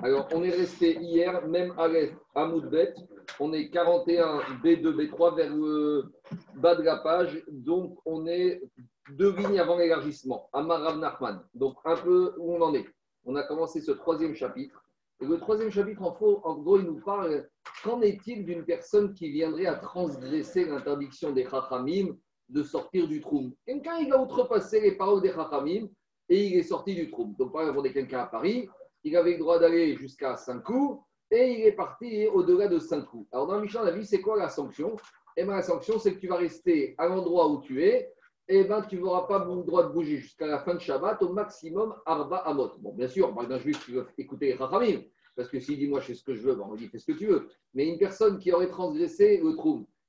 [0.00, 2.94] Alors, on est resté hier, même à Moudbet,
[3.40, 6.12] on est 41 B2, B3 vers le
[6.54, 8.62] bas de la page, donc on est
[9.10, 11.42] deux lignes avant l'élargissement, Amarav Nachman.
[11.52, 12.86] Donc, un peu où on en est.
[13.24, 14.84] On a commencé ce troisième chapitre.
[15.20, 17.48] Et le troisième chapitre, en, en gros, il nous parle
[17.82, 22.16] qu'en est-il d'une personne qui viendrait à transgresser l'interdiction des Chachamim
[22.48, 25.88] de sortir du trou Quelqu'un, il a outrepassé les paroles des Chachamim
[26.28, 27.34] et il est sorti du trou.
[27.36, 28.68] Donc, par exemple, on est quelqu'un à Paris,
[29.04, 33.02] il avait le droit d'aller jusqu'à 5 coups et il est parti au-delà de 5
[33.02, 33.28] coups.
[33.32, 34.96] Alors, dans Michelin, on c'est quoi la sanction?
[35.36, 38.12] Eh bien, la sanction, c'est que tu vas rester à l'endroit où tu es
[38.48, 41.32] et ben, tu n'auras pas le droit de bouger jusqu'à la fin de Shabbat, au
[41.32, 42.72] maximum Arba Amot.
[42.78, 44.54] Bon, bien sûr, par d'un juif qui veut écouter les
[45.38, 46.98] parce que s'il dit moi je fais ce que je veux, bon, on dit fais
[46.98, 47.48] ce que tu veux.
[47.72, 49.54] Mais une personne qui aurait transgressé le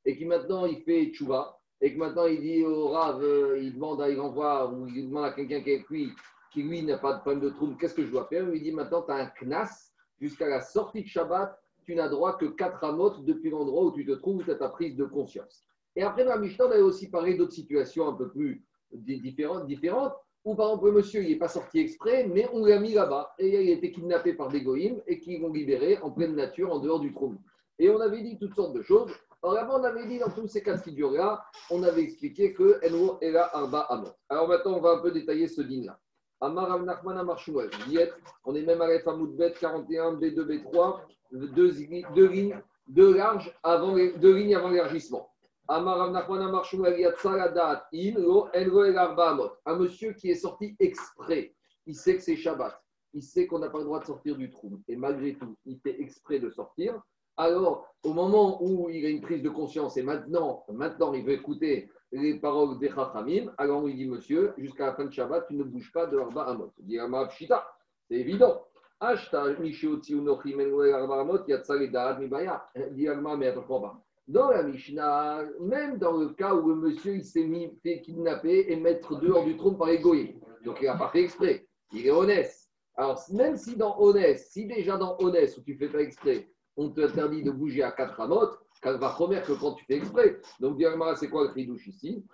[0.06, 3.76] et qui maintenant il fait tchouva, et que maintenant il dit au Rav, euh, il
[3.76, 6.10] demande à, il envoie, ou il demande à quelqu'un qui est avec lui,
[6.52, 8.44] qui lui n'a pas de problème de trou, qu'est-ce que je dois faire?
[8.44, 12.10] Il lui dit maintenant tu as un knas jusqu'à la sortie de Shabbat, tu n'as
[12.10, 15.06] droit que 4 amot depuis l'endroit où tu te trouves, tu as ta prise de
[15.06, 15.64] conscience.
[15.96, 20.14] Et après, dans la on avait aussi parlé d'autres situations un peu plus différentes, différentes
[20.46, 23.34] où par exemple, le monsieur, il n'est pas sorti exprès, mais on l'a mis là-bas.
[23.40, 26.72] Et il a été kidnappé par des goïms et qui vont libérer en pleine nature,
[26.72, 27.36] en dehors du trou.
[27.78, 29.12] Et on avait dit toutes sortes de choses.
[29.44, 32.80] Alors avant, on avait dit dans tous ces cas de figure-là, on avait expliqué que
[32.86, 34.12] Enro era Arba Amot.
[34.28, 36.00] Alors maintenant, on va un peu détailler ce dîner-là.
[36.42, 37.38] Amar Nachman Amar
[38.46, 41.02] On est même à la Bet 41, B2, B3,
[41.32, 45.30] deux, lignes, deux larges avant, deux lignes avant l'élargissement.
[45.68, 45.82] Un
[49.76, 51.54] monsieur qui est sorti exprès,
[51.86, 52.82] il sait que c'est Shabbat,
[53.14, 55.78] il sait qu'on n'a pas le droit de sortir du trou, et malgré tout, il
[55.80, 57.02] fait exprès de sortir.
[57.38, 61.34] Alors, au moment où il a une prise de conscience, et maintenant, maintenant il veut
[61.34, 65.56] écouter les paroles des Chachamim, alors il dit, monsieur, jusqu'à la fin de Shabbat, tu
[65.56, 66.74] ne bouges pas de Arba Amot.
[66.80, 66.98] Il dit,
[68.08, 68.66] c'est évident.
[74.28, 78.66] Dans la Mishnah, même dans le cas où le monsieur il s'est mis, fait kidnapper
[78.70, 82.12] et mettre dehors du trône par les donc il n'a pas fait exprès, il est
[82.12, 82.54] honnête.
[82.96, 86.90] Alors, même si dans honnête, si déjà dans honnête, où tu fais pas exprès, on
[86.90, 90.40] t'interdit de bouger à 4 amotes, qu'elle va remettre que quand tu fais exprès.
[90.62, 92.26] Donc, directement, c'est quoi le chidouche ici?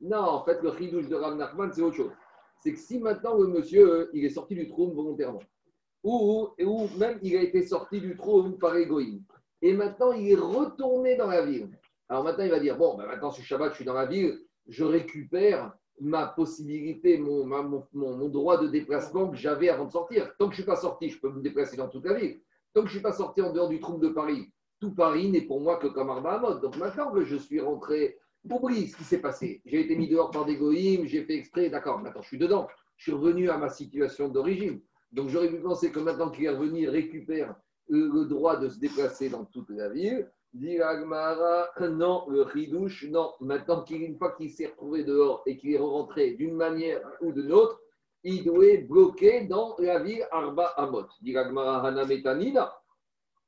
[0.00, 2.12] Non, en fait, le chidouche de Rav Nachman, c'est autre chose.
[2.60, 5.42] C'est que si maintenant le monsieur, il est sorti du trône volontairement,
[6.04, 9.24] ou, ou même il a été sorti du trône par égoïne.
[9.60, 11.68] Et maintenant, il est retourné dans la ville.
[12.08, 14.40] Alors maintenant, il va dire, bon, ben maintenant, ce Shabbat, je suis dans la ville,
[14.68, 20.34] je récupère ma possibilité, mon, mon, mon, droit de déplacement que j'avais avant de sortir.
[20.38, 22.40] Tant que je ne suis pas sorti, je peux me déplacer dans toute la ville.
[22.74, 25.28] Tant que je ne suis pas sorti en dehors du trou de Paris, tout Paris
[25.30, 29.04] n'est pour moi que comme Arba Donc maintenant que je suis rentré, oublie ce qui
[29.04, 29.60] s'est passé.
[29.64, 32.68] J'ai été mis dehors par des goïms, j'ai fait exprès, d'accord, maintenant je suis dedans.
[32.96, 34.80] Je suis revenu à ma situation d'origine.
[35.12, 37.54] Donc j'aurais pu penser que maintenant qu'il est revenu, il récupère
[37.88, 40.30] le, droit de se déplacer dans toute la ville.
[40.58, 43.32] Dit Agmara, non, le ridouche, non.
[43.38, 47.52] Maintenant qu'une fois qu'il s'est retrouvé dehors et qu'il est rentré d'une manière ou d'une
[47.52, 47.80] autre,
[48.24, 51.06] il doit être bloqué dans la ville Arba Amot.
[51.22, 52.76] Dit Agmara Hanametanina.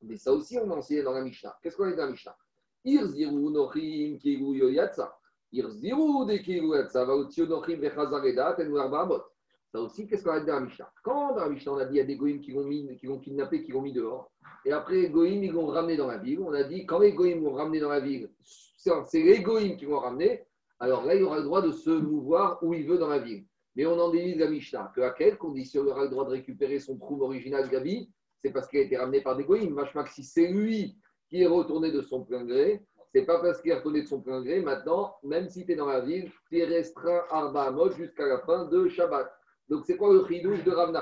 [0.02, 1.58] Mais ça aussi, on a enseigné dans la Mishnah.
[1.60, 2.36] Qu'est-ce qu'on a dit dans la Mishnah?
[2.84, 5.12] Irziru nochim kigu yoyatsa.
[5.52, 7.04] Irziru de kigu yatsa.
[7.04, 9.24] Va utio nochim vechazaredat en Arba Amot.
[9.72, 10.92] Ça aussi, qu'est-ce qu'on a dit dans la Mishnah?
[11.04, 12.96] Quand dans la Mishnah, on a dit qu'il y a des goïms qui vont mis,
[12.98, 14.30] qui vont kidnapper, qui vont mis dehors,
[14.64, 17.12] et après les goïms, ils vont ramener dans la ville, on a dit quand les
[17.12, 18.30] goïms vont ramener dans la ville,
[18.76, 20.44] c'est les goïms qui vont ramener,
[20.80, 23.44] alors là, il aura le droit de se mouvoir où il veut dans la ville.
[23.76, 26.30] Mais on en déduit de la Mishnah qu'à quelle condition il aura le droit de
[26.30, 28.10] récupérer son trou original Gabi
[28.42, 29.74] C'est parce qu'il a été ramené par des goïms.
[29.74, 30.96] Machmak, si c'est lui
[31.28, 32.82] qui est retourné de son plein gré,
[33.14, 34.60] c'est pas parce qu'il est retourné de son plein gré.
[34.60, 38.40] Maintenant, même si tu es dans la ville, tu es restreint Arba mode jusqu'à la
[38.40, 39.30] fin de Shabbat.
[39.70, 40.92] Donc, c'est quoi le chidouche de Rav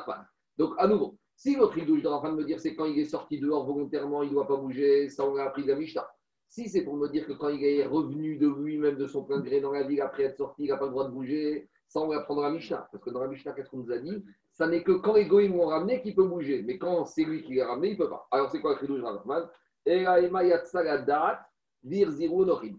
[0.59, 3.65] Donc, à nouveau, si le chidouche de me dire c'est quand il est sorti dehors
[3.65, 6.06] volontairement, il ne doit pas bouger, ça on l'a appris de la Mishnah.
[6.49, 9.41] Si c'est pour me dire que quand il est revenu de lui-même de son plein
[9.41, 12.01] gré dans la ville après être sorti, il n'a pas le droit de bouger, ça
[12.01, 12.89] on va prendre la Mishnah.
[12.93, 14.23] Parce que dans la Mishnah, qu'est-ce qu'on nous a dit?
[14.53, 16.62] Ça n'est que quand les goïms l'ont ramené qu'il peut bouger.
[16.62, 18.26] Mais quand c'est lui qui l'a ramené, il ne peut pas.
[18.31, 19.49] Alors c'est quoi le chidouche de Rav Nachman?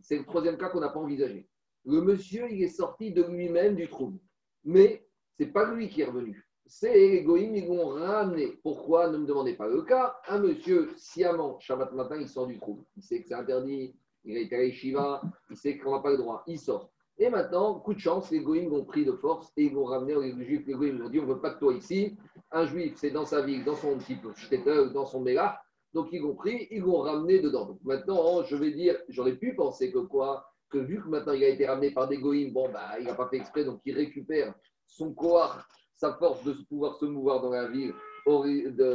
[0.01, 1.47] C'est le troisième cas qu'on n'a pas envisagé.
[1.85, 4.19] Le monsieur, il est sorti de lui-même du trou.
[4.63, 5.08] Mais
[5.39, 6.45] c'est pas lui qui est revenu.
[6.65, 8.59] C'est les goïms, ils vont ramener.
[8.61, 10.17] Pourquoi Ne me demandez pas le cas.
[10.27, 12.85] Un monsieur, sciemment, Shabbat matin, il sort du trou.
[12.97, 13.95] Il sait que c'est interdit,
[14.25, 16.43] il a été à Shiva, il sait qu'on n'a pas le droit.
[16.45, 16.91] Il sort.
[17.17, 20.13] Et maintenant, coup de chance, les goïms vont pris de force et ils vont ramener
[20.15, 20.67] les juifs.
[20.67, 22.17] Les goïms vont dire on ne veut pas de toi ici.
[22.51, 25.61] Un juif, c'est dans sa ville, dans son petit shtetl, dans son méga.
[25.93, 27.79] Donc ils vont pris, ils vont ramener dedans.
[27.83, 30.45] Maintenant, je vais dire, j'aurais pu penser que quoi?
[30.69, 33.15] Que vu que maintenant il a été ramené par des goïms, bon, bah, il n'a
[33.15, 34.53] pas fait exprès, donc il récupère
[34.89, 35.61] son corps,
[35.95, 37.93] sa force de pouvoir se mouvoir dans la ville
[38.25, 38.45] au,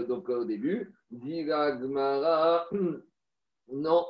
[0.07, 0.95] donc, au début.
[1.11, 2.67] Diragmara,
[3.69, 4.07] non.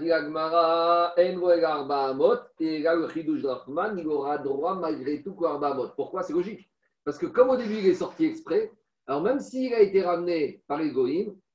[0.00, 5.90] Diragmara, Amot, et là, le Chidush Rahman, il aura droit malgré tout qu'à Amot.
[5.94, 6.24] Pourquoi?
[6.24, 6.68] C'est logique.
[7.04, 8.72] Parce que comme au début, il est sorti exprès,
[9.06, 10.92] alors même s'il a été ramené par les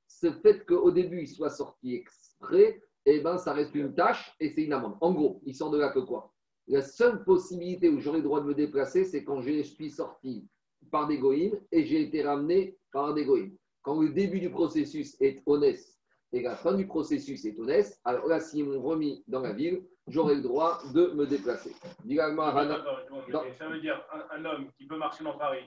[0.07, 4.49] ce fait qu'au début, il soit sorti exprès, eh ben, ça reste une tâche et
[4.49, 4.97] c'est une amende.
[5.01, 6.33] En gros, il sort de là que quoi?
[6.67, 10.47] La seule possibilité où j'aurai le droit de me déplacer, c'est quand je suis sorti
[10.91, 11.19] par des
[11.71, 13.27] et j'ai été ramené par des
[13.81, 15.83] Quand le début du processus est honnête
[16.31, 19.85] et la fin du processus est honnête, alors là, s'ils m'ont remis dans la ville,
[20.07, 21.71] j'aurai le droit de me déplacer.
[21.71, 25.65] Ça veut dire un, homme qui peut marcher dans Paris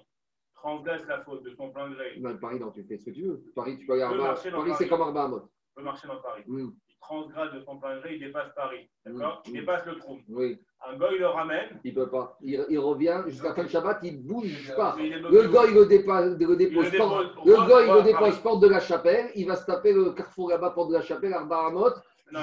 [0.54, 2.20] transgresse la faute de son plein gré.
[2.40, 3.44] Paris, non, tu fais ce que tu veux.
[3.54, 5.30] Paris, tu peux aller à Paris, c'est comme Arba
[5.78, 6.42] peut marcher dans Paris.
[6.46, 6.70] Mm.
[6.98, 8.88] Il transgrade de son plein gré, il dépasse Paris.
[9.06, 9.48] D'accord mm.
[9.48, 10.18] Il dépasse le trou.
[10.28, 10.58] Oui.
[10.86, 11.80] Un gars, il le ramène.
[11.84, 12.36] Il ne peut pas.
[12.40, 14.94] Il, il revient jusqu'à fin de Shabbat, il ne bouge pas.
[14.98, 18.80] Le gars, il le, dépose, le dépose, le, gars, il le dépose porte de la
[18.80, 19.30] chapelle.
[19.34, 21.94] Il va se taper le carrefour là-bas, porte de la chapelle, Arba Amot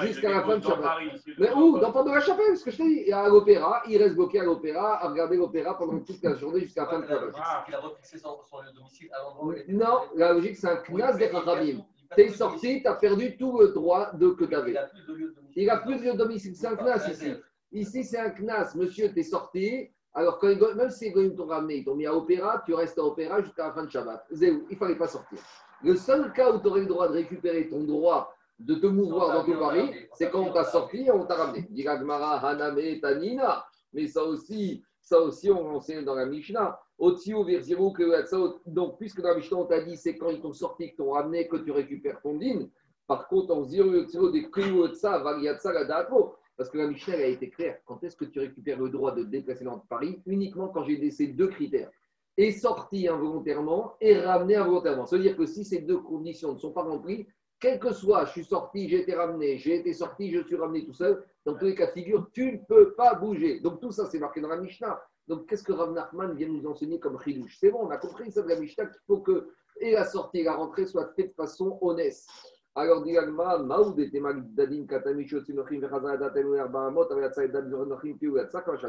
[0.02, 0.98] jusqu'à la fin de Shabbat.
[1.38, 3.12] Mais où Dans Porte de la Chapelle, ce que je t'ai dit.
[3.12, 6.82] À l'opéra, il reste bloqué à l'opéra, à regarder l'opéra pendant toute la journée jusqu'à
[6.82, 7.34] la fin de Shabbat.
[7.68, 8.36] Il a refixé son,
[8.74, 11.84] domicile à l'endroit Non, la logique, c'est un knas des Chachamim.
[12.14, 14.76] T'es sorti, tu as perdu tout le droit de, que tu avais.
[15.54, 16.54] Il a plus de domicile.
[16.54, 17.32] C'est un knas ici.
[17.72, 18.74] Ici, c'est un knas.
[18.74, 19.90] Monsieur, tu es sorti.
[20.14, 23.02] Alors, quand, même si les t'ont ramené, ils t'ont mis à l'opéra, tu restes à
[23.02, 24.24] l'opéra jusqu'à la fin de Shabbat.
[24.30, 25.38] Zéou, il ne fallait pas sortir.
[25.82, 29.34] Le seul cas où tu aurais le droit de récupérer ton droit de te mouvoir
[29.34, 31.68] dans tout Paris, c'est quand on t'a sorti et on t'a ramené.
[31.86, 33.66] Haname, Tanina.
[33.92, 36.80] Mais ça aussi, ça aussi, on l'enseigne dans la Mishnah.
[36.98, 37.18] Donc,
[38.98, 41.46] puisque dans la Mishnah, on t'a dit, c'est quand ils t'ont sorti, qu'ils t'ont ramené,
[41.46, 42.66] que tu récupères ton din.
[43.06, 43.80] Par contre, on dit,
[46.56, 47.78] parce que la Mishnah a été claire.
[47.86, 50.20] Quand est-ce que tu récupères le droit de déplacer dans Paris?
[50.26, 51.92] Uniquement quand j'ai ces deux critères.
[52.36, 55.06] Et sorti involontairement et ramené involontairement.
[55.06, 57.28] Ça veut dire que si ces deux conditions ne sont pas remplies,
[57.60, 60.84] quel que soit, je suis sorti, j'ai été ramené, j'ai été sorti, je suis ramené
[60.84, 63.60] tout seul, dans tous les cas de figure, tu ne peux pas bouger.
[63.60, 65.00] Donc tout ça, c'est marqué dans la Mishnah.
[65.28, 68.30] Donc qu'est-ce que Rav Nachman vient nous enseigner comme chidouche C'est bon, on a compris
[68.32, 69.48] ça de la Mishnah qu'il faut que
[69.80, 72.16] et la sortie et la rentrée soient faites de façon honnête.
[72.74, 73.14] Alors, dit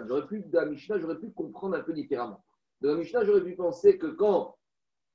[0.07, 2.43] J'aurais pu, de la Mishnah, j'aurais pu comprendre un peu différemment.
[2.81, 4.57] De la Mishnah, j'aurais pu penser que quand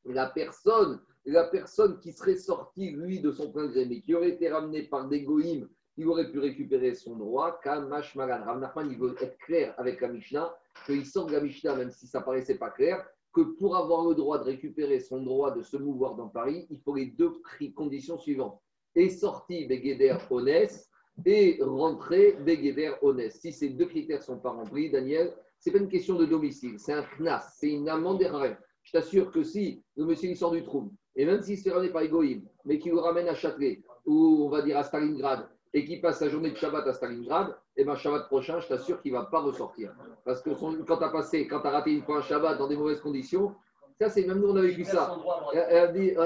[0.04, 4.30] la personne la personne qui serait sortie, lui, de son plein gré, mais qui aurait
[4.30, 8.44] été ramenée par des goïms, il aurait pu récupérer son droit, Kamash Magan.
[8.44, 10.54] Rav il veut être clair avec la Mishnah,
[10.86, 14.14] qu'il sort de la Mishnah, même si ça paraissait pas clair, que pour avoir le
[14.14, 17.32] droit de récupérer son droit de se mouvoir dans Paris, il faut les deux
[17.74, 18.60] conditions suivantes.
[18.94, 20.90] Et sorti Begeder Honest
[21.24, 23.40] et rentrer Begeder Honest.
[23.40, 26.78] Si ces deux critères sont pas remplis, Daniel, ce n'est pas une question de domicile,
[26.78, 28.56] c'est un knas, c'est une amende erreur.
[28.82, 31.90] Je t'assure que si le monsieur il sort du trou, et même s'il se fait
[31.90, 35.84] par Egoïm, mais qui vous ramène à Châtelet, ou on va dire à Stalingrad, et
[35.84, 39.00] qui passe sa journée de Shabbat à Stalingrad, et eh bien Shabbat prochain, je t'assure
[39.00, 39.94] qu'il ne va pas ressortir.
[40.24, 42.68] Parce que quand tu as passé, quand tu as raté une fois un Shabbat dans
[42.68, 43.54] des mauvaises conditions,
[43.98, 45.16] ça c'est même nous on a vécu ça.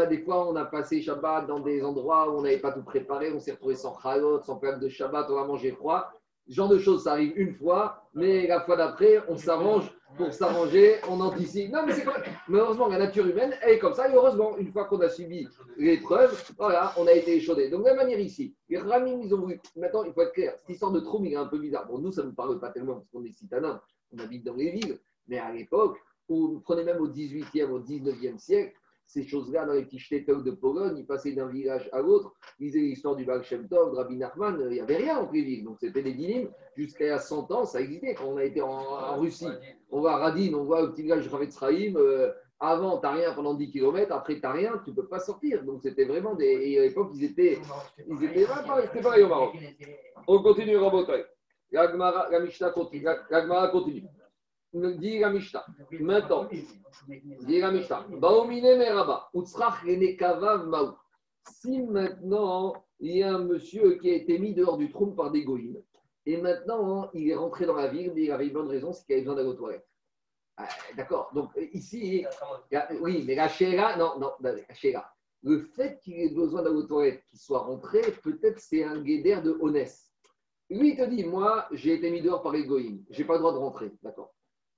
[0.09, 3.33] Des fois on a passé Shabbat dans des endroits où on n'avait pas tout préparé,
[3.33, 6.11] on s'est retrouvé sans chalot, sans plaque de Shabbat, on a mangé froid.
[6.49, 10.33] Ce genre de choses, ça arrive une fois, mais la fois d'après, on s'arrange pour
[10.33, 11.73] s'arranger, on anticipe.
[11.73, 12.17] Non, mais c'est quoi?
[12.49, 14.09] Malheureusement, la nature humaine, elle est comme ça.
[14.09, 17.69] Et heureusement, une fois qu'on a subi l'épreuve, voilà, on a été échaudé.
[17.69, 19.61] Donc, de la même manière ici, les Ramim, ils ont voulu.
[19.77, 20.55] Maintenant, il faut être clair.
[20.57, 21.87] Cette histoire de trou, il est un peu bizarre.
[21.87, 23.81] Bon, nous, ça ne nous parle pas tellement parce qu'on est citadins,
[24.13, 24.99] on habite dans les villes.
[25.29, 25.99] Mais à l'époque,
[26.29, 28.73] vous prenez même au 18e, au 19e siècle,
[29.07, 32.67] ces choses-là dans les petits shtetl de Pologne, ils passaient d'un village à l'autre, ils
[32.67, 35.63] disaient l'histoire du Baal Shem Tov, de Rabbi Nachman, il n'y avait rien en les
[35.63, 36.51] Donc c'était des dynimes.
[36.77, 38.15] Jusqu'à il y a 100 ans, ça existait.
[38.15, 39.49] Quand on a été en, Russie,
[39.91, 41.49] on va à Radin, on voit le petit village de Ravet
[41.97, 45.07] euh, avant, tu n'as rien pendant 10 km, après, tu n'as rien, tu ne peux
[45.07, 45.63] pas sortir.
[45.65, 46.47] Donc c'était vraiment des.
[46.47, 47.59] Et à l'époque, ils étaient.
[48.07, 48.47] Ils étaient
[48.83, 49.57] c'était pareil au Maroc.
[50.27, 51.25] On continue, Rabotai.
[51.71, 53.07] La Mishnah continue.
[53.31, 54.05] La continue.
[54.77, 55.65] Dit la Mishnah.
[56.01, 58.07] Maintenant, dit la Mishnah.
[58.11, 59.29] Baomine meraba.
[59.35, 60.93] Utsrach maou.
[61.49, 65.31] Si maintenant, il y a un monsieur qui a été mis dehors du trône par
[65.31, 65.81] des goïms,
[66.27, 69.05] et maintenant, il est rentré dans la ville, mais il avait une bonne raison, c'est
[69.07, 69.89] qu'il avait besoin d'aller aux toilettes.
[70.57, 71.31] Ah, d'accord.
[71.35, 72.27] Donc, ici,
[73.01, 75.09] oui, mais la chéra, non, non, la chéra.
[75.43, 79.43] Le fait qu'il ait besoin d'aller aux toilettes, qu'il soit rentré, peut-être c'est un guédère
[79.43, 79.97] de honnête.
[80.69, 83.35] Lui, il te dit, moi, j'ai été mis dehors par les goïms, je n'ai pas
[83.35, 83.93] le droit de rentrer.
[84.03, 84.36] D'accord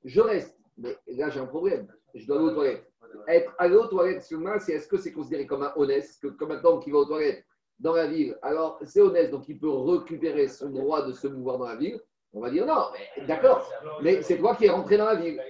[0.09, 0.59] je reste.
[0.77, 1.87] Mais là, j'ai un problème.
[2.15, 2.91] Je dois aller aux toilettes.
[3.27, 6.29] Être aller aux toilettes sur moi, c'est est-ce que c'est considéré comme un honnête que
[6.29, 7.45] Comme un homme qui va aux toilettes
[7.79, 11.59] dans la ville, alors c'est honnête, donc il peut récupérer son droit de se mouvoir
[11.59, 12.01] dans la ville.
[12.33, 13.71] On va dire non, mais d'accord,
[14.03, 15.41] mais c'est toi qui es rentré dans la ville.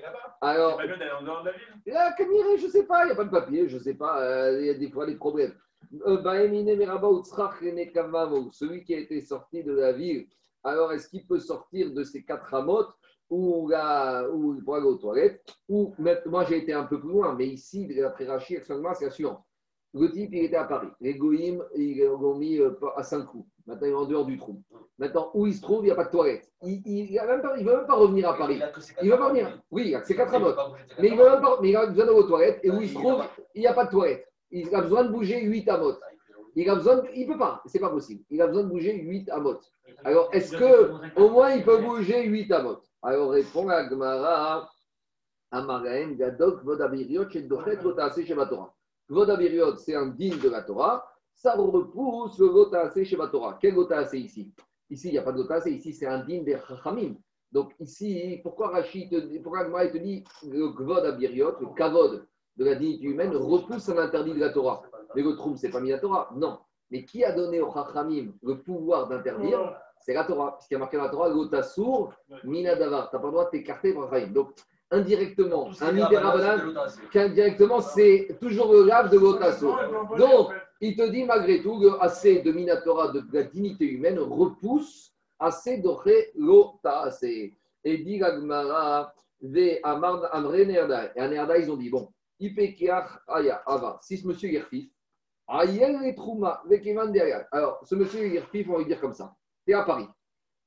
[0.40, 3.06] Alors, C'est pas mieux d'aller en dehors de la ville là, je sais pas, il
[3.06, 5.16] n'y a pas de papier, je sais pas, euh, il y a des fois des
[5.16, 5.54] problèmes.
[6.06, 6.22] Euh,
[7.92, 10.28] Kamavo, Celui qui a été sorti de la ville,
[10.62, 12.94] alors est-ce qu'il peut sortir de ces quatre ramotes
[13.30, 15.94] ou, là, ou il pourra aller aux toilettes ou
[16.26, 19.42] moi j'ai été un peu plus loin, mais ici, d'après Rachid, actuellement, c'est la suivante.
[19.94, 20.88] Le type, il était à Paris.
[21.00, 23.48] Les goïms, ils l'ont mis euh, à cinq coups.
[23.66, 24.62] Maintenant, il est en dehors du trou.
[24.98, 26.50] Maintenant, où il se trouve, il n'y a pas de toilette.
[26.62, 28.60] Il ne veut même pas revenir à Paris.
[29.02, 29.62] Il ne veut pas venir.
[29.70, 30.58] Oui, il a que ses quatre ramotes.
[31.00, 32.60] Mais il, veut même pas, mais il a besoin d'aller aux toilettes.
[32.62, 33.22] Et où il se trouve,
[33.54, 34.26] il n'y a pas de toilette.
[34.50, 36.00] Il a besoin de bouger 8 amotes.
[36.54, 38.24] Il a besoin de, il peut pas, c'est pas possible.
[38.30, 39.70] Il a besoin de bouger 8 amotes.
[40.04, 42.87] Alors, est-ce que au moins il peut bouger 8 amotes?
[43.02, 44.68] Alors, répond la Gemara
[45.50, 48.74] Amaraen, Gadok, Vodabiriot, chez Dochet, Votaase, chez Torah.
[49.08, 51.08] Vodabiriot, c'est un digne de la Torah.
[51.34, 53.56] Ça repousse le Votaase, chez Torah.
[53.60, 54.52] Quel Votaase ici?
[54.90, 55.66] Ici, il n'y a pas de Votaase.
[55.66, 57.14] Ici, c'est un digne des Chachamim.
[57.52, 62.26] Donc, ici, pourquoi Rachid, pourquoi Gemara te dit le Kvod Abiriot, le Kavod
[62.56, 64.82] de la dignité humaine, repousse un interdit de la Torah?
[65.14, 66.58] Mais le troum, c'est pas mis la Torah Non.
[66.90, 69.78] Mais qui a donné au Chachamim le pouvoir d'interdire?
[70.08, 70.56] C'est la Torah.
[70.56, 73.10] Puisqu'il y a marqué dans la Torah, Lotasour, Minadavar.
[73.10, 74.10] Tu n'as pas le droit de t'écarter par.
[74.28, 74.52] Donc,
[74.90, 76.74] indirectement, un Miderabanan,
[77.12, 79.78] qu'indirectement, c'est toujours le lave de Lotasour.
[80.16, 80.48] Donc,
[80.80, 85.76] il te dit malgré tout, le assez de Minatora, de la dignité humaine, repousse assez
[85.76, 87.24] d'Oché Lotase.
[87.24, 89.12] Et dit Gagmara,
[89.82, 91.12] Amar Amre Nerda.
[91.16, 92.08] Et à Nerda, ils ont dit bon,
[92.40, 93.98] Ipekiach Aya Ava.
[94.00, 94.88] Si ce monsieur est refif,
[95.48, 97.46] Ayel et Trouma, Vekevan derrière.
[97.52, 99.34] Alors, ce monsieur est refif, on va lui dire comme ça.
[99.68, 100.06] Tu à Paris.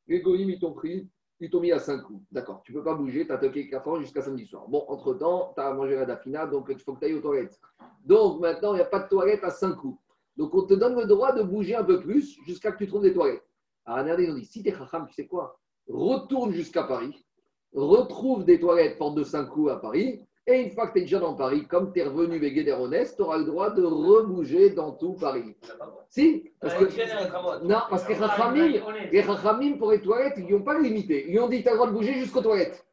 [0.05, 2.24] Les goïms, ils t'ont pris, ils t'ont mis à 5 coups.
[2.31, 4.67] D'accord, tu peux pas bouger, tu as toqué 4 ans jusqu'à samedi soir.
[4.67, 7.60] Bon, entre-temps, tu as mangé la dafina, donc il faut que tu ailles aux toilettes.
[8.05, 10.00] Donc maintenant, il n'y a pas de toilette à 5 coups.
[10.38, 13.01] Donc on te donne le droit de bouger un peu plus jusqu'à que tu trouves
[13.01, 13.43] des toilettes.
[13.86, 15.60] Alors, regardez, ils dit si tu es chacham, tu sais quoi?
[15.88, 17.25] Retourne jusqu'à Paris,
[17.74, 21.01] retrouve des toilettes porte de 5 coups à Paris, et une fois que tu es
[21.01, 22.72] déjà dans Paris, comme tu es revenu veguer des
[23.15, 25.55] tu auras le droit de rebouger dans tout Paris.
[26.10, 31.25] Si, parce que, non, parce que les Chachamim, pour les toilettes, ils n'ont pas limité.
[31.29, 32.86] Ils ont dit tu as le droit de bouger jusqu'aux toilettes.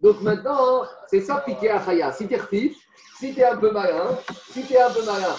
[0.00, 2.12] Donc maintenant, hein, c'est ça piqué à Chaya.
[2.12, 2.76] Si tu es refif,
[3.18, 4.18] si tu es un peu malin,
[4.50, 5.34] si tu es un peu malin,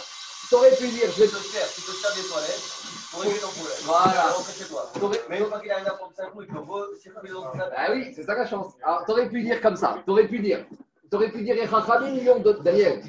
[0.49, 2.61] tu aurais pu dire je vais te faire, tu peux te faire des toilettes
[3.11, 3.77] pour régler ton problème.
[3.85, 4.35] Voilà.
[4.99, 6.61] T'aurais- Mais une fois qu'il arrive à prendre 5 coups, il peut
[7.75, 8.73] Ah oui, c'est ça la chance.
[8.83, 9.99] Alors, tu aurais pu dire comme ça.
[10.05, 10.65] Tu aurais pu dire.
[11.09, 13.01] Tu aurais pu dire, les Chachamim lui ont donné,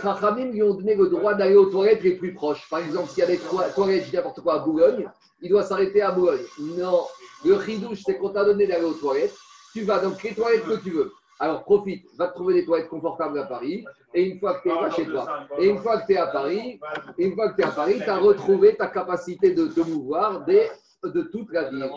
[0.00, 2.68] Chachamim lui ont donné le droit d'aller aux toilettes les plus proches.
[2.70, 5.08] Par exemple, s'il y a des toi- toilettes, n'importe quoi, à Boulogne,
[5.42, 6.42] il doit s'arrêter à Boulogne.
[6.60, 7.02] Non,
[7.44, 9.34] le chidouche, c'est qu'on t'a donné d'aller aux toilettes.
[9.72, 11.12] Tu vas donc les toilettes que tu veux.
[11.38, 13.84] Alors profite, va te trouver des toilettes confortables à Paris.
[14.12, 15.26] Et une fois que tu es chez toi,
[15.58, 16.78] et une fois que tu à Paris,
[17.18, 20.68] une fois que tu à Paris, as retrouvé ta capacité de te mouvoir des-
[21.02, 21.88] de toute la ville.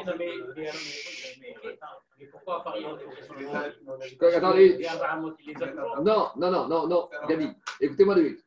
[2.31, 2.85] Pourquoi à Paris
[4.33, 4.77] Attendez.
[6.03, 7.47] Non, non, non, non, non, Gabi,
[7.79, 8.45] écoutez-moi deux minutes.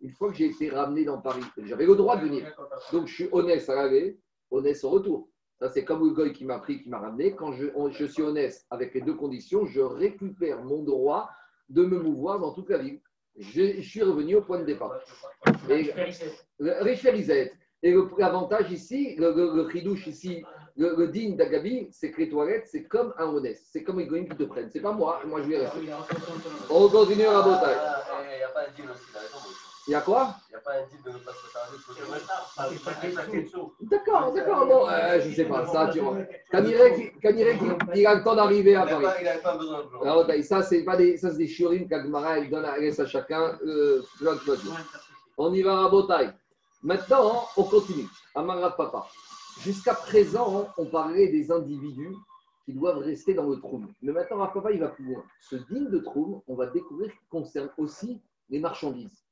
[0.00, 2.54] Une fois que j'ai été ramené dans Paris, j'avais le droit de venir.
[2.92, 4.18] Donc je suis honnête à l'aller,
[4.50, 5.28] honnête au retour.
[5.58, 7.34] Ça, c'est comme le goy qui m'a pris, qui m'a ramené.
[7.34, 11.28] Quand je, on- je suis honnête avec les deux conditions, je récupère mon droit
[11.68, 13.00] de me mouvoir dans toute la ville.
[13.36, 14.92] Je, je suis revenu au point de départ.
[15.68, 15.90] Et,
[16.60, 17.52] Référisette.
[17.82, 20.44] Et l'avantage ici, le, le, ici,
[20.78, 23.60] le, le digne d'Agabi, c'est que les toilettes, c'est comme un honnête.
[23.72, 24.70] C'est comme les goyim qui te prennent.
[24.72, 25.80] C'est pas moi, moi je vais rester.
[26.70, 27.76] On continue à la bataille.
[28.32, 29.38] Il n'y a pas un deal aussi, il raison.
[29.88, 30.34] Y a quoi?
[30.48, 31.58] Il n'y a pas un deal de ne pas se faire
[33.80, 36.16] D'accord, d'accord, bon, euh, je sais pas, ça, tu vois.
[36.52, 37.58] Kanirek, Kanirek,
[37.96, 39.06] il a le temps d'arriver à Paris.
[39.18, 42.38] Il n'avait pas besoin de taille, ça, c'est pas des, ça, c'est des shurim qu'Agmara,
[42.38, 43.58] elle donne à, à chacun.
[43.66, 44.00] Euh,
[45.36, 46.30] on y va à Botaï.
[46.84, 48.06] Maintenant, on continue.
[48.34, 49.06] Amara Papa.
[49.62, 52.14] Jusqu'à présent, on parlait des individus
[52.64, 53.92] qui doivent rester dans le trône.
[54.02, 55.24] Mais maintenant, Rav Papa, il va plus loin.
[55.40, 59.24] Ce digne de trône, on va découvrir qu'il concerne aussi les marchandises.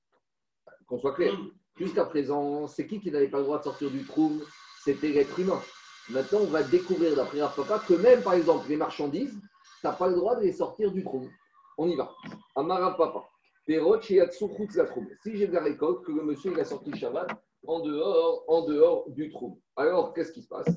[0.87, 1.35] Qu'on soit clair.
[1.77, 4.41] Jusqu'à présent, c'est qui qui n'avait pas le droit de sortir du trône?
[4.83, 5.61] C'était l'être humain.
[6.11, 9.39] Maintenant, on va découvrir, d'après Rav Papa, que même, par exemple, les marchandises,
[9.81, 11.31] tu n'as pas le droit de les sortir du trône.
[11.79, 12.11] On y va.
[12.57, 13.29] Amara Papa.
[13.67, 13.75] Si
[15.35, 17.29] j'ai de la récolte, que le monsieur il a sorti Shabbat
[17.67, 19.61] en dehors, en dehors du trou.
[19.77, 20.69] Alors, qu'est-ce qui se passe?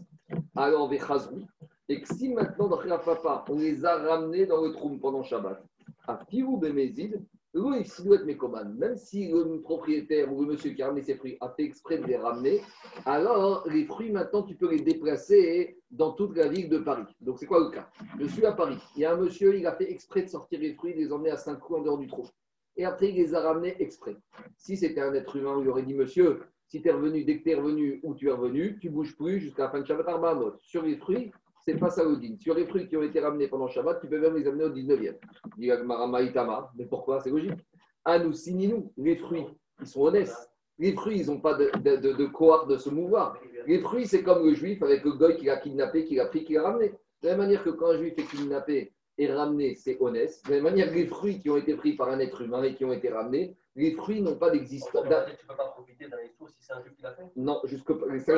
[0.56, 1.42] Alors, Vechazrou.
[1.88, 5.24] Et que si maintenant, dans Rav Papa, on les a ramenés dans le trou pendant
[5.24, 5.64] Shabbat,
[6.08, 7.24] à Pirou Bemezid,
[7.56, 8.76] eux, ils doivent être mécomanes.
[8.78, 11.98] Même si le propriétaire ou le monsieur qui a ramené ses fruits a fait exprès
[11.98, 12.62] de les ramener,
[13.06, 17.12] alors les fruits, maintenant, tu peux les déplacer dans toute la ville de Paris.
[17.22, 17.90] Donc, c'est quoi le cas?
[18.20, 18.78] Je suis à Paris.
[18.96, 21.12] Il y a un monsieur, il a fait exprès de sortir les fruits, de les
[21.12, 22.28] emmener à 5 coups en dehors du trou.
[22.78, 24.16] Et après, il les a ramenés exprès.
[24.56, 27.44] Si c'était un être humain, il aurait dit Monsieur, si tu es revenu, dès que
[27.44, 30.08] tu es revenu ou tu es revenu, tu bouges plus jusqu'à la fin de Shabbat
[30.08, 30.54] Arbaamot.
[30.62, 31.32] Sur les fruits,
[31.66, 32.04] c'est pas ça.
[32.40, 34.70] Sur les fruits qui ont été ramenés pendant Shabbat, tu peux même les amener au
[34.70, 35.16] 19e.
[35.58, 35.72] Dit.
[36.78, 37.22] Mais pourquoi?
[37.22, 37.60] C'est logique.
[38.06, 39.46] À nous, nous, les fruits,
[39.82, 40.34] ils sont honnêtes.
[40.78, 43.38] Les fruits, ils n'ont pas de, cohort de se mouvoir.
[43.66, 46.46] Les fruits, c'est comme le juif avec le goy qui l'a kidnappé, qui l'a pris,
[46.46, 46.90] qui l'a ramené.
[47.22, 50.32] De la même manière que quand un juif est kidnappé et ramené, c'est honnête.
[50.46, 52.64] De la même manière que les fruits qui ont été pris par un être humain
[52.64, 55.04] et qui ont été ramenés, les fruits n'ont pas d'existence.
[55.04, 57.62] Tu ne peux pas profiter d'un histoire si c'est un juif qui l'a fait Non,
[57.66, 57.92] jusque
[58.26, 58.34] c'est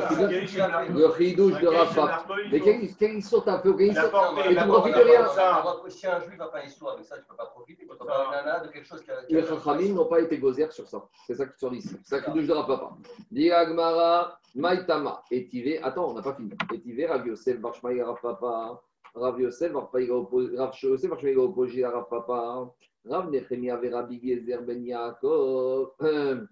[0.60, 2.24] un une- le ridouche de un Rafa.
[2.50, 4.94] Mais faut- quel, quel histoire t'as fait quel Il a histoire- porté, Et tu profites
[4.94, 5.26] rien.
[5.28, 5.64] ça.
[5.88, 7.86] Si un juif n'a pas un histoire avec ça, tu ne peux pas profiter.
[7.88, 9.14] Tu pas un nana de quelque chose qui a.
[9.28, 11.04] Les Chachamim n'ont pas été gozer sur ça.
[11.26, 11.96] C'est ça qui sort d'ici.
[12.04, 12.90] C'est ça qui touche de Rapapa.
[13.30, 15.82] Diagmara, Maïtama, Etivé.
[15.82, 16.50] Attends, on n'a pas fini.
[16.72, 18.80] Etivé, Rav Yosef, Barshmaï, Rapapa.
[19.14, 21.10] Rav Yosef, Rav Yosef.
[23.04, 23.30] Rav
[24.66, 26.48] Ben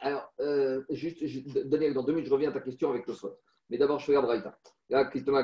[0.00, 1.24] Alors, euh, juste,
[1.66, 3.36] Daniel, dans deux minutes, je reviens à ta question avec SWAT.
[3.68, 4.58] Mais d'abord, je fais la.
[4.88, 5.34] La question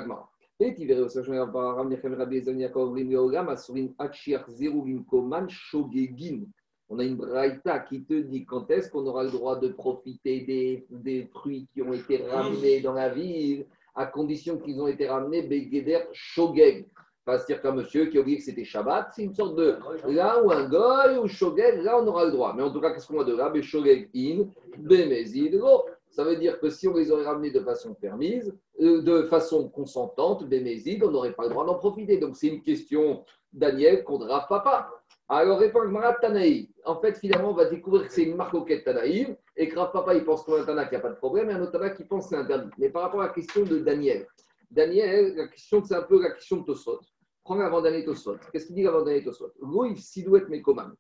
[5.48, 6.46] Shogegin.
[6.88, 10.42] On a une braïta qui te dit quand est-ce qu'on aura le droit de profiter
[10.42, 13.66] des, des fruits qui ont été ramenés dans la ville,
[13.96, 16.86] à condition qu'ils ont été ramenés Begeder Shogeg.
[17.26, 19.78] Enfin, C'est-à-dire qu'un monsieur qui a oublié que c'était Shabbat, c'est une sorte de.
[20.06, 22.54] Là où un goy ou Shogeg, là on aura le droit.
[22.54, 23.52] Mais en tout cas, qu'est-ce qu'on a de là?
[23.60, 24.44] Shogeg in,
[24.78, 25.86] Bemezid go.
[26.10, 29.68] Ça veut dire que si on les aurait ramenés de façon permise, euh, de façon
[29.68, 32.18] consentante, Bemezid, on n'aurait pas le droit d'en profiter.
[32.18, 34.88] Donc c'est une question, Daniel, contre Rav Papa.
[35.28, 35.80] Alors, répond
[36.20, 36.68] Tanaï.
[36.84, 40.14] En fait, finalement, on va découvrir que c'est une marque auquel Tanaï et que Papa,
[40.14, 41.90] il pense qu'on a un Tana qui n'a pas de problème et un autre Tana
[41.90, 42.70] qui pense que c'est interdit.
[42.78, 44.26] Mais par rapport à la question de Daniel,
[44.70, 47.00] Daniel, la question, c'est un peu la question de Tosot.
[47.42, 48.36] Prends l'avant-dernier Tosot.
[48.52, 49.52] Qu'est-ce qu'il dit l'avant-dernier Tosot?
[49.60, 50.92] Goïf Sidouet Mekoman.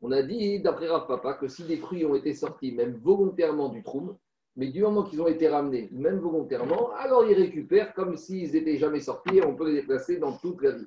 [0.00, 3.68] On a dit, d'après Rav Papa, que si des fruits ont été sortis, même volontairement
[3.68, 4.16] du trou,
[4.56, 8.76] mais du moment qu'ils ont été ramenés, même volontairement, alors ils récupèrent comme s'ils n'étaient
[8.76, 10.86] jamais sortis et on peut les déplacer dans toute la vie.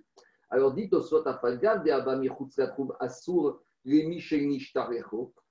[0.50, 2.30] Alors, dites au soit afalgad de abami
[3.00, 3.60] asur.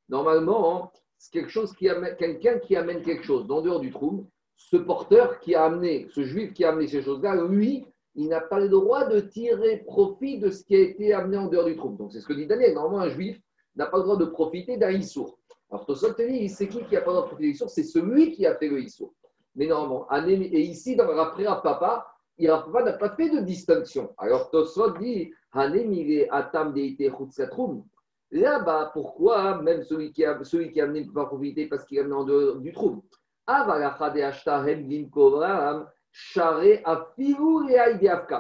[0.09, 4.76] Normalement, c'est quelque chose qui quelqu'un qui amène quelque chose en dehors du trou, ce
[4.76, 8.59] porteur qui a amené, ce juif qui a amené ces choses-là, lui, il n'a pas
[8.59, 11.91] le droit de tirer profit de ce qui a été amené en dehors du trou.
[11.91, 12.75] Donc, c'est ce que dit Daniel.
[12.75, 13.39] Normalement, un juif
[13.75, 15.39] n'a pas le droit de profiter d'un issour.
[15.71, 17.69] Alors, Tosot te dit, c'est qui qui n'a pas le droit de profiter d'un issour
[17.69, 19.13] C'est celui qui a fait le issour.
[19.54, 22.06] Mais normalement, et ici, dans la prière papa,
[22.39, 24.13] il n'a pas fait de distinction.
[24.19, 27.11] Alors, Tosot dit, Hanemire atam deite.
[28.31, 31.85] Là-bas, pourquoi même celui qui a, celui qui a amené ne peut pas profiter parce
[31.85, 33.05] qu'il a amené en dehors du trou?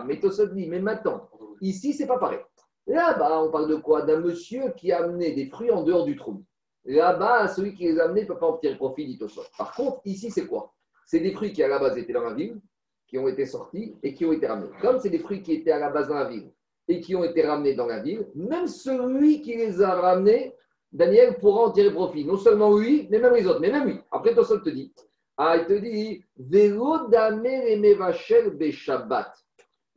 [0.06, 1.28] Mais Tosot dit, mais maintenant,
[1.60, 2.40] ici, c'est pas pareil.
[2.86, 4.02] Là-bas, on parle de quoi?
[4.02, 6.42] D'un monsieur qui a amené des fruits en dehors du trou.
[6.84, 9.42] Là-bas, celui qui les a amenés ne peut pas en tirer profit, dit Tosot.
[9.56, 10.74] Par contre, ici, c'est quoi?
[11.06, 12.60] C'est des fruits qui, à la base, étaient dans la ville,
[13.06, 14.70] qui ont été sortis et qui ont été ramenés.
[14.80, 16.50] Comme c'est des fruits qui étaient à la base dans la ville
[16.88, 20.54] et qui ont été ramenés dans la ville, même celui qui les a ramenés,
[20.92, 22.24] Daniel pourra en tirer profit.
[22.24, 23.98] Non seulement lui, mais même les autres, mais même lui.
[24.10, 24.92] Après, Tosot te dit,
[25.36, 29.32] ah, il te dit, Vélo be Shabbat.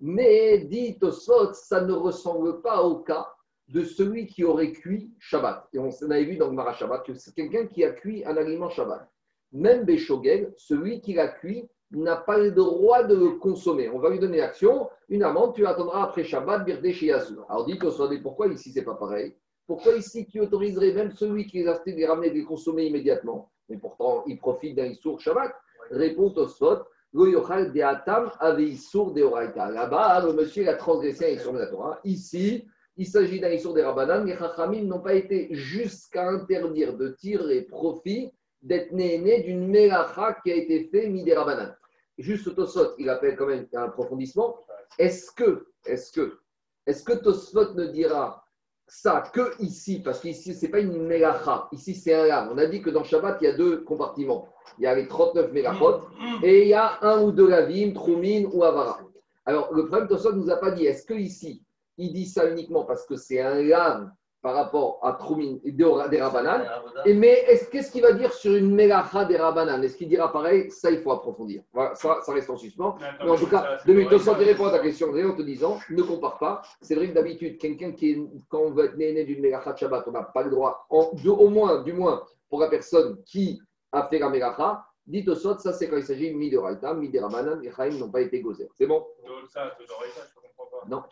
[0.02, 3.28] Mais, dit Tosot, ça ne ressemble pas au cas
[3.70, 5.68] de celui qui aurait cuit Shabbat.
[5.74, 8.36] Et on avait vu dans le Mara Shabbat que c'est quelqu'un qui a cuit un
[8.36, 9.08] aliment Shabbat.
[9.52, 13.90] Même Béchogel, celui qui l'a cuit, n'a pas le droit de le consommer.
[13.90, 17.36] On va lui donner l'action, une amende, tu attendras après Shabbat, Birdé Shiasu.
[17.50, 19.36] Alors au soir, pourquoi ici c'est pas pareil?
[19.66, 22.44] Pourquoi ici tu autoriserais même celui qui les a achetés de les ramener, de les
[22.44, 23.52] consommer immédiatement?
[23.70, 25.54] Mais pourtant, il profite d'un Issour Shabbat.
[25.92, 26.80] Réponse au Sot,
[27.14, 29.70] Goyochal de Atam avait Issour de Oraita.
[29.70, 32.00] Là-bas, le monsieur a transgressé un Issour de la Torah.
[32.04, 34.26] Ici, il s'agit d'un Issour des Rabbanan.
[34.26, 40.52] Les Chachamim n'ont pas été jusqu'à interdire de tirer profit d'être né, d'une mélacha qui
[40.52, 41.76] a été faite mi des Rabbanan.
[42.18, 44.58] Juste Tosfot, il appelle quand même un approfondissement.
[44.98, 46.40] Est-ce que, est-ce que,
[46.86, 48.44] est-ce que Tosfot ne dira
[48.88, 52.50] ça que ici, parce qu'ici, ce n'est pas une mélacha, ici, c'est un lame.
[52.52, 54.50] On a dit que dans Shabbat, il y a deux compartiments.
[54.78, 56.02] Il y a les 39 mélachot
[56.44, 59.00] et il y a un ou deux lavim, troumine ou avara.
[59.46, 61.64] Alors, le problème, Tosfot ne nous a pas dit, est-ce que ici,
[61.98, 65.84] il dit ça uniquement parce que c'est un lame par rapport à troumine et des
[65.84, 66.64] Rabbanan
[67.06, 69.84] et mais est-ce, qu'est-ce qu'il va dire sur une mélacha des Rabbanan?
[69.84, 70.72] Est-ce qu'il dira pareil?
[70.72, 71.64] Ça, il faut approfondir.
[71.74, 72.96] Voilà, ça, ça reste en suspens.
[73.24, 76.02] Mais en tout cas, de minutes, sans répondre à ta question, en te disant, ne
[76.02, 76.62] compare pas.
[76.82, 79.74] C'est vrai que d'habitude, quelqu'un qui est, quand on veut être né, né d'une mélacha
[79.74, 82.70] de Shabbat, on n'a pas le droit, en, de, au moins, du moins, pour la
[82.70, 86.58] personne qui a fait la mélacha, dites au sot, ça c'est quand il s'agit de
[86.58, 88.70] Raïta, mi de Rabbanan, les Chaim n'ont pas été gozer.
[88.78, 89.06] C'est bon?
[89.50, 90.88] Ça, je comprends pas.
[90.88, 91.04] Non,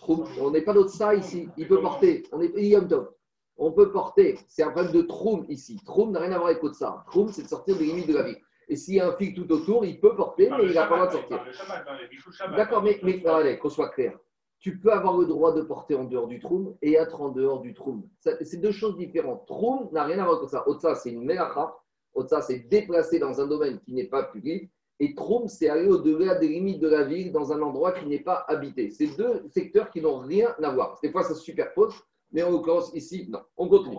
[0.42, 1.50] on n'est pas d'autre ça ici.
[1.58, 2.24] Il peut porter.
[2.32, 3.10] On est Yom Tov
[3.58, 5.80] on peut porter, c'est un problème de troum ici.
[5.86, 7.04] Troum n'a rien à voir avec ça.
[7.08, 8.38] Troum, c'est de sortir des limites de la vie.
[8.70, 10.98] Et s'il y a un fil tout autour, il peut porter, mais il n'a pas
[10.98, 12.56] le droit de sortir.
[12.56, 14.18] D'accord, mais, mais allez, qu'on soit clair.
[14.60, 17.62] Tu peux avoir le droit de porter en dehors du troum et être en dehors
[17.62, 18.04] du troum.
[18.20, 19.46] C'est deux choses différentes.
[19.48, 20.68] Troum n'a rien à voir avec ça.
[20.68, 21.76] Otsa, c'est une melacha.
[22.16, 24.70] Otsa, c'est déplacer dans un domaine qui n'est pas public.
[25.00, 28.24] Et troum, c'est aller au-delà des limites de la ville dans un endroit qui n'est
[28.24, 28.90] pas habité.
[28.90, 31.00] C'est deux secteurs qui n'ont rien à voir.
[31.04, 31.94] Des fois, ça se superpose,
[32.32, 33.40] mais en l'occurrence, ici, non.
[33.58, 33.98] On continue.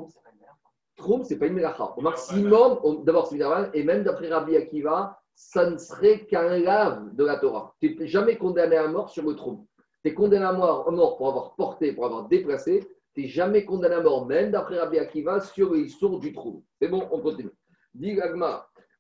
[0.97, 1.95] Troum, c'est pas une melacha.
[1.97, 7.15] Au maximum, d'abord, c'est une et même d'après Rabbi Akiva, ça ne serait qu'un lave
[7.15, 7.75] de la Torah.
[7.81, 9.65] Tu n'es jamais condamné à mort sur le troum.
[10.05, 12.89] Tu es condamné à mort, mort pour avoir porté, pour avoir déplacé.
[13.15, 16.65] Tu n'es jamais condamné à mort, même d'après Rabbi Akiva, sur les sourds du trou.
[16.81, 17.53] C'est bon, on continue.
[17.95, 18.19] Dit.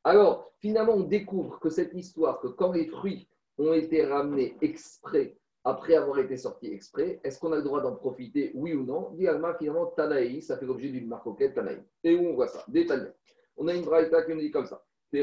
[0.04, 5.36] Alors, finalement, on découvre que cette histoire, que quand les fruits ont été ramenés exprès,
[5.64, 9.10] après avoir été sortis exprès, est-ce qu'on a le droit d'en profiter, oui ou non?
[9.14, 11.82] Dit l'Agma, finalement, Tanaï, ça fait l'objet d'une marcoquette Tanaï.
[12.04, 12.64] Et où on voit ça?
[12.68, 13.08] Détaillé.
[13.56, 14.82] On a une braïta qui nous dit comme ça.
[15.12, 15.22] Des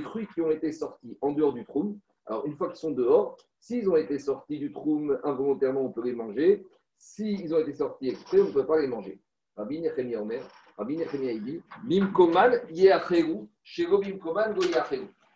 [0.00, 1.98] fruits qui ont été sortis en dehors du troum.
[2.26, 6.04] Alors, une fois qu'ils sont dehors, s'ils ont été sortis du troum involontairement, on peut
[6.04, 6.66] les manger.
[6.98, 9.20] S'ils ont été sortis exprès, on ne peut pas les manger.
[9.56, 10.42] Rabbi Nechemia Omer,
[10.76, 14.62] Rabbi Nechemia dit Bimkoman yeacheru, shego bimkoman go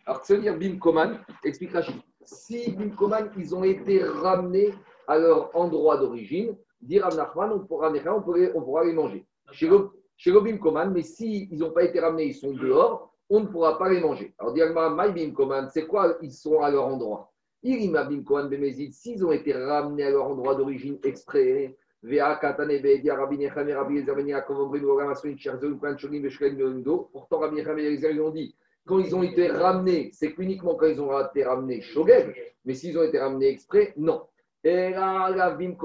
[0.05, 1.95] Alors, ça veut dire Bimkoman, explique Rachid.
[2.25, 4.73] Si Bimkoman, ils ont été ramenés
[5.07, 6.55] à leur endroit d'origine,
[6.99, 9.25] Rav Nachman, on pourra, on pourra, on pourra les manger.
[9.51, 13.77] Shego Shego Bimkoman, mais s'ils n'ont pas été ramenés, ils sont dehors, on ne pourra
[13.77, 14.33] pas les manger.
[14.37, 17.31] Alors, Diagma, My Bimkoman, c'est quoi Ils sont à leur endroit?
[17.63, 21.77] Irima Bimkoman Bemezid, s'ils ont été ramenés à leur endroit d'origine exprès.
[27.11, 28.53] Pourtant, Rabbi Nechem et Ezer ils ont dit
[28.85, 32.97] quand ils ont été ramenés, c'est qu'uniquement quand ils ont été ramenés Shogeg, mais s'ils
[32.97, 34.23] ont été ramenés exprès, non.
[34.63, 35.57] Et là, la.
[35.59, 35.75] Il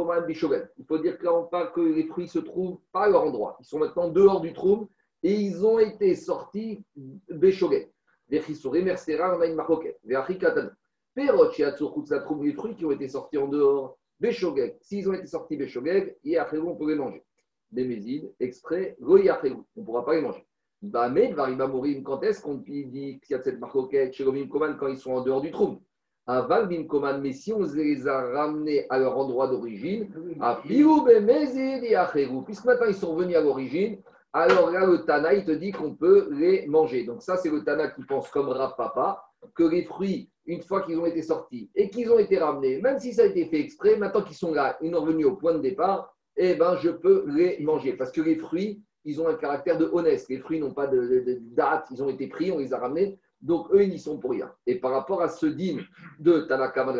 [0.86, 3.56] faut dire que là, on parle que les fruits se trouvent pas à leur endroit.
[3.60, 4.88] Ils sont maintenant dehors du trou
[5.22, 6.84] et ils ont été sortis
[7.28, 7.90] Beshogeg.
[8.30, 9.98] Les Chisore Mercera, on a une maroquette.
[10.04, 10.68] Les Achikatan.
[11.14, 13.98] Perot Shiatsurkut, la trouve les fruits qui ont été sortis en dehors.
[14.20, 17.24] Béchogeg, s'ils ont été sortis Béchogeg, Yachelou, on peut les manger.
[17.70, 20.46] Des mésides, exprès, Goyachelou, on ne pourra pas les manger.
[20.82, 24.98] Variba Morim, quand est-ce qu'on dit qu'il y a cette marcoquette chez Koman quand ils
[24.98, 25.82] sont en dehors du trou
[26.26, 30.08] Avant Koman, mais si on les a ramenés à leur endroit d'origine,
[30.40, 33.98] à puisque maintenant ils sont revenus à l'origine,
[34.32, 37.04] alors là, le Tana, il te dit qu'on peut les manger.
[37.04, 40.82] Donc ça, c'est le Tana qui pense comme Rav Papa, que les fruits, une fois
[40.82, 43.60] qu'ils ont été sortis et qu'ils ont été ramenés, même si ça a été fait
[43.60, 46.90] exprès, maintenant qu'ils sont là, ils sont revenus au point de départ, eh ben, je
[46.90, 47.94] peux les manger.
[47.94, 50.26] Parce que les fruits, ils ont un caractère de honnête.
[50.28, 53.18] Les fruits n'ont pas de, date, ils ont été pris, on les a ramenés.
[53.40, 54.52] Donc, eux, ils n'y sont pour rien.
[54.66, 55.82] Et par rapport à ce dîme
[56.18, 56.98] de Tanakama de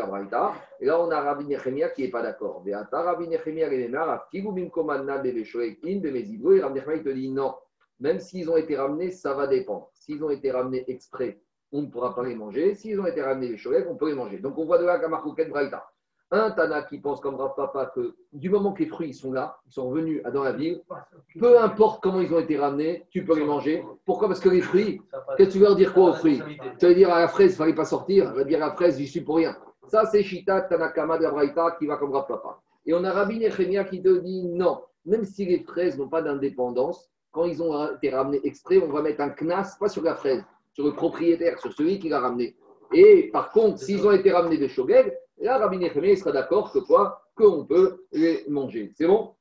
[0.81, 2.61] et là, on a Rabbi Nechemia qui n'est pas d'accord.
[2.61, 3.91] Beata Rabbi Nechemia il
[7.03, 7.55] te dit non.
[7.99, 9.91] Même s'ils ont été ramenés, ça va dépendre.
[9.95, 11.41] S'ils ont été ramenés exprès,
[11.73, 12.77] on ne pourra pas les manger.
[12.77, 14.39] S'ils ont été ramenés les on peut les manger.
[14.39, 15.88] Donc, on voit de là Gamarkouket Braïta.
[16.31, 19.59] Un Tana qui pense comme Rav Papa que du moment que les fruits sont là,
[19.67, 20.83] ils sont revenus dans la ville,
[21.41, 23.83] peu importe comment ils ont été ramenés, tu peux les manger.
[24.05, 24.29] Pourquoi?
[24.29, 25.01] Parce que les fruits,
[25.39, 26.43] que tu veux leur dire quoi aux fruits?
[26.79, 28.33] Tu veux dire à la fraise, il ne fallait pas sortir.
[28.35, 29.57] Veux dire à la fraise, j'y suis pour rien.
[29.87, 32.27] Ça, c'est Shita Tanakama de la qui va comme Rav.
[32.85, 36.21] Et on a Rabbi Nechemia qui te dit non, même si les fraises n'ont pas
[36.21, 40.15] d'indépendance, quand ils ont été ramenés exprès, on va mettre un knas, pas sur la
[40.15, 42.57] fraise, sur le propriétaire, sur celui qui l'a ramené.
[42.93, 46.73] Et par contre, s'ils ont été ramenés de Shogeg, là, Rabbi Nechemia il sera d'accord
[46.73, 47.31] que quoi?
[47.35, 48.93] Qu'on peut les manger.
[48.97, 49.35] C'est bon?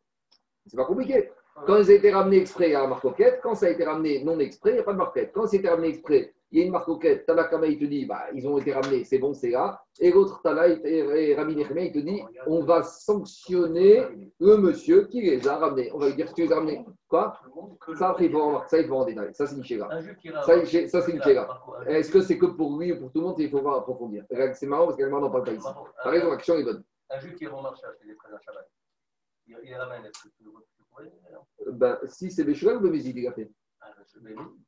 [0.66, 1.30] C'est pas compliqué.
[1.66, 3.40] Quand ils ont été ramenés exprès, il y a la marcoquette.
[3.42, 5.32] Quand ça a été ramené non exprès, il n'y a pas de marquette.
[5.34, 7.26] Quand été ramené exprès, il y a une marcoquette.
[7.26, 9.82] Tanakama, il te dit, bah, ils ont été ramenés, c'est bon, c'est là.
[10.00, 14.04] Et l'autre, Tana et Rabbi il te dit, on va sanctionner
[14.40, 15.90] le monsieur qui les a ramenés.
[15.94, 16.86] On va lui dire, tu les as ramenés.
[17.10, 17.38] Quoi?
[17.96, 19.34] Ça, il faut en, ça, il faut en détail.
[19.34, 21.64] Ça, c'est une qui Ça, il- c'est une chéra.
[21.88, 23.40] Est-ce que c'est que pour lui ou pour tout le monde?
[23.40, 24.24] Il faut voir approfondir.
[24.54, 25.68] C'est marrant parce qu'elle n'en parle pas ici.
[26.04, 26.84] Par exemple, l'action est bonne.
[27.10, 28.70] Un juif qui est acheter des fraises à Shabbat.
[29.48, 30.04] Il, il ramène,
[31.72, 33.50] Ben, si c'est Béchouel ou Bémézid, il a fait.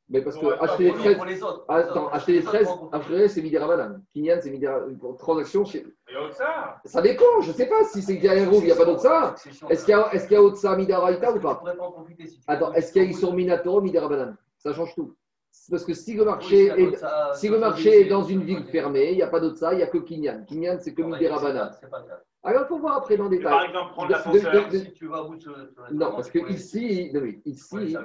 [0.08, 1.18] Mais parce que Ouais, acheter les fraises.
[1.26, 1.64] les autres.
[1.68, 4.02] Attends, acheter les fraises, après, c'est Midera Banane.
[4.12, 4.80] Kinyan, c'est Midera.
[4.98, 5.86] Pour transaction, chez-
[6.32, 7.40] ça ça dépend.
[7.42, 9.34] Je ne sais pas si c'est derrière il n'y a pas d'autre ça.
[9.68, 11.62] Est-ce qu'il y a, est-ce qu'il y a Otsa Midera Raïta ou pas
[12.46, 15.14] Attends, est-ce qu'il y a Issour Minato, Midera Banane Ça change tout.
[15.70, 16.96] Parce que si le marché est.
[16.96, 19.72] ça, Si le marché est dans une ville fermée, il n'y a pas d'autre ça,
[19.72, 20.44] il n'y a que Kinyan.
[20.44, 22.20] Kinyan, c'est que pas le cas.
[22.42, 23.68] Alors, il faut voir après dans le Et Par détail.
[23.68, 24.72] exemple, prendre l'ascenseur.
[24.72, 25.50] Si tu vas au bout de ce-
[25.88, 27.96] ce Non, parce que ici, non, oui, ici, ici.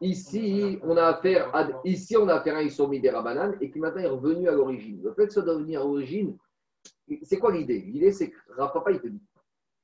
[0.00, 3.70] Ici, on a affaire à, ici, on a affaire à un Issour Midera Banane et
[3.70, 5.00] qui maintenant est revenu à l'origine.
[5.02, 6.36] Le fait que ça doit revenir à l'origine,
[7.22, 7.80] c'est quoi l'idée?
[7.80, 9.20] L'idée, c'est que Rav Papa, il te dit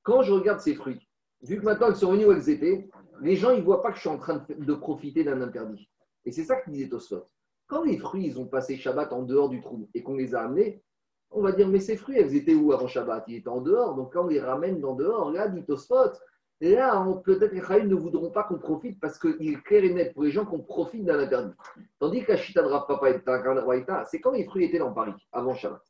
[0.03, 1.07] quand je regarde ces fruits,
[1.43, 2.89] vu que maintenant ils sont venus où ils étaient,
[3.21, 5.43] les gens, ils ne voient pas que je suis en train de, de profiter d'un
[5.43, 5.87] interdit.
[6.29, 7.27] Et c'est ça que disait Tosfot.
[7.67, 10.43] Quand les fruits, ils ont passé Shabbat en dehors du trou et qu'on les a
[10.43, 10.83] amenés,
[11.31, 13.25] on va dire, mais ces fruits, elles étaient où avant Shabbat?
[13.29, 13.95] Ils étaient en dehors.
[13.95, 16.13] Donc quand on les ramène d'en dehors, là, dit Tosfot,
[16.61, 20.13] là, peut-être les Chahim ne voudront pas qu'on profite parce qu'il est clair et net
[20.13, 21.55] pour les gens qu'on profite d'un interdit.
[21.99, 25.55] Tandis que la Chita de Papa et c'est quand les fruits étaient dans Paris, avant
[25.55, 25.81] Shabbat.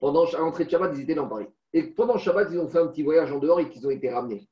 [0.00, 1.48] Pendant à l'entrée de Shabbat, ils étaient dans Paris.
[1.72, 4.10] Et pendant Shabbat, ils ont fait un petit voyage en dehors et qu'ils ont été
[4.10, 4.46] ramenés.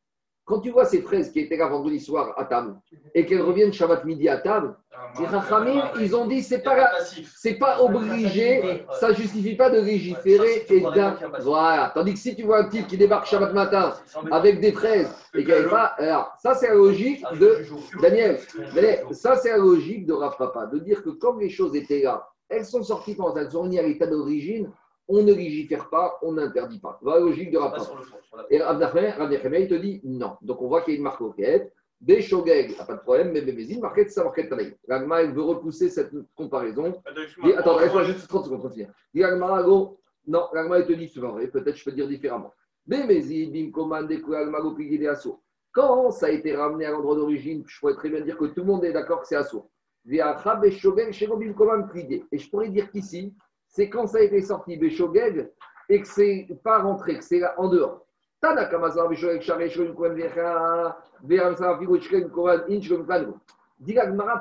[0.51, 2.75] Quand tu vois ces fraises qui étaient là vendredi soir à table
[3.15, 4.75] et qu'elles reviennent Shabbat midi à table,
[5.21, 6.91] les Rachamim, ils ont dit c'est pas,
[7.37, 11.17] c'est pas obligé, ça justifie pas de légiférer et d'un.
[11.39, 11.93] Voilà.
[11.95, 13.95] Tandis que si tu vois un type qui débarque Shabbat matin
[14.33, 15.95] avec des fraises et qu'il pas.
[15.99, 17.59] Alors, ça, c'est la logique de.
[18.03, 18.41] Daniel,
[19.13, 22.27] ça, c'est la logique de Rav Papa, de dire que comme les choses étaient là,
[22.49, 24.69] elles sont sorties pendant elles sont revenues à l'état d'origine,
[25.11, 26.99] on ne légifère pas, on n'interdit pas.
[27.03, 27.75] Voilà la logique de la
[28.49, 30.37] Et Rav il te dit non.
[30.41, 31.73] Donc on voit qu'il y a une marque roquette.
[32.01, 34.75] Des shogeg, pas de problème, mais Bébézine, marquette, ça marquette Tanaï.
[34.89, 36.95] L'Agma, elle veut repousser cette comparaison.
[37.45, 38.87] Dis- attends, laisse-moi juste 30 secondes, continue.
[39.13, 40.01] Dis l'Agma, go.
[40.27, 42.55] Non, l'Agma, il te dit, c'est vrai, peut-être je peux dire différemment.
[42.87, 45.43] Bébézine, bim, commande, écoute, l'Agma, go, pigé des assauts.
[45.73, 48.61] Quand ça a été ramené à l'endroit d'origine, je pourrais très bien dire que tout
[48.61, 49.37] le monde est d'accord que c'est
[51.91, 52.25] plié.
[52.33, 53.35] Et je pourrais dire qu'ici,
[53.71, 55.51] c'est quand ça a été sorti, Beshogeg,
[55.89, 58.05] et que c'est pas rentré, que c'est là, en dehors.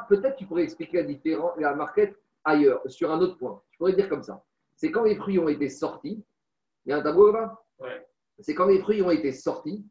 [0.09, 3.61] Peut-être tu pourrais expliquer la différence, la marquette ailleurs, sur un autre point.
[3.71, 4.43] Je pourrais dire comme ça.
[4.75, 6.23] C'est quand les fruits ont été sortis.
[6.85, 7.61] Il y a un tableau là-bas?
[7.79, 8.05] Ouais.
[8.39, 9.85] C'est quand les fruits ont été sortis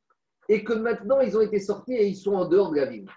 [0.48, 3.08] et que maintenant ils ont été sortis et ils sont en dehors de la ville.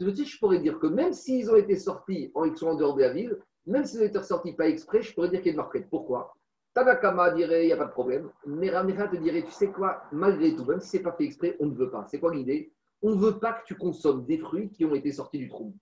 [0.00, 3.02] Je pourrais dire que même s'ils ont été sortis, en- ils sont en dehors de
[3.02, 5.52] la ville, même s'ils ont été sortis pas exprès, je pourrais dire qu'il y a
[5.52, 5.88] une marquette.
[5.88, 6.34] Pourquoi?
[6.74, 8.30] Tanakama dirait, il n'y a pas de problème.
[8.46, 11.24] Mais Ramecha te dirait, tu sais quoi, malgré tout, même si ce n'est pas fait
[11.24, 12.06] exprès, on ne veut pas.
[12.08, 12.72] C'est quoi l'idée?
[13.02, 15.74] On ne veut pas que tu consommes des fruits qui ont été sortis du trou.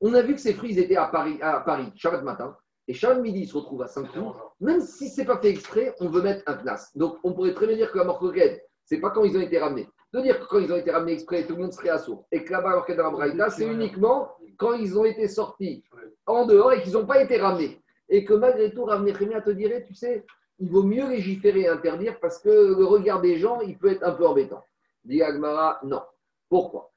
[0.00, 2.56] On a vu que ces fruits ils étaient à Paris, à Paris, Shabbat matin,
[2.88, 4.34] et Shabbat midi, ils se retrouvent à Saint-Cloud.
[4.60, 6.96] Même si ce n'est pas fait exprès, on veut mettre un place.
[6.96, 9.40] Donc, on pourrait très bien dire que la morcoquette, ce n'est pas quand ils ont
[9.40, 9.88] été ramenés.
[10.16, 12.26] De dire que quand ils ont été ramenés exprès, tout le monde serait à sourd.
[12.32, 15.84] Et que là-bas, la Braïta, c'est uniquement quand ils ont été sortis
[16.24, 17.82] en dehors et qu'ils n'ont pas été ramenés.
[18.08, 20.24] Et que malgré tout, Rav Nechemia te dirait, tu sais,
[20.58, 24.04] il vaut mieux légiférer et interdire parce que le regard des gens, il peut être
[24.04, 24.64] un peu embêtant.
[25.04, 26.00] Dit Agmara, non.
[26.48, 26.90] Pourquoi?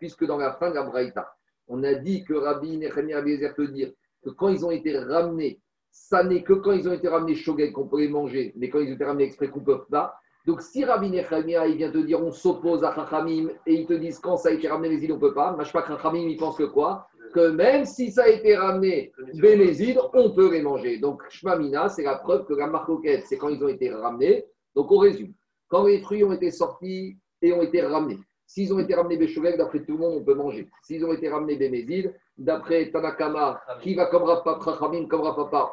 [0.00, 1.32] Puisque dans la fin de la Braïta,
[1.68, 5.60] on a dit que Rabbi Nechemia Bezer te dire que quand ils ont été ramenés,
[5.90, 8.80] ça n'est que quand ils ont été ramenés shogeg qu'on peut les manger, mais quand
[8.80, 10.14] ils ont été ramenés exprès qu'on ne peut pas.
[10.46, 13.92] Donc si Rabbi Nechemia, il vient te dire on s'oppose à Chachamim et ils te
[13.92, 16.36] disent quand ça a été ramené les îles, on ne peut pas, que Chachamim, il
[16.36, 17.06] pense que quoi?
[17.32, 20.98] Que même si ça a été ramené Bénézid, on peut les manger.
[20.98, 24.44] Donc, Shmamina, c'est la preuve que la marcoquette, c'est quand ils ont été ramenés.
[24.74, 25.32] Donc, on résume.
[25.68, 29.56] Quand les fruits ont été sortis et ont été ramenés, s'ils ont été ramenés Béchogek,
[29.56, 30.68] d'après tout le monde, on peut manger.
[30.82, 34.26] S'ils ont été ramenés Bénézid, d'après Tanakama, qui va comme
[34.64, 35.22] Chachamim, comme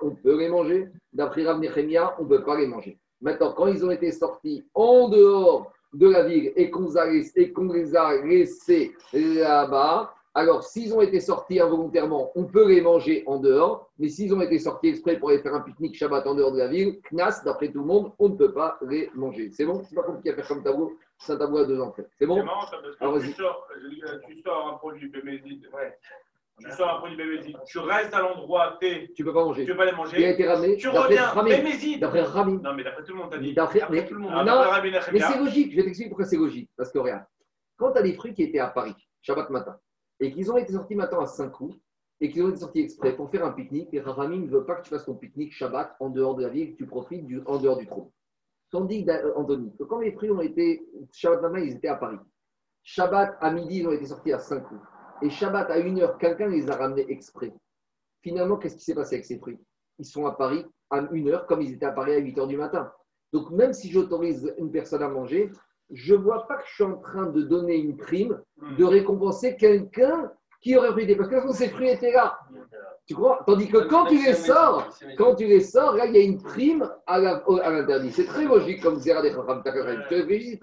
[0.02, 0.90] on peut les manger.
[1.14, 3.00] D'après Rav Nechemia, on ne peut pas les manger.
[3.22, 6.88] Maintenant, quand ils ont été sortis en dehors de la ville et qu'on
[7.72, 13.40] les a laissés là-bas, alors, s'ils ont été sortis involontairement, on peut les manger en
[13.40, 16.52] dehors, mais s'ils ont été sortis exprès pour aller faire un pique-nique Shabbat en dehors
[16.52, 19.50] de la ville, Knas, d'après tout le monde, on ne peut pas les manger.
[19.52, 19.82] C'est bon?
[19.84, 22.04] C'est pas compliqué à faire comme tableau, c'est un tableau à deux entrées.
[22.12, 22.44] C'est C'est bon?
[22.44, 23.32] Marrant ça, parce Alors, que vas-y.
[23.32, 25.68] tu sors, euh, tu sors un produit bémézide.
[26.60, 27.58] Tu sors un produit bémézide.
[27.66, 29.66] Tu restes à l'endroit, t'es- Tu ne peux pas tu manger.
[29.66, 30.30] veux pas les Il a manger.
[30.30, 31.22] été ramené Tu reviens.
[32.00, 32.60] D'après Ramim.
[32.62, 33.54] Non, mais d'après tout le monde, t'as dit.
[33.54, 34.32] D'après- tout le monde.
[34.32, 34.62] non,
[35.12, 36.70] Mais c'est logique, je vais t'expliquer pourquoi c'est logique.
[36.78, 37.24] Parce que regarde,
[37.78, 39.78] quand tu as des fruits qui étaient à Paris, Shabbat matin,
[40.20, 41.76] et qu'ils ont été sortis maintenant à 5 coups,
[42.22, 44.76] et qu'ils ont été sortis exprès pour faire un pique-nique, et Rahamim ne veut pas
[44.76, 47.42] que tu fasses ton pique-nique Shabbat en dehors de la ville, que tu profites du,
[47.46, 48.12] en dehors du trou.
[48.72, 52.18] Tandis, euh, Anthony, que quand les fruits ont été, Shabbat matin, ils étaient à Paris.
[52.84, 54.82] Shabbat à midi, ils ont été sortis à 5 coups.
[55.22, 57.54] Et Shabbat à 1 heure, quelqu'un les a ramenés exprès.
[58.22, 59.60] Finalement, qu'est-ce qui s'est passé avec ces fruits?
[59.98, 62.48] Ils sont à Paris à 1 heure, comme ils étaient à Paris à 8 heures
[62.48, 62.92] du matin.
[63.32, 65.52] Donc, même si j'autorise une personne à manger,
[65.92, 68.42] je ne vois pas que je suis en train de donner une prime,
[68.78, 71.16] de récompenser quelqu'un qui aurait pris des.
[71.16, 72.38] Parce que de ces fruits étaient là.
[73.08, 73.44] Tu crois?
[73.48, 76.42] Tandis que quand tu les sors, quand tu les sors, là, il y a une
[76.42, 78.12] prime à l'interdit.
[78.12, 80.62] C'est très logique comme Zera des Chacham très logique.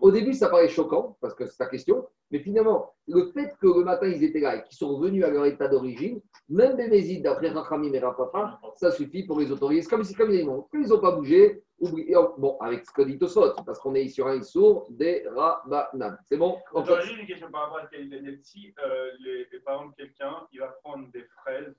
[0.00, 3.66] Au début, ça paraît choquant, parce que c'est ta question, mais finalement, le fait que
[3.66, 6.88] le matin, ils étaient là et qu'ils sont revenus à leur état d'origine, même des
[6.88, 9.82] Mésides, d'après Rachamim et Rapapa, ça suffit pour les autoriser.
[9.82, 13.52] C'est comme si, comme ils n'ont pas bougé, on- bon, avec ce que dit Tosfot,
[13.64, 16.16] parce qu'on est sur un sourd des Rabanan.
[16.24, 18.38] C'est bon En fait, Attends, J'ai une question par rapport à Daniel.
[18.42, 21.74] Si, euh, les, par exemple, quelqu'un, il va prendre des fraises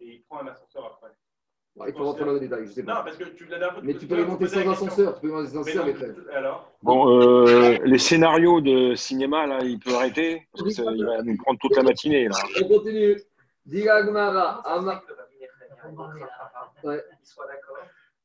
[0.00, 1.12] et il prend un ascenseur après.
[1.76, 3.74] Ouais, il faut rentrer dans le détail, je sais Non, parce que tu la dernière
[3.74, 5.94] fois, Mais tu peux les monter sans ascenseur, tu peux les monter sans non, les
[5.94, 6.14] frères.
[6.34, 11.04] alors Bon, euh, les scénarios de cinéma, là, il peut arrêter parce que ça, il
[11.04, 12.36] va nous prendre toute la matinée, là.
[12.62, 13.20] On continue.
[13.66, 15.02] Diga Agmara, Ama-
[16.82, 17.02] Ouais.
[17.20, 17.76] Il soit d'accord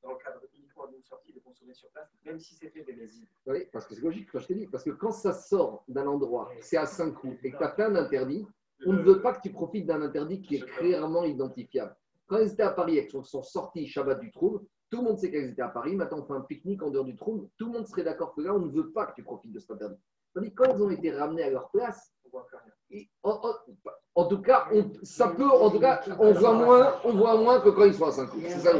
[0.03, 2.93] dans le cadre uniquement d'une sortie de consommer sur place, même si c'est fait des
[2.93, 3.25] mésines.
[3.47, 4.67] Oui, parce que c'est logique, quand je t'ai dit.
[4.67, 7.69] Parce que quand ça sort d'un endroit, c'est à 5 coups, et que tu as
[7.71, 8.45] fait un interdit,
[8.85, 11.95] on ne veut pas que tu profites d'un interdit qui est clairement identifiable.
[12.29, 14.61] Quand ils étaient à Paris et qu'ils sont sortis Shabbat du trou,
[14.91, 15.95] tout le monde sait qu'elles étaient à Paris.
[15.95, 17.49] Maintenant, on fait un pique-nique en dehors du trou.
[17.57, 19.59] Tout le monde serait d'accord que là, on ne veut pas que tu profites de
[19.59, 19.97] cet interdit.
[20.33, 22.73] Tandis que quand ils ont été ramenés à leur place, On voit plus rien.
[22.91, 26.93] et- en, en- en tout cas, on- ça peut, en tout cas, on voit moins,
[27.03, 28.43] on voit moins que quand ils sont à 5 coups.
[28.47, 28.71] C'est ça.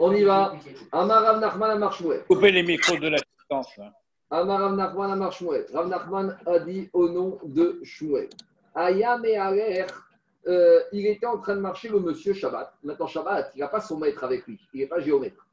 [0.00, 0.52] On y va.
[0.92, 2.24] Amar Rav Nachman Amar Shmuel.
[2.26, 3.74] Coupez les micros de l'assistance.
[3.78, 3.92] là.
[4.30, 5.64] Amar Rav Nachman Amar Shmuel.
[5.72, 8.28] Rav Nachman a dit au nom de Shmuel.
[8.74, 9.86] Ayam et Aler,
[10.46, 12.72] euh, il était en train de marcher le monsieur Shabbat.
[12.82, 14.58] Maintenant, Shabbat, il n'a pas son maître avec lui.
[14.72, 15.46] Il n'est pas géomètre.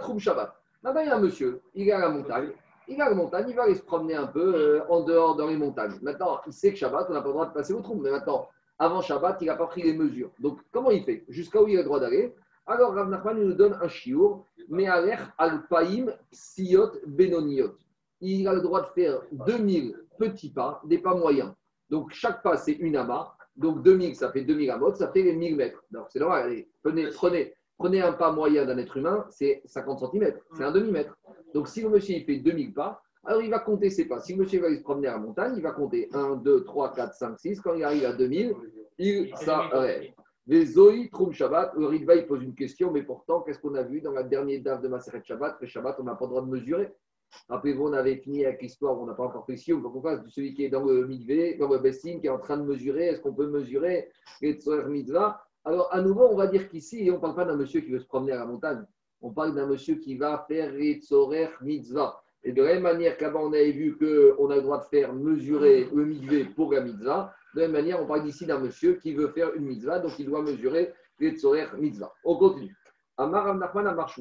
[0.00, 0.54] Troum Shabbat.
[0.82, 2.50] Maintenant, il y a un monsieur, il est à la montagne.
[2.88, 5.36] Il est à la montagne, il va aller se promener un peu euh, en dehors
[5.36, 5.98] dans les montagnes.
[6.02, 7.94] Maintenant, il sait que Shabbat, on n'a pas le droit de passer au trou.
[8.02, 10.30] Mais maintenant, avant Shabbat, il n'a pas pris les mesures.
[10.38, 11.24] Donc, comment il fait?
[11.28, 12.34] Jusqu'à où il a le droit d'aller?
[12.66, 14.46] Alors, Rav Nachman nous donne un chiour.
[14.68, 17.76] Mais Aler Alpaim Siyot Benoniot.
[18.20, 21.52] Il a le droit de faire 2000 petits pas, des pas moyens.
[21.90, 23.33] Donc, chaque pas, c'est une amas.
[23.56, 25.82] Donc, 2000, ça fait 2000 amotes, ça fait les 1000 mètres.
[25.92, 26.44] Alors, c'est normal.
[26.44, 30.34] Allez, prenez, prenez, prenez un pas moyen d'un être humain, c'est 50 cm.
[30.56, 31.16] C'est un demi-mètre.
[31.52, 34.20] Donc, si le monsieur il fait 2000 pas, alors il va compter ses pas.
[34.20, 36.92] Si le monsieur va se promener à la montagne, il va compter 1, 2, 3,
[36.92, 37.60] 4, 5, 6.
[37.60, 38.54] Quand il arrive à 2000,
[38.98, 40.12] il s'arrête.
[40.46, 43.82] Les Zoï, Troum Shabbat, le Ritva, il pose une question, mais pourtant, qu'est-ce qu'on a
[43.82, 45.56] vu dans la dernière date de Maseret Shabbat?
[45.58, 46.92] Le Shabbat, on n'a pas le droit de mesurer.
[47.48, 50.02] Rappelez-vous, on avait fini avec l'histoire, on n'a pas encore fait si, on va qu'on
[50.02, 52.56] fasse de celui qui est dans le Mikvé, dans le Bessin, qui est en train
[52.56, 54.08] de mesurer, est-ce qu'on peut mesurer
[54.40, 55.40] les Mitzvah?
[55.64, 58.00] Alors, à nouveau, on va dire qu'ici, on ne parle pas d'un monsieur qui veut
[58.00, 58.84] se promener à la montagne,
[59.20, 61.00] on parle d'un monsieur qui va faire les
[61.62, 62.20] Mitzvah.
[62.46, 65.14] Et de la même manière qu'avant, on avait vu qu'on a le droit de faire
[65.14, 68.94] mesurer le Mikvé pour la Mitzvah, de la même manière, on parle ici d'un monsieur
[68.94, 71.34] qui veut faire une Mitzvah, donc il doit mesurer les
[71.78, 72.12] Mitzvah.
[72.24, 72.76] On continue.
[73.16, 74.12] Amar Amnachman Amar.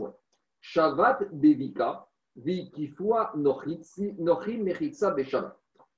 [0.62, 2.08] Shabbat Devika.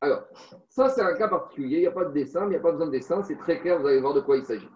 [0.02, 0.24] Alors,
[0.68, 1.78] ça, c'est un cas particulier.
[1.78, 3.24] Il n'y a pas de dessin, il n'y a pas besoin de dessin.
[3.24, 4.70] C'est très clair, vous allez voir de quoi il s'agit.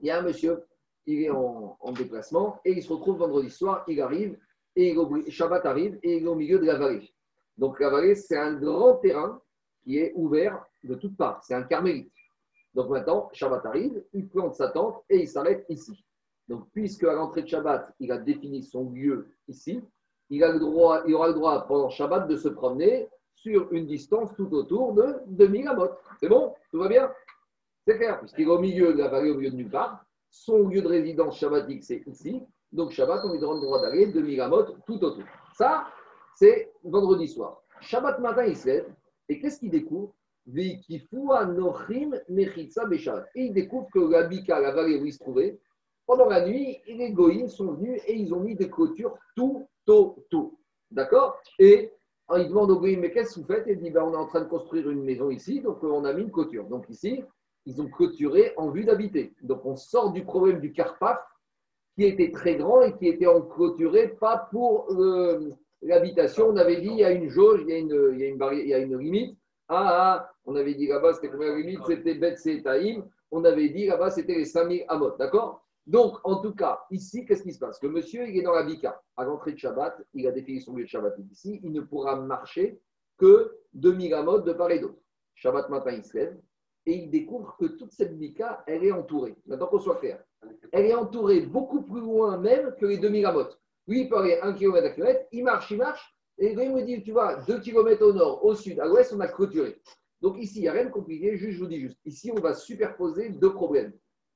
[0.00, 0.64] Il y a un monsieur,
[1.06, 3.84] il est en, en déplacement et il se retrouve vendredi soir.
[3.88, 4.38] Il arrive,
[4.76, 7.14] et il Shabbat arrive et il est au milieu de la vallée.
[7.56, 9.40] Donc, la vallée, c'est un grand terrain
[9.82, 11.42] qui est ouvert de toutes parts.
[11.44, 12.12] C'est un carmélite.
[12.74, 16.04] Donc, maintenant, Shabbat arrive, il plante sa tente et il s'arrête ici.
[16.48, 19.80] Donc, puisque à l'entrée de Shabbat, il a défini son lieu ici,
[20.30, 23.86] il, a le droit, il aura le droit pendant Shabbat de se promener sur une
[23.86, 25.90] distance tout autour de 2000 amot.
[26.20, 26.54] C'est bon?
[26.70, 27.10] Tout va bien?
[27.86, 30.04] C'est clair, puisqu'il est au milieu de la vallée, au milieu de nulle part.
[30.30, 32.42] Son lieu de résidence shabbatique, c'est ici.
[32.72, 35.24] Donc Shabbat, on lui donne le droit d'aller 2000 amot tout autour.
[35.56, 35.86] Ça,
[36.36, 37.62] c'est vendredi soir.
[37.80, 38.86] Shabbat matin, il se lève.
[39.28, 40.14] Et qu'est-ce qu'il découvre?
[40.46, 40.80] Et
[43.36, 45.58] il découvre que la Bika, la vallée où il se trouvait,
[46.06, 50.52] pendant la nuit, les Goïms sont venus et ils ont mis des clôtures tout autour.
[50.90, 51.36] D'accord?
[51.58, 51.90] Et
[52.28, 53.66] alors, il demande aux Goïms, mais qu'est-ce que vous faites?
[53.66, 55.88] Et il dit, ben, on est en train de construire une maison ici, donc euh,
[55.88, 56.64] on a mis une clôture.
[56.64, 57.22] Donc ici,
[57.66, 59.34] ils ont clôturé en vue d'habiter.
[59.42, 61.18] Donc on sort du problème du Carpaf,
[61.96, 65.50] qui était très grand et qui était en clôturé, pas pour euh,
[65.82, 66.48] l'habitation.
[66.48, 68.74] On avait dit, il y a une jauge, il y a une, barrière- il y
[68.74, 69.38] a une limite.
[69.68, 73.04] Ah, ah, on avait dit là-bas, c'était combien la limite C'était Bet Taïm.
[73.30, 75.16] On avait dit là-bas, c'était les 5000 Amot.
[75.18, 75.63] D'accord?
[75.86, 77.82] Donc, en tout cas, ici, qu'est-ce qui se passe?
[77.82, 79.02] Le monsieur, il est dans la Bika.
[79.16, 81.60] À l'entrée de Shabbat, il a défini son lieu de Shabbat ici.
[81.62, 82.80] Il ne pourra marcher
[83.18, 84.98] que 2000 amot de part et d'autre.
[85.34, 86.40] Shabbat matin, il se lève
[86.86, 89.36] et il découvre que toute cette Bika, elle est entourée.
[89.46, 90.22] Maintenant qu'on soit clair,
[90.72, 93.48] elle est entourée beaucoup plus loin même que les 2000 amot.
[93.86, 96.82] Lui, il peut aller 1 km à kilomètre, il marche, il marche, et il me
[96.82, 99.80] dit, tu vois, 2 km au nord, au sud, à l'ouest, on a clôturé.
[100.20, 102.40] Donc ici, il n'y a rien de compliqué, juste, je vous dis juste, ici, on
[102.40, 103.92] va superposer deux problèmes.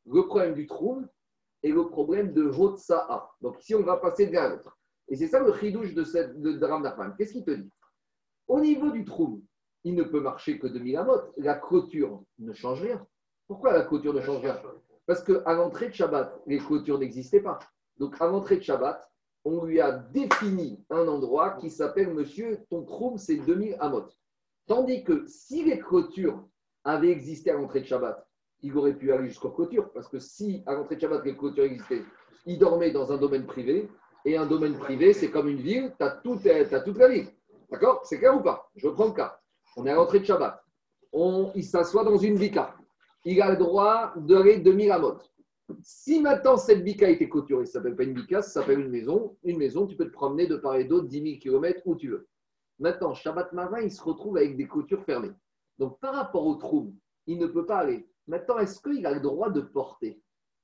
[0.06, 1.02] Le problème du trou
[1.62, 3.30] et le problème de Hotsa'a.
[3.40, 4.78] Donc ici, on va passer de l'un à l'autre.
[5.08, 7.16] Et c'est ça le chidouche de, cette, de, de.
[7.16, 7.70] Qu'est-ce qu'il te dit?
[8.46, 9.42] Au niveau du trou,
[9.84, 11.20] il ne peut marcher que 2000 amot.
[11.38, 13.06] La clôture ne change rien.
[13.46, 14.60] Pourquoi la clôture ne change rien?
[15.06, 17.58] Parce qu'à l'entrée de Shabbat, les clôtures n'existaient pas.
[17.98, 19.08] Donc à l'entrée de Shabbat,
[19.44, 24.06] on lui a défini un endroit qui s'appelle Monsieur, ton trou, c'est 2000 amot.
[24.66, 26.46] Tandis que si les clôtures
[26.84, 28.27] avaient existé à l'entrée de Shabbat,
[28.62, 29.90] il aurait pu aller jusqu'aux clôtures.
[29.92, 32.02] Parce que si à l'entrée de Shabbat, les clôtures existaient,
[32.46, 33.88] il dormait dans un domaine privé.
[34.24, 36.44] Et un domaine privé, c'est comme une ville, tu as, toute
[36.98, 37.28] la ville.
[37.70, 38.00] D'accord?
[38.04, 38.70] C'est clair ou pas?
[38.76, 39.40] Je prends le cas.
[39.76, 40.62] On est à l'entrée de Shabbat.
[41.12, 42.74] On, il s'assoit dans une bika.
[43.24, 45.18] Il a le droit d'aller 2000 amot.
[45.82, 48.90] Si maintenant cette bika a été clôturée, ça s'appelle pas une bika, ça s'appelle une
[48.90, 49.36] maison.
[49.44, 52.08] Une maison, tu peux te promener de part et d'autre 10 000 km où tu
[52.08, 52.26] veux.
[52.78, 55.32] Maintenant, Shabbat Marin, il se retrouve avec des clôtures fermées.
[55.78, 56.94] Donc, par rapport au trou,
[57.26, 58.07] il ne peut pas aller.
[58.28, 60.20] Maintenant, est-ce qu'il a le droit de porter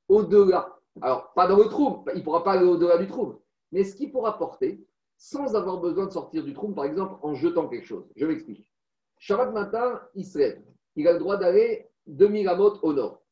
[0.08, 0.78] au-delà?
[1.00, 3.40] Alors, pas dans le trou, il ne pourra pas aller au-delà du trou,
[3.72, 4.86] mais est-ce qu'il pourra porter
[5.16, 8.04] sans avoir besoin de sortir du trou, par exemple, en jetant quelque chose?
[8.14, 8.70] Je m'explique.
[9.18, 10.62] Shabbat matin, il se lève.
[10.96, 13.22] Il a le droit d'aller 2000 amot au nord.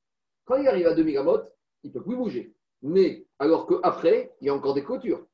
[0.44, 1.40] Quand il arrive à 2000 amot,
[1.82, 2.54] il ne peut plus bouger.
[2.82, 5.26] Mais alors qu'après, il y a encore des clôtures.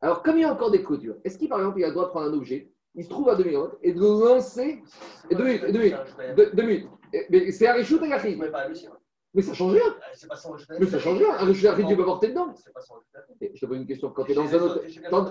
[0.00, 1.94] Alors, comme il y a encore des clôtures, est-ce qu'il, par exemple, il a le
[1.94, 4.82] droit de prendre un objet, il se trouve à 2000 amot, et de le lancer
[5.28, 6.88] et deux minutes, deux minutes, deux, minutes.
[7.30, 8.36] Mais c'est un réchout à Vous Yachid.
[8.36, 8.96] pouvez pas réussir.
[9.34, 9.82] Mais ça change rien.
[10.44, 10.74] Rejeter.
[10.80, 11.34] Mais ça change rien.
[11.38, 12.54] Un Yachid, tu peux porter dedans.
[13.40, 14.10] Je te pose une question.
[14.10, 14.80] Quand tu es dans un autre.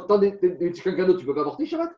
[0.08, 1.92] Quand chez quelqu'un d'autre, tu ne peux pas porter Shabbat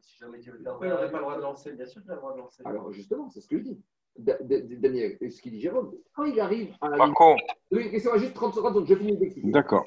[0.00, 2.10] Si jamais tu veux Pourquoi il n'aurait pas le droit de lancer Bien sûr qu'il
[2.10, 2.62] a le droit de lancer.
[2.64, 3.80] Alors, justement, c'est ce que je dis.
[4.18, 7.34] Da- Da- Daniel, ce qu'il dit Jérôme, quand il arrive à la Marco,
[7.70, 9.50] Oui, laissez-moi juste 30 secondes, je finis d'expliquer.
[9.50, 9.84] d'accord.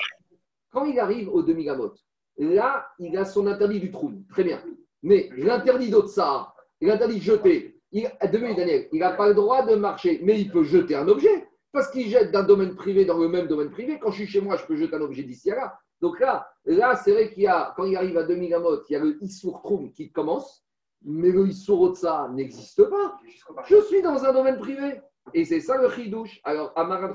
[0.71, 1.95] Quand il arrive au demi-gamot,
[2.37, 4.11] là, il a son interdit du trou.
[4.29, 4.61] Très bien.
[5.01, 10.19] Mais l'interdit d'Otsa, l'interdit de jeter, il, Daniel, il n'a pas le droit de marcher,
[10.23, 11.47] mais il peut jeter un objet.
[11.71, 13.99] Parce qu'il jette d'un domaine privé dans le même domaine privé.
[13.99, 15.79] Quand je suis chez moi, je peux jeter un objet d'ici à là.
[16.01, 18.95] Donc là, là c'est vrai qu'il y a, quand il arrive à demi-gamot, il y
[18.95, 20.65] a le Issour Troum qui commence,
[21.05, 23.19] mais le Issour Otsa n'existe pas.
[23.67, 24.99] Je suis dans un domaine privé.
[25.33, 26.39] Et c'est ça le chidouche.
[26.43, 27.13] Alors, Amar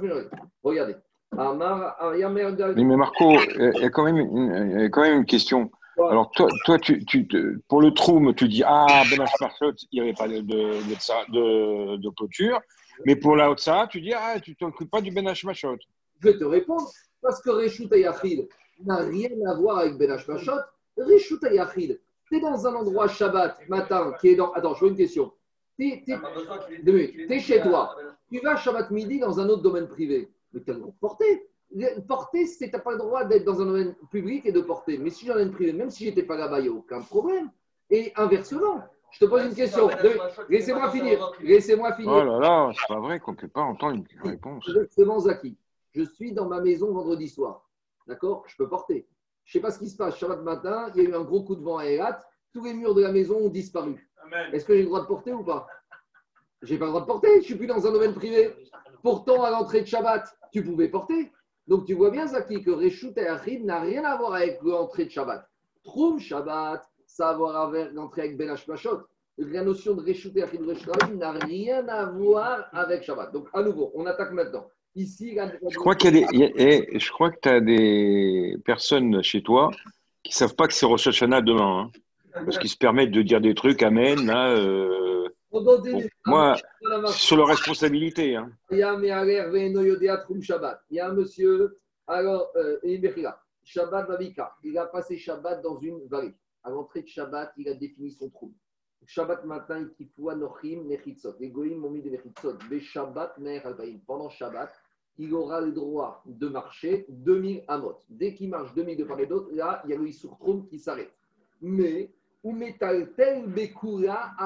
[0.63, 0.97] regardez.
[1.37, 5.71] Mais Marco, il y a quand même une question.
[5.99, 7.27] Alors, toi, toi tu, tu,
[7.69, 10.95] pour le Troum, tu dis Ah, Ben Hashmarshot, il n'y avait pas de, de, de,
[10.99, 12.61] ça- de- de clôture.
[13.07, 15.77] Mais pour la Haute-Sahara, tu dis Ah, tu ne t'occupes pas du Ben Hashmashot.
[16.21, 16.89] Je vais te répondre.
[17.23, 18.47] Parce que Reshut Ayachid
[18.85, 20.53] n'a rien à voir avec Ben Hashmashot.
[20.97, 24.53] Reshut Ayachid, tu es dans un endroit Shabbat matin qui est dans.
[24.53, 25.33] Attends, je vois une question.
[25.79, 26.17] T'es- t'es-
[26.83, 27.29] Deux minutes.
[27.29, 27.97] T'es chez toi.
[28.31, 30.29] Tu vas Shabbat midi dans un autre domaine privé.
[30.53, 31.47] Mais tu as le droit de porter.
[32.07, 34.99] Porter, c'est tu n'as pas le droit d'être dans un domaine public et de porter.
[34.99, 37.01] Mais si j'ai un domaine privé, même si j'étais pas là-bas, il n'y a aucun
[37.01, 37.51] problème.
[37.91, 39.89] Et inversement, je te pose une question.
[40.49, 41.33] Laissez-moi finir.
[41.41, 42.25] Laissez-moi Oh finir.
[42.25, 44.65] là là, c'est pas vrai qu'on ne peut pas entendre une réponse.
[44.69, 45.57] Exactement, Zaki.
[45.93, 47.69] Je suis dans ma maison vendredi soir.
[48.07, 48.45] D'accord?
[48.47, 49.07] Je peux porter.
[49.45, 50.17] Je ne sais pas ce qui se passe.
[50.17, 52.21] Shabbat matin, il y a eu un gros coup de vent à Elat.
[52.53, 54.11] Tous les murs de la maison ont disparu.
[54.53, 55.67] Est-ce que j'ai le droit de porter ou pas?
[56.63, 57.29] J'ai pas le droit de porter.
[57.35, 58.55] Je ne suis plus dans un domaine privé.
[59.03, 61.31] Pourtant, à l'entrée de Shabbat, tu pouvais porter.
[61.67, 65.07] Donc, tu vois bien, Zaki, que Reshut et Achid n'a rien à voir avec l'entrée
[65.07, 65.49] de Shabbat.
[65.83, 69.01] Troum Shabbat, ça a à voir avec l'entrée avec Ben Hashmashot.
[69.39, 70.61] La notion de Reshut et Achid
[71.19, 73.33] n'a rien à voir avec Shabbat.
[73.33, 74.67] Donc, à nouveau, on attaque maintenant.
[74.97, 76.09] Ici, la- Je crois y
[76.45, 79.71] a des, eh, je crois que tu as des personnes chez toi
[80.23, 81.91] qui ne savent pas que c'est Rosh Hashanah demain.
[81.93, 82.01] hein.
[82.45, 85.24] parce qu'ils se permettent de dire des trucs, Amen, euh,
[85.55, 88.35] Pendant des- bon, moi, la sur leur responsabilité.
[88.35, 88.51] Hein.
[88.73, 88.93] Il y a
[91.09, 91.79] un monsieur,
[92.09, 92.77] alors, euh,
[93.63, 94.57] Shabbat Vavika.
[94.65, 96.35] Il a passé Shabbat dans une vallée.
[96.65, 98.53] À l'entrée de Shabbat, il a défini son trou.
[99.07, 101.37] Shabbat matin, il kifoua Nochim Mechitzot.
[101.39, 102.55] Les Goïms ont mis des Mechitzot.
[102.69, 104.01] Des Shabbat Albaïm.
[104.09, 104.73] Pendant Shabbat,
[105.19, 108.01] il aura le droit de marcher 2000 amot.
[108.09, 110.67] Dès qu'il marche 2000 de part et d'autre, là, il y a le Issour Troum
[110.67, 111.13] qui s'arrête.
[111.63, 112.13] Mais,
[112.45, 112.55] ou
[113.17, 114.37] tel Bekura.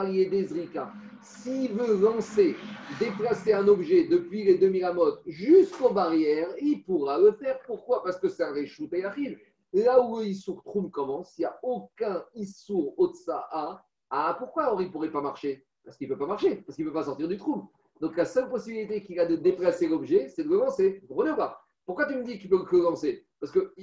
[1.21, 2.55] S'il veut lancer,
[3.01, 7.59] déplacer un objet depuis les 2000 amot jusqu'aux barrières, il pourra le faire.
[7.67, 8.03] Pourquoi?
[8.05, 9.37] Parce que c'est un Réchout et Achil.
[9.73, 13.85] Là où le Issour Troum commence, il n'y a aucun Issour Otsa'a.
[14.11, 15.67] Ah, pourquoi alors il ne pourrait pas marcher?
[15.85, 17.69] Parce qu'il ne peut pas marcher, parce qu'il ne peut pas sortir du trou.
[18.01, 21.01] Donc la seule possibilité qu'il a de déplacer l'objet, c'est de le lancer.
[21.03, 23.27] Vous comprenez ou pas Pourquoi tu me dis qu'il peut que lancer?
[23.41, 23.75] Parce que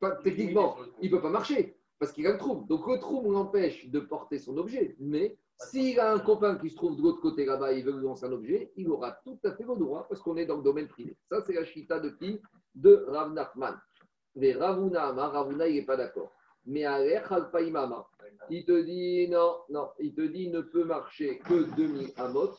[0.00, 2.66] pas- techniquement, il ne peut pas marcher, parce qu'il a le trou.
[2.68, 4.94] Donc le trou l'empêche de porter son objet.
[4.98, 7.96] Mais s'il a un copain qui se trouve de l'autre côté là-bas et il veut
[7.96, 10.58] lui lancer un objet, il aura tout à fait le droit, parce qu'on est dans
[10.58, 11.16] le domaine privé.
[11.30, 12.42] Ça, c'est la chita de qui?
[12.74, 13.80] De Rav Nachman.
[14.36, 16.30] Mais Ravuna Ravuna, il n'est pas d'accord.
[16.66, 18.06] Mais Alech Alpaïmama,
[18.50, 22.50] il te dit non, non, il te dit il ne peut marcher que demi amot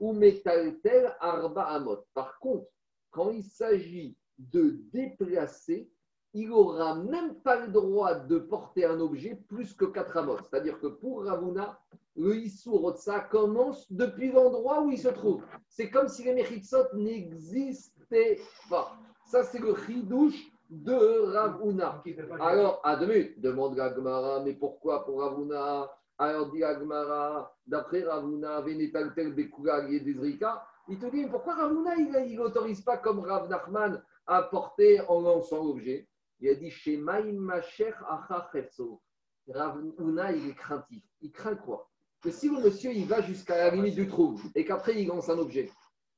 [0.00, 2.06] ou metaltel arba amot.
[2.14, 2.68] Par contre,
[3.10, 5.90] quand il s'agit de déplacer,
[6.34, 10.36] il n'aura même pas le droit de porter un objet plus que 4 amot.
[10.38, 11.78] C'est-à-dire que pour Ravuna,
[12.16, 15.42] le Issour Otsa commence depuis l'endroit où il se trouve.
[15.68, 18.96] C'est comme si les Mechitsot n'existaient pas.
[19.26, 20.94] Ça, c'est le chidouche de
[21.32, 22.02] Ravuna.
[22.40, 25.88] Alors, à deux minutes, demande la Gemara, mais pourquoi pour Ravuna?
[26.18, 31.94] Alors, dit la Gemara, d'après Ravuna, Venetaltel Bekula Yedezrika, il te dit, mais pourquoi Ravuna,
[31.96, 36.08] il n'autorise pas comme Rav Nachman à porter en lançant l'objet?
[36.40, 39.00] Il a dit, Shemaim Macher Acha Chetzo.
[39.48, 41.02] Ravuna, il est craintif.
[41.20, 41.88] Il craint quoi?
[42.22, 45.28] Que si le monsieur, il va jusqu'à la limite du trou et qu'après, il lance
[45.28, 45.70] un objet,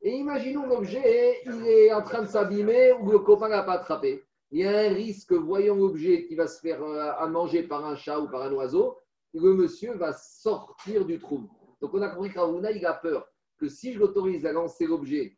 [0.02, 4.24] Et imaginons l'objet, il est en train de s'abîmer ou le copain n'a pas attrapé.
[4.52, 7.84] Il y a un risque, voyant l'objet qui va se faire euh, à manger par
[7.84, 8.96] un chat ou par un oiseau,
[9.34, 11.50] le monsieur va sortir du trou.
[11.80, 14.86] Donc on a compris que Ravuna, il a peur que si je l'autorise à lancer
[14.86, 15.36] l'objet,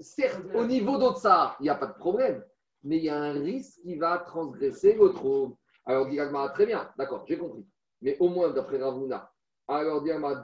[0.00, 2.42] certes, au niveau d'Otsar, il n'y a pas de problème,
[2.84, 5.56] mais il y a un risque qui va transgresser le trou.
[5.84, 6.18] Alors, dit
[6.54, 7.66] très bien, d'accord, j'ai compris.
[8.02, 9.32] Mais au moins, d'après Ravuna,
[9.68, 10.12] alors, dit.
[10.12, 10.40] Alors,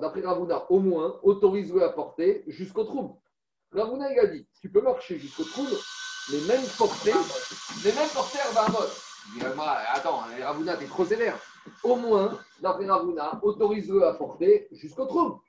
[0.00, 3.20] d'après Ravuna, au moins, autorise-le à porter jusqu'au trou.
[3.72, 5.66] Ravuna, il a dit, tu peux marcher jusqu'au trou,
[6.32, 7.12] mais même porter,
[7.84, 8.88] mais même porter va à mode.
[9.34, 9.44] Dit
[9.94, 11.38] attends, Ravuna, t'es trop sévère.
[11.82, 15.40] Au moins, d'après Ravuna, autorise-le à porter jusqu'au trou.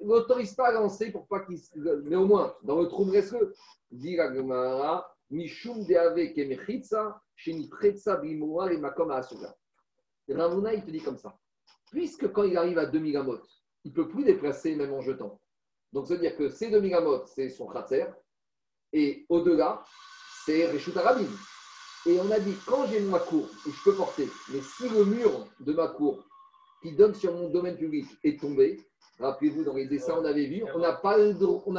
[0.00, 1.58] N'autorise pas à lancer pour pas qu'il.
[2.04, 3.54] Mais au moins, dans le trou, reste-le.
[3.90, 9.54] Dit la Gemara, Mishum deave kemechitsa, sheni pretsa bimoa et makom asuga.
[10.28, 11.38] Ravuna, il te dit comme ça.
[11.90, 13.40] Puisque quand il arrive à 2000 amot,
[13.84, 15.40] il ne peut plus déplacer même en jetant.
[15.92, 18.06] Donc, ça veut dire que ces 2000 amot, c'est son khatser,
[18.92, 19.84] et au-delà,
[20.44, 21.28] c'est Reshut Arabim.
[22.04, 25.46] Et on a dit, quand j'ai ma cour, je peux porter, mais si le mur
[25.60, 26.24] de ma cour
[26.82, 28.80] qui donne sur mon domaine public est tombé,
[29.20, 30.94] rappelez-vous, dans les dessins, on avait vu, on n'a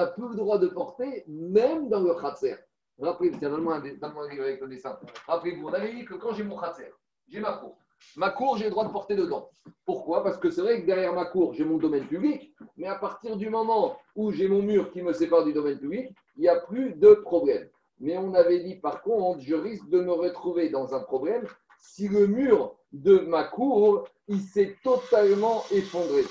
[0.06, 2.56] plus le droit de porter, même dans le khatser.
[3.00, 3.82] Rappelez-vous, tiens, donne-moi un
[4.30, 4.98] livre avec le dessin.
[5.28, 6.90] Rappelez-vous, on avait dit que quand j'ai mon khatser,
[7.28, 7.76] j'ai ma cour.
[8.16, 9.50] Ma cour, j'ai le droit de porter dedans.
[9.86, 10.24] Pourquoi?
[10.24, 13.36] Parce que c'est vrai que derrière ma cour, j'ai mon domaine public, mais à partir
[13.36, 16.62] du moment où j'ai mon mur qui me sépare du domaine public, il n'y a
[16.62, 17.68] plus de problème.
[18.00, 21.46] Mais on avait dit par contre, je risque de me retrouver dans un problème
[21.80, 26.24] si le mur de ma cour, il s'est totalement effondré.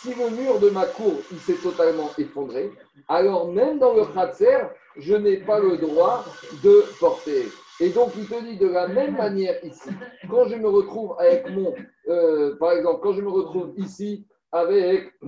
[0.00, 2.70] Si le mur de ma cour, il s'est totalement effondré,
[3.08, 4.58] alors même dans le khatser,
[4.96, 6.24] je n'ai pas le droit
[6.62, 7.46] de porter.
[7.80, 9.90] Et donc, il te dit de la même manière ici,
[10.30, 11.74] quand je me retrouve avec mon,
[12.08, 15.12] euh, par exemple, quand je me retrouve ici avec,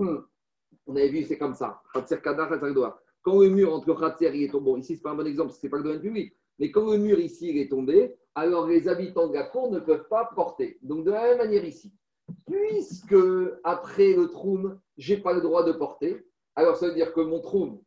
[0.87, 3.01] on avait vu, c'est comme ça, khatser kadar, khatser doigt.
[3.21, 5.69] Quand le mur entre khatser, est tombé, bon, ici, c'est pas un bon exemple, c'est
[5.69, 9.33] pas le domaine public, mais quand le mur ici, est tombé, alors les habitants de
[9.33, 10.77] la ne peuvent pas porter.
[10.81, 11.91] Donc, de la même manière ici,
[12.45, 13.15] puisque
[13.63, 17.41] après le troum, j'ai pas le droit de porter, alors ça veut dire que mon
[17.41, 17.79] troum,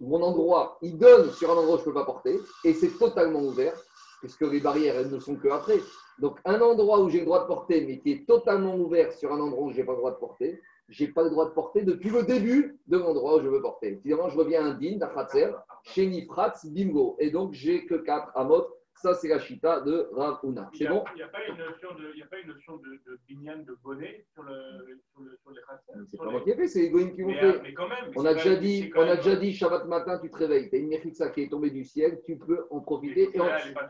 [0.00, 2.98] mon endroit, il donne sur un endroit où je ne peux pas porter, et c'est
[2.98, 3.74] totalement ouvert,
[4.20, 5.78] puisque les barrières, elles ne sont que après.
[6.18, 9.32] Donc, un endroit où j'ai le droit de porter, mais qui est totalement ouvert sur
[9.32, 10.60] un endroit où je n'ai pas le droit de porter,
[10.90, 13.62] je n'ai pas le droit de porter depuis le début de l'endroit où je veux
[13.62, 13.98] porter.
[14.02, 15.52] Finalement, je reviens din, d'Achatzer,
[15.84, 17.16] chez Nifratz, bingo.
[17.20, 18.66] Et donc, j'ai que 4 amot.
[19.02, 20.68] Ça, c'est la chita de Rav Huna.
[20.74, 23.58] Il C'est n'y a, bon il y a pas une notion de, a de, binyan,
[23.60, 26.68] de bonnet sur, le, sur, le, sur les khatsas C'est pas moi qui ai fait,
[26.68, 27.62] c'est les goïms qui mais, fait.
[27.62, 28.12] mais quand même.
[28.14, 30.80] On a déjà dit, on a déjà dit, Shabbat matin, tu te réveilles, tu as
[30.80, 33.30] une méchixa qui est tombée du ciel, tu peux en profiter.
[33.32, 33.40] Et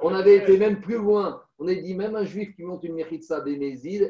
[0.00, 1.42] on, avait été même plus loin.
[1.58, 3.58] On a dit, même un juif qui monte une méchitsa des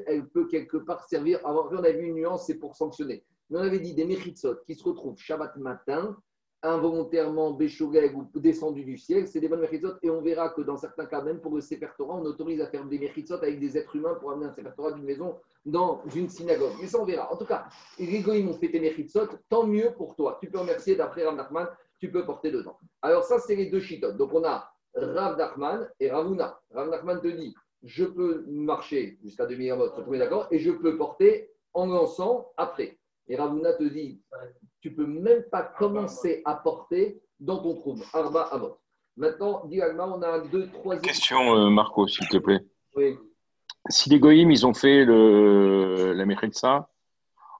[0.07, 1.41] elle peut quelque part servir.
[1.47, 3.25] Avant, on avait vu une nuance, c'est pour sanctionner.
[3.49, 6.15] Mais on avait dit des méchitsot qui se retrouvent Shabbat matin,
[6.63, 9.95] involontairement béchogeg ou descendus du ciel, c'est des bonnes méchitsot.
[10.03, 12.85] Et on verra que dans certains cas, même pour le Sefer on autorise à faire
[12.85, 16.73] des méchitsot avec des êtres humains pour amener un Sefer d'une maison dans une synagogue.
[16.81, 17.33] Mais ça, on verra.
[17.33, 17.67] En tout cas,
[17.99, 20.39] les goïms ont fait des méchitsot, tant mieux pour toi.
[20.41, 21.37] Tu peux remercier d'après Rav
[21.99, 22.79] tu peux porter dedans.
[23.03, 24.17] Alors, ça, c'est les deux chitotes.
[24.17, 26.59] Donc, on a Rav Nachman et Ravuna.
[26.71, 30.71] Rav Nachman te dit je peux marcher jusqu'à 2000 amot, on est d'accord, et je
[30.71, 32.99] peux porter en lançant après.
[33.31, 34.21] Et Ravuna te dit
[34.81, 37.97] tu peux même pas commencer à porter dans ton trou.
[38.13, 38.77] Arba amot.
[39.17, 41.05] Maintenant, dis on a un, deux, troisième.
[41.05, 42.61] Question, euh, Marco, s'il te plaît.
[42.97, 43.17] Oui.
[43.89, 46.89] Si les goïms, ils ont fait le, la Mechitza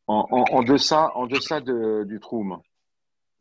[0.09, 2.59] en, en, en deçà, en deçà de- du Troum,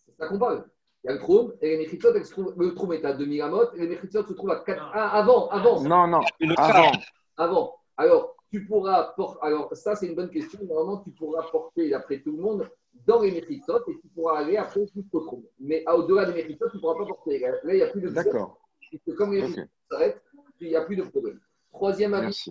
[0.05, 0.65] C'est ça qu'on parle.
[1.03, 2.11] Il y a le trou et les Mechitzot,
[2.57, 4.91] le trou est à 2000 amot et les Mechitzot se trouvent à 4.
[4.93, 5.81] Ah, avant, avant.
[5.81, 6.91] non, non, Une avant.
[7.37, 7.75] Avant.
[7.97, 9.39] Alors, tu pourras porter.
[9.41, 10.59] Alors, ça, c'est une bonne question.
[10.63, 12.69] Normalement, tu pourras porter, d'après tout le monde,
[13.05, 15.45] dans les Mechitzot et tu pourras aller après jusqu'au trou.
[15.59, 17.39] Mais au-delà des Mechitzot, tu ne pourras pas porter.
[17.39, 18.59] Là, il n'y a plus de D'accord.
[18.89, 19.49] Puisque comme les Ok.
[19.49, 20.21] Mechitzot s'arrêtent,
[20.59, 21.39] il n'y a plus de problème.
[21.71, 22.45] Troisième avis.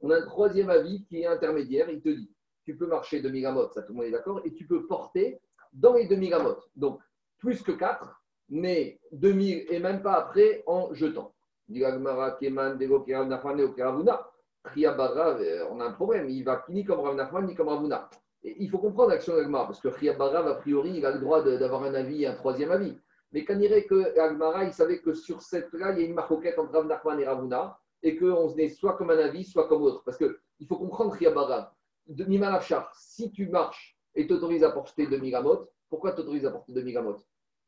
[0.00, 1.88] On a un troisième avis qui est intermédiaire.
[1.88, 2.30] Il te dit
[2.66, 5.40] tu peux marcher 2000 amot, ça tout le monde est d'accord, et tu peux porter
[5.72, 6.56] dans les 2000 amot.
[6.74, 7.00] Donc,
[7.38, 11.32] plus que 4, mais 2000 et même pas après en jetant.
[11.68, 14.26] Dit Agmara, Keman, Dego, Kerav, Nachman, Neo, Keravuna.
[14.62, 16.28] Priya bara, euh, on a un problème.
[16.28, 18.08] Il va ni comme Rav ni comme Ravuna.
[18.42, 21.42] Il faut comprendre l'action d'Agmara, parce que Priya bara, a priori, il a le droit
[21.42, 22.96] de- d'avoir un avis, un troisième avis.
[23.32, 26.14] Mais qu'on dirait que Agmara, il savait que sur cette là, il y a une
[26.14, 30.02] marcoquette entre Rav et Ravuna, et qu'on est soit comme un avis, soit comme autre.
[30.04, 31.72] Parce qu'il faut comprendre Riabara.
[32.06, 36.72] De Mimalachar, si tu marches et t'autorises à porter 2000 amot, pourquoi t'autorises à porter
[36.72, 37.16] 2000 amot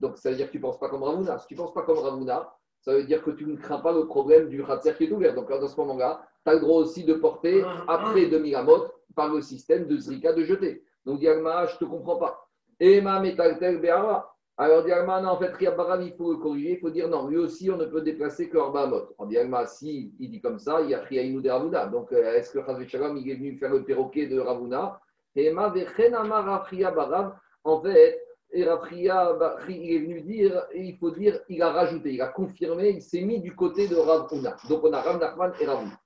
[0.01, 1.38] Donc ça veut dire que tu ne penses pas comme Ravuna.
[1.38, 3.93] Si tu ne penses pas comme Ravuna, ça veut dire que tu ne crains pas
[3.93, 5.35] le problème du Khatser qui est ouvert.
[5.35, 9.33] Donc, dans ce moment-là, tu as le droit aussi de porter après 2000 amot par
[9.33, 10.83] le système de Zrika de jeter.
[11.05, 12.49] Donc, Diagma, je ne te comprends pas.
[12.81, 14.33] Ema metaltel be'ara.
[14.57, 16.72] Alors, Diagma, non, en fait, Riabaran, il faut le corriger.
[16.72, 19.14] Il faut dire non, lui aussi, on ne peut déplacer que Arba Amot.
[19.18, 21.87] En Diagma, si il dit comme ça, il y a Riaïnou de Ravuna.
[21.87, 25.01] Donc, euh, est-ce que Chazvé Shalom, il est venu faire le perroquet de Ravuna?
[25.37, 27.37] Ema vechen amar Afria Barav.
[27.64, 28.20] En fait,
[28.51, 29.36] et Rafria,
[29.68, 33.20] il est venu dire, il faut dire, il a rajouté, il a confirmé, il s'est
[33.20, 34.57] mis du côté de Ravuna.
[34.68, 36.01] Donc on a Rav Nachman et Ravuna.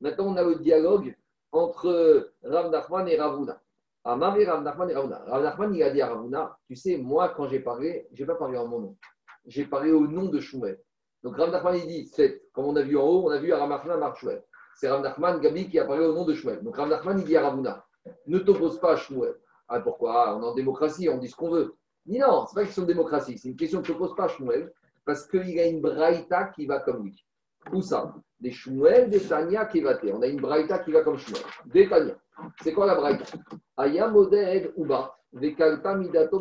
[0.00, 1.16] Maintenant, on a le dialogue
[1.50, 3.60] entre Rav Nachman et Ravuna.
[4.04, 4.94] Amar et Rav et.
[4.94, 8.26] Rav Nachman, il a dit à Ravuna, tu sais, moi, quand j'ai parlé, je n'ai
[8.26, 8.96] pas parlé en mon nom.
[9.46, 10.78] J'ai parlé au nom de Shmuel.
[11.24, 12.12] Donc Rav Nachman, il dit,
[12.52, 14.16] comme on a vu en haut, on a vu à Rav Nachman, Mar.
[14.76, 16.62] C'est Rav Nachman, Gabi, qui a parlé au nom de Shmuel.
[16.62, 17.84] Donc Rav Nachman, il dit à Ravuna,
[18.28, 19.34] ne t'oppose pas à Shmuel.
[19.66, 20.36] Ah, pourquoi?
[20.36, 21.74] On est en démocratie, on dit ce qu'on veut.
[22.08, 24.28] Non, ce n'est pas une question de démocratie, c'est une question que ne pose pas
[24.28, 24.72] Shmuel,
[25.04, 27.24] parce qu'il a une braïta qui va comme lui.
[27.72, 31.18] Où ça Des Shmuel, des Tania qui va On a une braïta qui va comme
[31.18, 31.42] Shmuel.
[31.66, 32.16] Des Tania.
[32.62, 33.24] C'est quoi la braïta?
[33.76, 36.40] Aya moded uba, vekalta midato.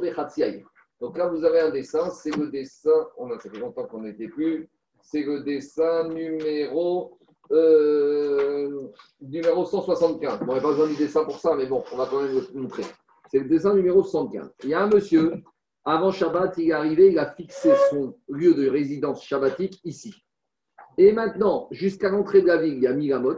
[1.01, 4.01] Donc là, vous avez un dessin, c'est le dessin, on a, ça fait longtemps qu'on
[4.01, 4.69] n'était plus,
[5.01, 7.17] c'est le dessin numéro,
[7.51, 8.87] euh,
[9.21, 10.39] numéro 175.
[10.39, 12.33] Bon, on n'a pas besoin du dessin pour ça, mais bon, on va quand même
[12.33, 12.83] le montrer.
[13.29, 14.51] C'est le dessin numéro 75.
[14.63, 15.43] Il y a un monsieur,
[15.89, 20.13] avant Shabbat, il est arrivé, il a fixé son lieu de résidence shabbatique ici.
[20.97, 23.37] Et maintenant, jusqu'à l'entrée de la ville, il y a Milamot.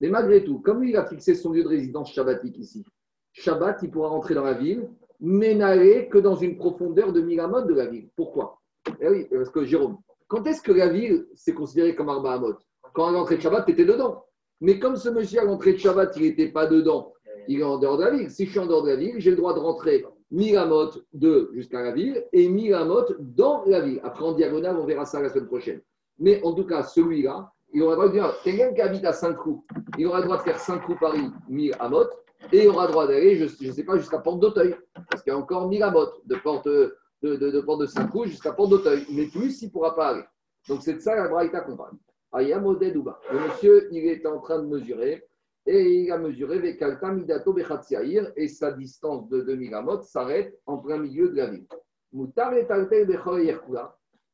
[0.00, 2.84] Mais malgré tout, comme il a fixé son lieu de résidence shabbatique ici,
[3.32, 4.88] Shabbat, il pourra rentrer dans la ville,
[5.18, 8.08] mais n'aller que dans une profondeur de Milamot de la ville.
[8.14, 8.60] Pourquoi?
[9.00, 12.54] Eh oui, parce que Jérôme, quand est-ce que la ville s'est considérée comme Arba Hamot?
[12.94, 14.24] Quand à l'entrée de Shabbat, tu étais dedans.
[14.60, 17.12] Mais comme ce monsieur à l'entrée de Shabbat, il n'était pas dedans,
[17.48, 18.30] il est en dehors de la ville.
[18.30, 21.50] Si je suis en dehors de la ville, j'ai le droit de rentrer Miramot de
[21.54, 24.00] jusqu'à la ville et Miramot dans la ville.
[24.02, 25.80] Après, en diagonale, on verra ça la semaine prochaine.
[26.18, 29.12] Mais en tout cas, celui-là, il aura le droit de dire quelqu'un qui habite à
[29.12, 29.60] Saint-Cloud,
[29.98, 32.08] il aura le droit de faire Saint-Cloud Paris, Miramot,
[32.52, 34.74] et il aura le droit d'aller, je ne sais pas, jusqu'à Porte d'Auteuil,
[35.10, 38.52] parce qu'il y a encore Miramot, de Porte de, de, de, porte de Saint-Cloud jusqu'à
[38.52, 39.04] Porte d'Auteuil.
[39.10, 40.24] Mais plus, il ne pourra pas aller.
[40.68, 41.96] Donc, c'est de ça la Braïta parle.
[42.32, 43.18] Ayamodé Douba.
[43.32, 45.24] Le monsieur, il est en train de mesurer
[45.68, 50.78] et il a mesuré Vekalta Midato Bechatsiaïr et sa distance de 2000 amot s'arrête en
[50.78, 51.66] plein milieu de la ville.
[52.10, 52.66] Moutar et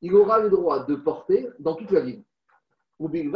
[0.01, 2.23] il aura le droit de porter dans toute la ville.
[3.01, 3.27] Mais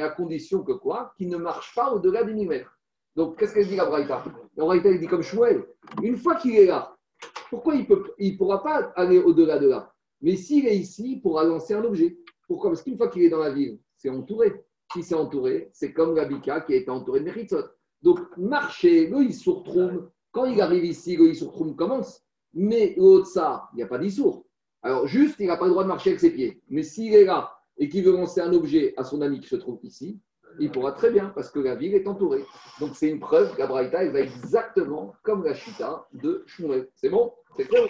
[0.00, 1.12] à condition que quoi?
[1.18, 2.78] Qu'il ne marche pas au-delà des 1000 mètres.
[3.14, 4.24] Donc, qu'est-ce qu'elle dit la Braïta?
[4.56, 5.66] La Braïta, dit comme Shmuel.
[6.02, 6.96] Une fois qu'il est là,
[7.50, 9.92] pourquoi il ne pourra pas aller au-delà de là?
[10.22, 12.16] Mais s'il est ici, il pourra lancer un objet.
[12.48, 12.70] Pourquoi?
[12.70, 16.16] Parce qu'une fois qu'il est dans la ville, c'est entouré qui s'est entouré, c'est comme
[16.16, 17.64] Rabika qui a été entouré de Meritzot.
[18.02, 22.24] Donc, marcher, le Issourtroum, quand il arrive ici, le Issourtroum commence.
[22.54, 24.44] Mais au ça, il n'y a pas d'Issour.
[24.82, 26.60] Alors, juste, il n'a pas le droit de marcher avec ses pieds.
[26.68, 29.56] Mais s'il est là et qu'il veut lancer un objet à son ami qui se
[29.56, 30.20] trouve ici,
[30.58, 32.44] il pourra très bien, parce que la ville est entourée.
[32.80, 36.88] Donc, c'est une preuve la elle va exactement comme la Chita de Shmuel.
[36.94, 37.32] C'est bon?
[37.56, 37.86] C'est clair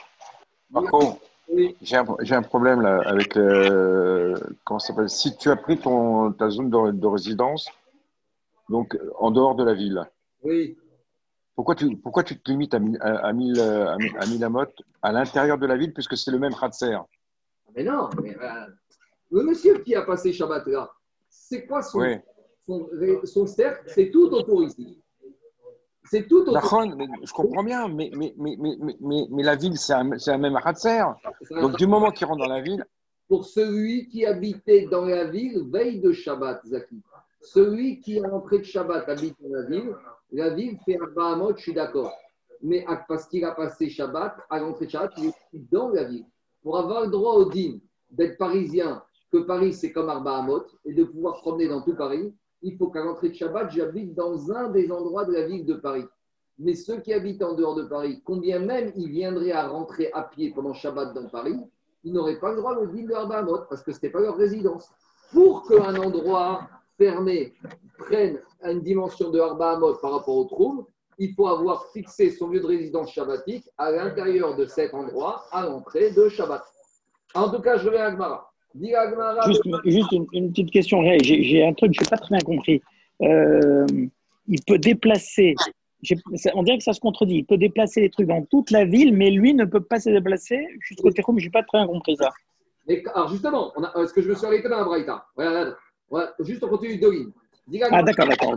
[1.80, 3.36] J'ai un, problème là avec.
[3.36, 7.68] euh, comment ça s'appelle Si tu as pris ton, ta zone de, de résidence,
[8.68, 10.03] donc en dehors de la ville,
[10.43, 10.78] Oui.
[11.55, 14.45] pourquoi tu, pourquoi tu te limites à, mille- à, à 1000 à mille- à 1000
[14.45, 14.64] amot
[15.03, 16.97] à l'intérieur de la ville, puisque c'est le même Khatser
[17.74, 18.66] Mais non, mais, euh,
[19.30, 20.90] le monsieur qui a passé Shabbat là,
[21.28, 22.16] c'est quoi son, Oui.
[22.66, 22.88] son,
[23.24, 23.82] son cercle?
[23.88, 25.01] C'est tout autour ici.
[26.05, 28.57] C'est tout mais je comprends bien, mais, mais, mais,
[29.30, 32.84] mais, la ville, c'est un même un Donc, du moment qu'il rentre dans la ville,
[33.32, 37.00] pour celui qui habitait dans la ville veille de Shabbat, Zaki.
[37.40, 39.96] Celui qui, à l'entrée de Shabbat, habite dans la ville,
[40.32, 42.12] la ville fait un Bahamot, je suis d'accord.
[42.61, 46.26] Mais parce qu'il a passé Shabbat, à l'entrée de Shabbat, il est dans la ville.
[46.62, 47.78] Pour avoir le droit au din
[48.11, 52.34] d'être parisien, que Paris c'est comme Arba Hamot, et de pouvoir promener dans tout Paris,
[52.62, 55.74] il faut qu'à l'entrée de Shabbat, j'habite dans un des endroits de la ville de
[55.74, 56.04] Paris.
[56.58, 60.22] Mais ceux qui habitent en dehors de Paris, combien même ils viendraient à rentrer à
[60.22, 61.58] pied pendant Shabbat dans Paris,
[62.04, 64.20] ils n'auraient pas le droit au din de Arba Hamot, parce que ce n'était pas
[64.20, 64.90] leur résidence.
[65.32, 67.54] Pour qu'un endroit fermé
[67.98, 70.86] prenne une dimension de Arba Hamot par rapport au trou,
[71.18, 75.66] il faut avoir fixé son lieu de résidence shabbatique à l'intérieur de cet endroit, à
[75.66, 76.62] l'entrée de Shabbat.
[77.34, 78.51] En tout cas, je reviens à Agmara.
[79.47, 81.03] Juste, juste une, une petite question.
[81.23, 82.81] J'ai un truc, je n'ai pas très bien compris.
[83.23, 83.87] Euh,
[84.49, 85.55] il peut déplacer,
[86.55, 89.14] on dirait que ça se contredit, il peut déplacer les trucs dans toute la ville,
[89.16, 91.39] mais lui ne peut pas se déplacer jusqu'au Téchoum.
[91.39, 92.31] Je n'ai pas très bien compris ça.
[92.89, 95.77] Mais, alors justement, on a, est-ce que je me suis arrêté dans la Braïta Regarde.
[96.11, 97.31] Voilà, Juste on continue de lignes.
[97.91, 98.55] Ah, d'accord, d'accord.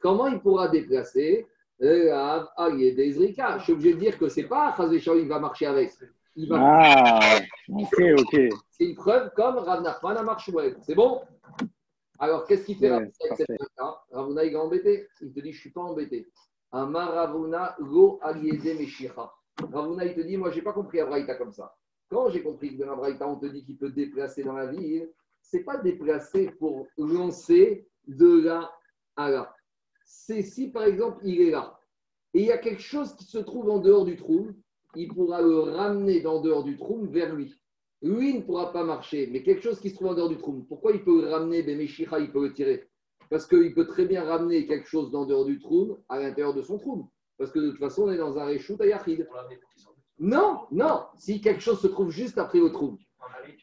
[0.00, 1.44] Comment il pourra déplacer
[1.82, 5.40] euh, à- à Yedezrika Je suis obligé de dire que c'est pas Chazé il va
[5.40, 5.90] marcher avec.
[6.36, 6.56] Il va.
[6.60, 8.40] Ah, ok, ok.
[8.70, 10.52] C'est une preuve comme Rav Nachman marché.
[10.82, 11.22] C'est bon?
[12.18, 13.56] Alors, qu'est-ce qu'il fait Ravuna avec cette parfait.
[13.56, 15.08] preuve-là Ravuna, il est embêté.
[15.20, 16.28] Il te dit, je ne suis pas embêté.
[16.72, 19.32] Amar Ravuna, go aliede meshicha.
[19.72, 21.74] Ravuna, il te dit, moi, je n'ai pas compris Abraïta comme ça.
[22.08, 25.10] Quand j'ai compris que dans Abraïta, on te dit qu'il peut déplacer dans la ville,
[25.42, 28.70] ce n'est pas déplacer pour lancer de là
[29.16, 29.54] à là.
[30.04, 31.76] C'est si, par exemple, il est là
[32.36, 34.50] et il y a quelque chose qui se trouve en dehors du trou,
[34.96, 37.54] il pourra le ramener d'en dehors du trou vers lui.
[38.02, 40.64] Lui ne pourra pas marcher, mais quelque chose qui se trouve en dehors du trou.
[40.68, 42.88] Pourquoi il peut le ramener Ben Meshicha, il peut le tirer?
[43.30, 46.62] Parce qu'il peut très bien ramener quelque chose d'en dehors du trou à l'intérieur de
[46.62, 47.10] son trou.
[47.38, 48.82] Parce que de toute façon, on est dans un sorte.
[50.18, 52.98] Non, non, si quelque chose se trouve juste après le trou.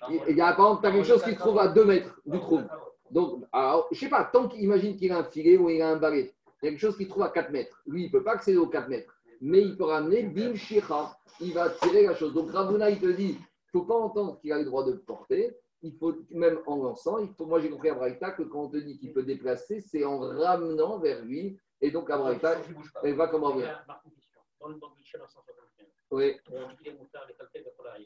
[0.09, 1.85] Il il y a par exemple, tu as quelque chose qui se trouve à 2
[1.85, 2.57] mètres du Ah, trou.
[2.57, 2.91] d'accord.
[3.11, 5.89] Donc, alors, je sais pas, tant qu'il imagine qu'il a un filet ou il a
[5.89, 7.81] un balai, il y a quelque chose qu'il trouve à 4 mètres.
[7.85, 9.15] Lui, il ne peut pas accéder aux 4 mètres.
[9.45, 11.17] Mais il peut ramener Bim Shira.
[11.41, 12.33] Il va tirer la chose.
[12.33, 14.93] Donc, Ravuna, il te dit il ne faut pas entendre qu'il a le droit de
[14.93, 15.55] porter.
[15.81, 18.69] Il faut, même en lançant, il faut, moi j'ai compris à Braïta que quand on
[18.69, 21.57] te dit qu'il peut déplacer, c'est en ramenant vers lui.
[21.81, 22.55] Et donc, à Braïta,
[23.03, 23.77] elle va comme Il y Ravuna.
[23.79, 24.39] a Marc, une question.
[24.61, 26.35] Dans le banc Michel en 175, Oui,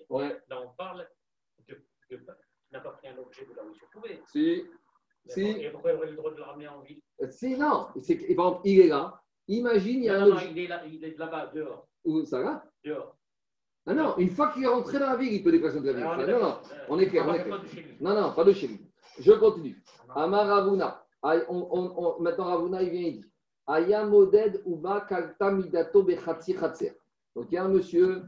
[0.09, 1.07] ouais, Là, on parle
[1.67, 1.75] de,
[2.09, 2.19] de
[2.71, 4.21] n'a pas pris un objet de là où il se trouvait.
[4.25, 4.65] si,
[5.27, 5.41] Si.
[5.41, 7.87] Et pourquoi il aurait le droit de le ramener en ville si, non.
[8.01, 9.21] C'est, par exemple, il est là.
[9.47, 11.87] Imagine, il y a Non, un non, non, il est là, il est là-bas, dehors.
[12.05, 13.15] Où ça va Dehors.
[13.85, 15.93] Ah non, une fois qu'il est rentré dans la ville, il peut déplacer de la
[15.93, 16.03] ville.
[16.05, 16.61] Ah, non, non, d'accord.
[16.89, 18.01] on est clair, on est.
[18.01, 18.81] Non, non, pas de chez lui.
[19.19, 19.81] Je continue.
[20.13, 21.03] Amar Ravuna.
[21.23, 23.25] Maintenant, Ravuna, il vient, il dit
[23.65, 26.93] Aya moded uba kalta midato bechatsi chatser.
[27.35, 28.23] Donc, il y a un monsieur,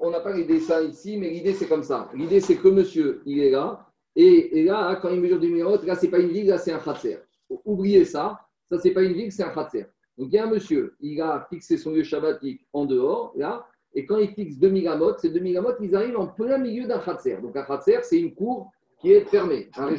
[0.00, 2.10] on n'a pas les dessins ici, mais l'idée, c'est comme ça.
[2.14, 5.48] L'idée, c'est que monsieur, il est là, et, et là, hein, quand il mesure du
[5.48, 7.18] mètres, là, c'est pas une ville, là, c'est un chatser.
[7.64, 9.86] Oubliez ça, ça, c'est pas une ville, c'est un chatser.
[10.18, 13.66] Donc, il y a un monsieur, il a fixé son lieu shabbatique en dehors, là,
[13.94, 16.98] et quand il fixe 2000 amotes, ces 2000 amotes, ils arrivent en plein milieu d'un
[16.98, 17.38] khatser.
[17.40, 19.94] Donc un khatser, c'est une cour qui est fermée, un.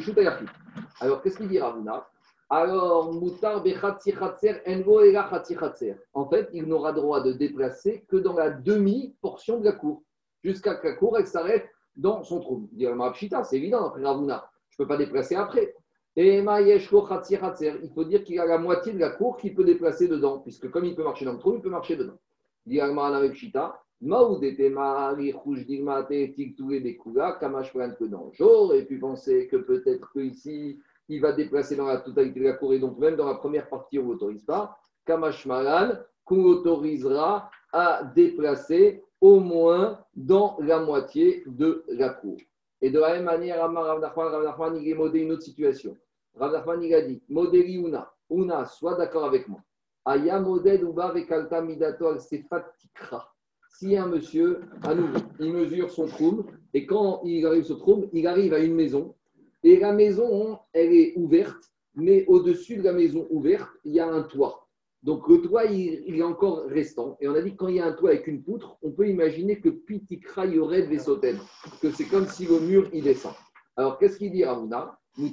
[1.00, 2.06] Alors qu'est-ce qu'il dit Ravuna
[2.48, 5.96] Alors, Moutar bechatsi khatser, envo ela khatsi khatser.
[6.14, 10.02] En fait, il n'aura droit de déplacer que dans la demi-portion de la cour,
[10.44, 12.68] jusqu'à que la cour, s'arrête dans son trou.
[12.72, 15.74] Il dit Marapshita, c'est évident, après Ravuna, je ne peux pas déplacer après.
[16.16, 20.38] Et il faut dire qu'il a la moitié de la cour qu'il peut déplacer dedans,
[20.40, 22.18] puisque comme il peut marcher dans le trou, il peut marcher dedans.
[22.66, 28.84] Dit Agmara avec Shita, Maoudete Mahari Rouge Digmate Tigtoué Bekula, Kamash Pran que dans J'aurais
[28.84, 32.78] pu penser que peut-être qu'ici, il va déplacer dans la totalité de la cour et
[32.78, 34.78] donc même dans la première partie, on ne l'autorise pas.
[35.06, 35.92] Kamash Malan,
[36.24, 42.38] qu'on autorisera à déplacer au moins dans la moitié de la cour.
[42.82, 45.96] Et de la même manière, Amar Rav Nachman, Rav il est modé une autre situation.
[46.34, 49.60] Rav Nachman, il a dit Modéli Una, Una, sois d'accord avec moi.
[50.04, 53.28] Aya moded uba vekalta midato al tikra.
[53.68, 58.08] Si un monsieur, à nouveau, il mesure son troum, et quand il arrive ce troum,
[58.12, 59.14] il arrive à une maison,
[59.62, 64.08] et la maison, elle est ouverte, mais au-dessus de la maison ouverte, il y a
[64.08, 64.59] un toit.
[65.02, 67.16] Donc le toit, il, est encore restant.
[67.20, 68.90] Et on a dit que quand il y a un toit avec une poutre, on
[68.92, 71.38] peut imaginer que pitikra y aurait des sautaines,
[71.80, 73.32] que c'est comme si le mur, il descend.
[73.76, 74.98] Alors qu'est-ce qu'il dit Ravuna.
[75.16, 75.32] Il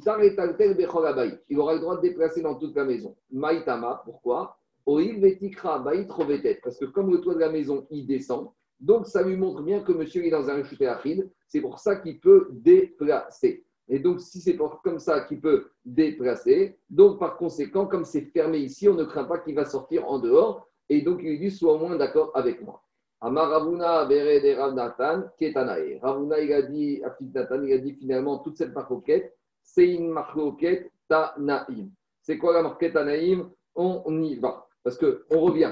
[1.60, 3.16] aura le droit de déplacer dans toute la maison.
[3.32, 4.58] Maïtama, pourquoi?
[4.86, 8.50] Parce que comme le toit de la maison, il descend,
[8.80, 11.30] donc ça lui montre bien que monsieur est dans un achid.
[11.48, 13.66] C'est pour ça qu'il peut déplacer.
[13.90, 18.58] Et donc, si c'est comme ça qu'il peut déplacer, donc par conséquent, comme c'est fermé
[18.60, 20.68] ici, on ne craint pas qu'il va sortir en dehors.
[20.90, 22.82] Et donc, il dit soit au moins d'accord avec moi.
[23.22, 26.00] Amar Ravuna Bere de Rav Nathan, Ketanae.
[26.02, 30.10] Ravuna, il a dit, à Nathan, il a dit finalement, toute cette marcoquette, c'est une
[30.10, 31.90] marcoquette Tanaïm.
[32.22, 34.68] C'est quoi la marquette Tanaïm On y va.
[34.84, 35.72] Parce qu'on revient.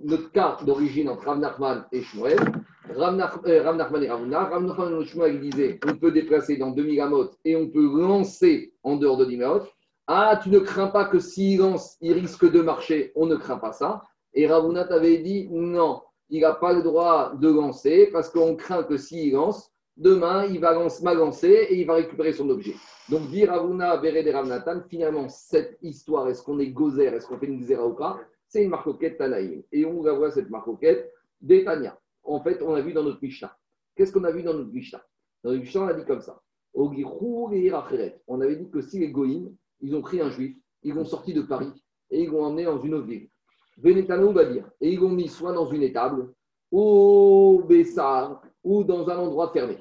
[0.00, 2.38] Notre cas d'origine entre Rav Nachman et Shmuel,
[2.90, 7.56] Euh, Rav Nachman et Ravuna, Rav Nachman disaient on peut déplacer dans 2000 amotes et
[7.56, 9.72] on peut lancer en dehors de 10 amotes.
[10.06, 13.12] Ah, tu ne crains pas que s'il lance, il risque de marcher.
[13.16, 14.02] On ne craint pas ça.
[14.34, 18.82] Et Ravuna t'avait dit non, il n'a pas le droit de lancer parce qu'on craint
[18.82, 22.74] que s'il lance, demain, il va lance- mal lancer et il va récupérer son objet.
[23.08, 27.46] Donc, dit Ravuna, et Ravnatan, finalement, cette histoire, est-ce qu'on est gozer, est-ce qu'on fait
[27.46, 28.18] une xéra ou pas?
[28.48, 29.62] C'est une marcoquette Tanaïm.
[29.72, 31.98] Et on la voit, cette marcoquette, des Tania.
[32.24, 33.56] En fait, on a vu dans notre Mishnah.
[33.94, 35.04] Qu'est-ce qu'on a vu dans notre Mishnah?
[35.42, 36.40] Dans notre Mishnah, on a dit comme ça.
[36.74, 41.32] On avait dit que si les Goïms, ils ont pris un juif, ils l'ont sorti
[41.32, 41.72] de Paris
[42.10, 43.28] et ils l'ont emmené dans une autre ville.
[43.78, 44.68] Venetano va dire.
[44.80, 46.32] Et ils l'ont mis soit dans une étable,
[46.70, 49.78] au Bessar, ou dans un endroit fermé.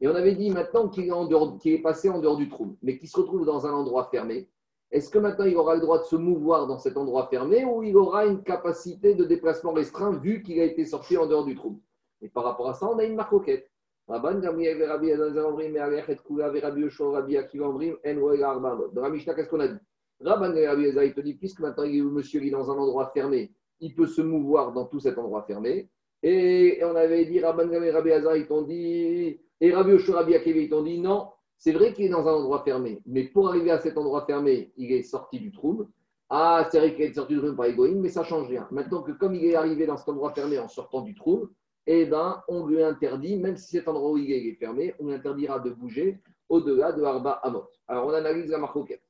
[0.00, 3.08] Et on avait dit maintenant qu'il est, est passé en dehors du trou, mais qu'il
[3.08, 4.48] se retrouve dans un endroit fermé.
[4.90, 7.82] Est-ce que maintenant il aura le droit de se mouvoir dans cet endroit fermé ou
[7.82, 11.56] il aura une capacité de déplacement restreint vu qu'il a été sorti en dehors du
[11.56, 11.80] trou?
[12.22, 13.70] Et par rapport à ça, on a une marcoquette.
[14.08, 18.78] Rabban Gamliel et Rabbi Elazar et Alechet Kula, Rabbi Yoshua, Rabbi Akiva Omrim, En Arba.
[18.92, 19.78] Dans la Mishnah, qu'est-ce qu'on a dit?
[20.20, 23.52] Rabban Rabbi Elazar, il te dit, puisque maintenant il monsieur est dans un endroit fermé,
[23.80, 25.88] il peut se mouvoir dans tout cet endroit fermé.
[26.22, 30.16] Et on avait dit, Rabban Gamliel et Rabbi Elazar, ils t'ont dit, et Rabbi Yoshua,
[30.16, 33.48] Rabbi Akiva, t'ont dit, non, c'est vrai qu'il est dans un endroit fermé, mais pour
[33.48, 35.86] arriver à cet endroit fermé, il est sorti du trou.
[36.28, 38.66] Ah, c'est vrai qu'il est sorti du trou par égoïsme, mais ça change rien.
[38.70, 41.48] Maintenant que comme il est arrivé dans cet endroit fermé en sortant du trou,
[41.86, 45.14] eh ben, on lui interdit, même si cet endroit où il est, fermé, on lui
[45.14, 46.18] interdira de bouger
[46.48, 47.68] au-delà de Arba Amot.
[47.86, 49.02] Alors, on analyse la marcoquette.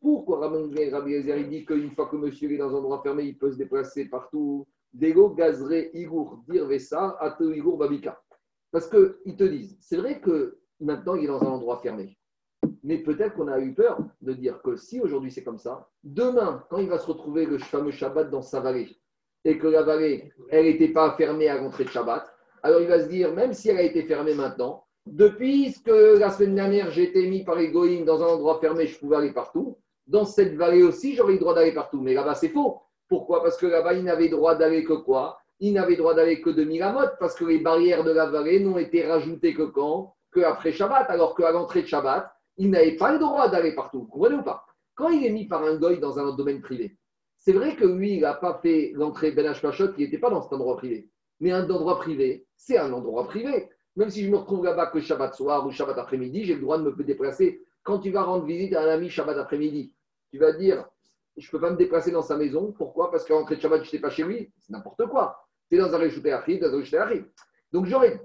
[0.00, 3.50] Pourquoi Rabban Rabbi dit qu'une fois que monsieur est dans un endroit fermé, il peut
[3.50, 4.66] se déplacer partout?
[4.92, 8.20] Dego, Gazre, Igour, Dirvesa, Ato, Igour, Babika.
[8.70, 12.17] Parce qu'ils te disent, c'est vrai que maintenant il est dans un endroit fermé.
[12.84, 16.64] Mais peut-être qu'on a eu peur de dire que si aujourd'hui c'est comme ça, demain,
[16.70, 18.96] quand il va se retrouver le fameux Shabbat dans sa vallée,
[19.44, 22.26] et que la vallée, elle n'était pas fermée à l'entrée de Shabbat,
[22.62, 26.30] alors il va se dire, même si elle a été fermée maintenant, depuis que la
[26.30, 27.70] semaine dernière j'ai mis par les
[28.04, 31.54] dans un endroit fermé, je pouvais aller partout, dans cette vallée aussi, j'aurais le droit
[31.54, 32.00] d'aller partout.
[32.00, 32.80] Mais là-bas, c'est faux.
[33.08, 33.42] Pourquoi?
[33.42, 35.38] Parce que là-bas, il n'avait droit d'aller que quoi?
[35.60, 38.78] Il n'avait droit d'aller que de Milamot, parce que les barrières de la vallée n'ont
[38.78, 40.14] été rajoutées que quand?
[40.30, 44.00] Que après Shabbat, alors qu'à l'entrée de Shabbat, il n'avait pas le droit d'aller partout.
[44.00, 44.66] Vous comprenez ou pas?
[44.94, 46.98] Quand il est mis par un goy dans un domaine privé,
[47.38, 50.42] c'est vrai que lui, il n'a pas fait l'entrée Ben Hashpachot, qui n'était pas dans
[50.42, 51.08] cet endroit privé.
[51.40, 53.68] Mais un endroit privé, c'est un endroit privé.
[53.94, 56.78] Même si je me retrouve là-bas que Shabbat soir ou Shabbat après-midi, j'ai le droit
[56.78, 57.62] de me déplacer.
[57.84, 59.94] Quand tu vas rendre visite à un ami Shabbat après-midi,
[60.30, 60.84] tu vas dire
[61.36, 62.72] je ne peux pas me déplacer dans sa maison.
[62.72, 63.10] Pourquoi?
[63.12, 64.52] Parce qu'à l'entrée de Shabbat, je n'étais pas chez lui.
[64.60, 65.46] C'est n'importe quoi.
[65.70, 67.24] Tu es dans un réchauffé Achid, dans un réchauffé Achid.
[67.72, 68.20] Donc j'aurais.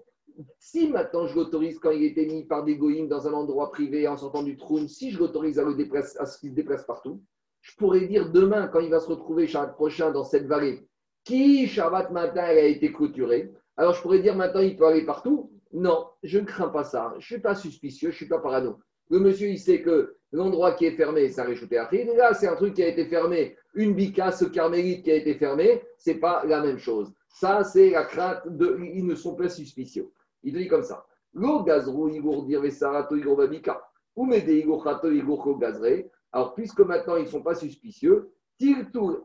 [0.60, 4.08] Si maintenant je l'autorise quand il était mis par des goïms dans un endroit privé
[4.08, 6.86] en sortant du trône, si je l'autorise à, le déplacer- à ce qu'il se déplace
[6.86, 7.22] partout,
[7.62, 10.88] je pourrais dire demain, quand il va se retrouver Shabbat prochain dans cette vallée,
[11.24, 15.06] qui Shabbat matin elle a été clôturée, alors je pourrais dire maintenant il peut aller
[15.06, 15.50] partout.
[15.72, 17.12] Non, je ne crains pas ça.
[17.14, 18.78] Je ne suis pas suspicieux, je ne suis pas parano.
[19.10, 22.08] Le monsieur, il sait que l'endroit qui est fermé, c'est un réchauffé Achid.
[22.16, 23.56] Là, c'est un truc qui a été fermé.
[23.74, 27.12] Une bicasse carmélite qui a été fermée, ce n'est pas la même chose.
[27.28, 28.78] Ça, c'est la crainte de.
[28.94, 30.12] Ils ne sont pas suspicieux.
[30.44, 31.06] Il te dit comme ça.
[31.36, 33.82] Igour dire vesarato igour babika.
[34.16, 36.10] Ou mede igour igour ko gazre.
[36.32, 38.32] Alors, puisque maintenant ils ne sont pas suspicieux,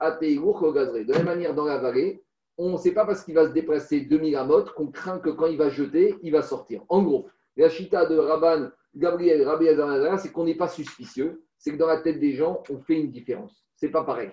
[0.01, 1.05] ate igour ko gazre.
[1.05, 2.23] De la même manière, dans la vallée,
[2.57, 5.47] on ne sait pas parce qu'il va se déplacer 2000 amotes qu'on craint que quand
[5.47, 6.83] il va jeter, il va sortir.
[6.89, 9.67] En gros, la chita de Rabban Gabriel Rabbi
[10.19, 13.11] c'est qu'on n'est pas suspicieux, c'est que dans la tête des gens, on fait une
[13.11, 13.65] différence.
[13.77, 14.33] C'est pas pareil.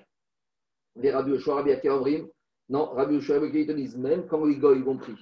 [0.95, 2.27] Les Rabbi Yoshua, Rabbi Akiva Omrim,
[2.69, 5.13] non, Rabbi Yoshua, Rabbi te disent, même quand les gars, ils vont pris,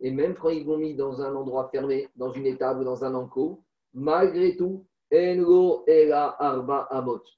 [0.00, 3.14] et même quand ils vont mis dans un endroit fermé, dans une étable, dans un
[3.14, 6.88] enclos, malgré tout, Ela Arba.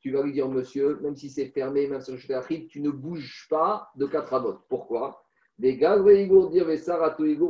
[0.01, 2.91] Tu vas lui dire, monsieur, même si c'est fermé, même si c'est achid, tu ne
[2.91, 4.59] bouges pas de 4 amot.
[4.69, 5.25] Pourquoi?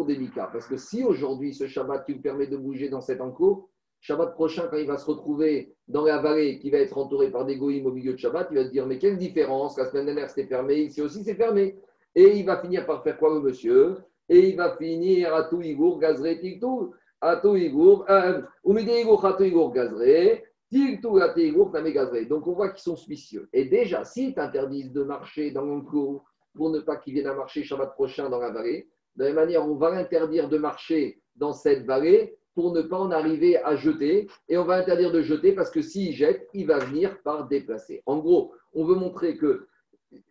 [0.05, 0.49] Delika.
[0.53, 3.69] Parce que si aujourd'hui, ce Shabbat, tu me permets de bouger dans cet enclos,
[4.01, 7.45] Shabbat prochain, quand il va se retrouver dans la vallée qui va être entourée par
[7.45, 10.07] des goïms au milieu de Shabbat, il va se dire Mais quelle différence La semaine
[10.07, 11.77] dernière, c'était fermé, ici aussi, c'est fermé.
[12.15, 13.97] Et il va finir par faire quoi, monsieur?
[14.33, 19.35] Et il va finir à tout Igour, Gazré, Tiktou, à tout Igour, euh, Igour, à
[19.35, 22.25] tout Igour, Gazré, Tiktou, à tout Igour, Tamé Gazré.
[22.25, 23.51] Donc on voit qu'ils sont suspicieux.
[23.53, 26.23] Et déjà, s'ils t'interdisent de marcher dans l'enclos
[26.55, 29.45] pour ne pas qu'ils viennent à marcher Shabbat prochain dans la vallée, de la même
[29.45, 33.77] manière, on va l'interdire de marcher dans cette vallée pour ne pas en arriver à
[33.77, 34.31] jeter.
[34.49, 38.03] Et on va interdire de jeter parce que s'il jette, il va venir par déplacer.
[38.07, 39.69] En gros, on veut montrer que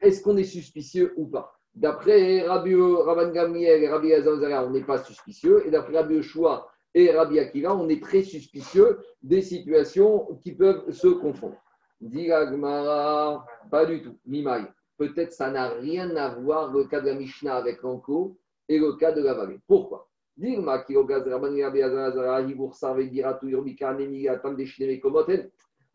[0.02, 1.61] est-ce qu'on est suspicieux ou pas?
[1.74, 5.66] D'après Rabbi Rabban Gamliel et Rabbi Azazara, on n'est pas suspicieux.
[5.66, 10.92] Et d'après Rabbi Yoshua et Rabbi Akiva, on est très suspicieux des situations qui peuvent
[10.92, 11.58] se confondre.
[12.02, 14.18] Gemara, pas du tout.
[14.26, 14.66] Mimaï.
[14.98, 18.94] Peut-être ça n'a rien à voir le cas de la Mishnah avec l'enco et le
[18.94, 19.60] cas de la vallée.
[19.68, 20.08] Pourquoi?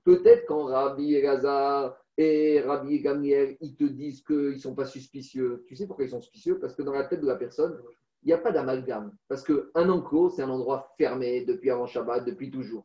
[0.05, 5.65] Peut-être quand Rabbi Elazar et Rabbi Gamliel, ils te disent qu'ils ne sont pas suspicieux.
[5.67, 6.59] Tu sais pourquoi ils sont suspicieux?
[6.59, 7.79] Parce que dans la tête de la personne,
[8.23, 9.15] il n'y a pas d'amalgame.
[9.29, 12.85] Parce qu'un enclos, c'est un endroit fermé depuis avant Shabbat, depuis toujours.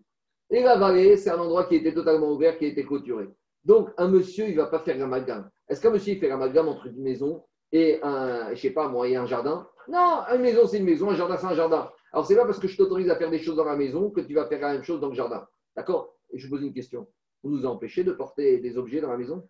[0.50, 3.30] Et la vallée, c'est un endroit qui était totalement ouvert, qui été clôturé.
[3.64, 5.50] Donc, un monsieur, il ne va pas faire l'amalgame.
[5.70, 9.08] Est-ce qu'un monsieur, il fait l'amalgame entre une maison et un, je sais pas moi,
[9.08, 9.68] et un jardin?
[9.88, 11.90] Non, une maison, c'est une maison, un jardin, c'est un jardin.
[12.12, 14.20] Alors, c'est pas parce que je t'autorise à faire des choses dans la maison que
[14.20, 15.48] tu vas faire la même chose dans le jardin.
[15.76, 16.18] D'accord?
[16.32, 17.08] Et je vous pose une question.
[17.44, 19.48] Vous nous a empêché de porter des objets dans la maison?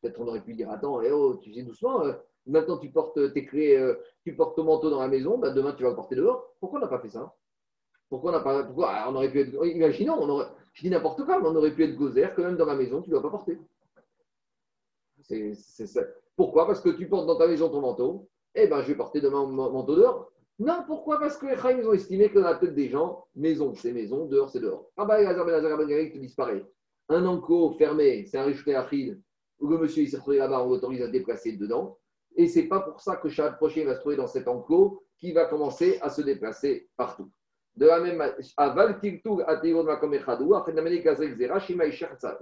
[0.00, 2.14] Peut-être on aurait pu dire Attends, eh oh, tu sais doucement, euh,
[2.46, 5.72] maintenant tu portes tes clés, euh, tu portes ton manteau dans la maison, bah, demain
[5.72, 6.54] tu vas le porter dehors.
[6.58, 7.34] Pourquoi on n'a pas fait ça?
[8.08, 8.64] Pourquoi on n'a pas.
[8.64, 9.66] Pourquoi Ah, on aurait pu être.
[9.66, 12.56] Imaginons, on aurait, je dis n'importe quoi, mais on aurait pu être gozer que même
[12.56, 13.58] dans la maison, tu ne dois pas porter.
[16.34, 16.66] Pourquoi?
[16.66, 18.28] Parce que tu portes dans ta maison ton manteau.
[18.54, 20.32] Eh ben, je vais porter demain mon manteau dehors.
[20.60, 23.74] Non, pourquoi Parce que les Chaim, ont estimé que dans la tête des gens, maison,
[23.74, 24.90] c'est maison, dehors, c'est dehors.
[24.98, 26.62] Ah bah, Elazar Ben Azar Ben te disparaît.
[27.08, 29.18] Un enclos fermé, c'est un rejouté achid,
[29.58, 31.96] où le monsieur il s'est retrouvé là-bas, on l'autorise à déplacer dedans.
[32.36, 35.32] Et c'est pas pour ça que Shabbat prochain va se trouver dans cet enclos qui
[35.32, 37.30] va commencer à se déplacer partout.
[37.76, 38.36] De la même manière.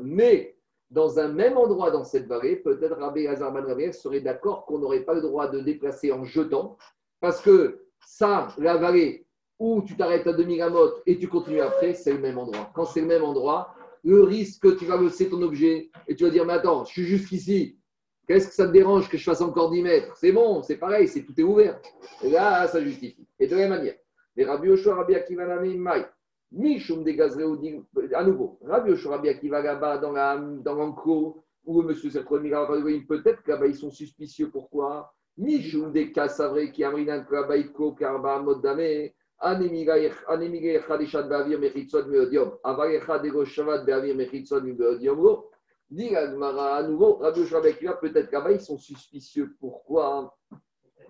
[0.01, 0.57] Mais
[0.91, 4.81] dans un même endroit dans cette vallée, peut-être Rabbi Hazar Ben Rabbi serait d'accord qu'on
[4.81, 6.77] n'aurait pas le droit de déplacer en jetant,
[7.21, 9.27] parce que ça, la vallée
[9.59, 12.71] où tu t'arrêtes à demi la motte et tu continues après, c'est le même endroit.
[12.75, 13.75] Quand c'est le même endroit,
[14.05, 16.93] le risque que tu vas laisser ton objet et tu vas dire, mais attends, je
[16.93, 17.79] suis jusqu'ici,
[18.27, 20.17] qu'est-ce que ça te dérange que je fasse encore 10 mètres?
[20.17, 21.81] C'est bon, c'est pareil, c'est tout est ouvert.
[22.23, 23.27] Et là, ça justifie.
[23.41, 23.97] Et de la même manière,
[24.37, 26.07] les Rabbi Yoshua, Rabbi Akiva, Mai,
[26.53, 33.01] Mishum des à nouveau, Rabbi Yoshua, Rabbi Akiva, là-bas, dans l'enclos, où monsieur s'est retrouvé
[33.01, 34.49] peut-être que là-bas, ils sont suspicieux.
[34.51, 35.13] Pourquoi?
[35.39, 43.25] Mishum des Kassavré qui amrinan Klabaïko, Karba, Modame, Anemige Echadishat Beavir Mechitzot Meodium, Avar Echad
[43.25, 45.51] Egoshavat Beavir Mechitzot Meodium, Lo.
[45.91, 49.55] Dit la Gemara à nouveau, Rabbi Yoshua, Akiva, peut-être là-bas, ils sont suspicieux.
[49.59, 50.37] Pourquoi?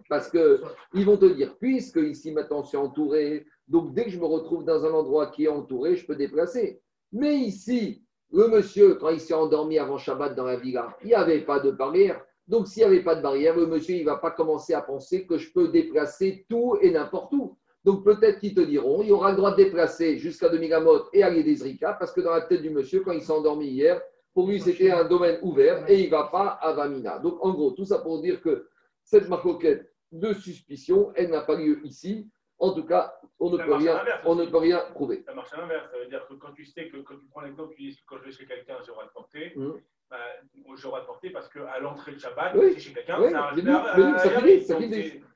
[0.09, 0.61] Parce que
[0.95, 4.65] ils vont te dire, puisque ici maintenant c'est entouré, donc dès que je me retrouve
[4.65, 6.81] dans un endroit qui est entouré, je peux déplacer.
[7.13, 11.15] Mais ici, le monsieur, quand il s'est endormi avant Shabbat dans la villa, il n'y
[11.15, 12.23] avait pas de barrière.
[12.49, 14.81] Donc s'il n'y avait pas de barrière, le monsieur, il ne va pas commencer à
[14.81, 17.57] penser que je peux déplacer tout et n'importe où.
[17.85, 21.45] Donc peut-être qu'ils te diront, il aura le droit de déplacer jusqu'à demi-gamote et aller
[21.45, 24.01] des Zrika, parce que dans la tête du monsieur, quand il s'est endormi hier,
[24.33, 27.19] pour lui c'était un domaine ouvert et il ne va pas à Vamina.
[27.19, 28.69] Donc en gros, tout ça pour dire que
[29.05, 32.31] cette marcoquette de suspicion, elle n'a pas lieu ici.
[32.59, 35.23] En tout cas, on ne, Ça peut à rien, on ne peut rien prouver.
[35.25, 35.91] Ça marche à l'inverse.
[35.93, 38.03] Ça veut dire que quand tu sais que quand tu prends l'exemple, tu dis que
[38.07, 39.53] quand je vais chez quelqu'un, j'ai le droit de porter.
[39.55, 39.81] Mhm.
[40.11, 40.17] Bah,
[41.01, 42.79] de porter parce qu'à l'entrée de Shabbat, Oui.
[42.81, 44.31] chez quelqu'un, Oui, ça un- ça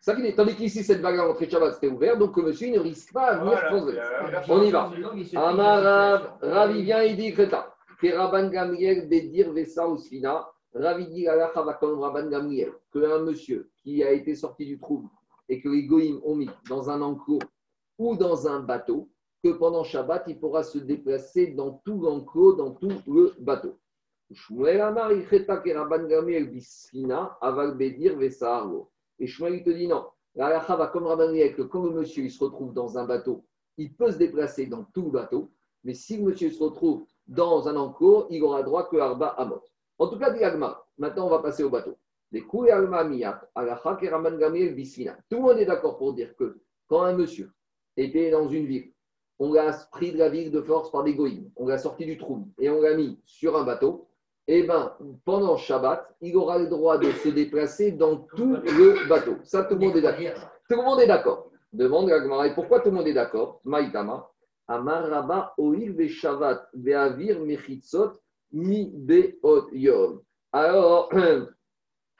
[0.00, 0.34] ça finit.
[0.34, 3.12] Tandis qu'ici, cette bagarre entrée de Shabbat, c'était ouvert, donc le monsieur, il ne risque
[3.12, 4.90] pas à venir Voilà, c'est, euh, On y va.
[5.14, 7.74] Il Amar Rav, Ravi vient, il dit Kreta.
[8.00, 10.48] Keraban Gamriel, Bedir, Vessa, Osfina.
[10.74, 12.72] Ravi dit Rabban Gamriel.
[12.92, 15.08] Qu'un monsieur qui a été sorti du trou
[15.50, 17.40] et que les Goïms ont mis dans un enclos
[17.98, 19.08] ou dans un bateau,
[19.44, 23.76] que pendant Shabbat, il pourra se déplacer dans tout l'enclos, dans tout le bateau.
[24.34, 25.24] Shmuel Amar, il
[27.40, 28.20] Aval Bedir.
[29.18, 30.06] Et Shmuel, il te dit non.
[30.34, 33.44] La halakha va comme Rabban que quand le monsieur il se retrouve dans un bateau,
[33.76, 35.50] il peut se déplacer dans tout le bateau.
[35.84, 39.62] Mais si le monsieur se retrouve dans un enclos, il aura droit que Arba Amot.
[39.98, 41.96] En tout cas, dit Agma, maintenant on va passer au bateau.
[42.30, 43.42] Les Miyat.
[43.54, 47.52] Tout le monde est d'accord pour dire que quand un monsieur
[47.96, 48.92] était dans une ville,
[49.38, 52.16] on l'a pris de la ville de force par des goïms, on l'a sorti du
[52.16, 54.08] trou et on l'a mis sur un bateau,
[54.48, 54.92] et bien
[55.24, 59.36] pendant Shabbat, il aura le droit de se déplacer dans tout le bateau.
[59.44, 60.50] Ça, tout le monde est d'accord.
[60.68, 61.50] Tout le monde est d'accord.
[61.72, 63.60] Demande la Gemara, et pourquoi tout le monde est d'accord?
[63.64, 64.28] Maïtama.
[64.68, 68.12] Amaraba oil veshavat ve'avir mechitzot
[68.52, 70.20] mi beot yom.
[70.52, 71.10] Alors,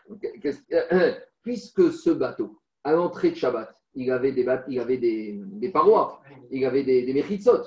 [1.42, 6.20] puisque ce bateau, à l'entrée de Shabbat, il avait des, il avait des, des parois,
[6.50, 7.62] il avait des, des mechitzot.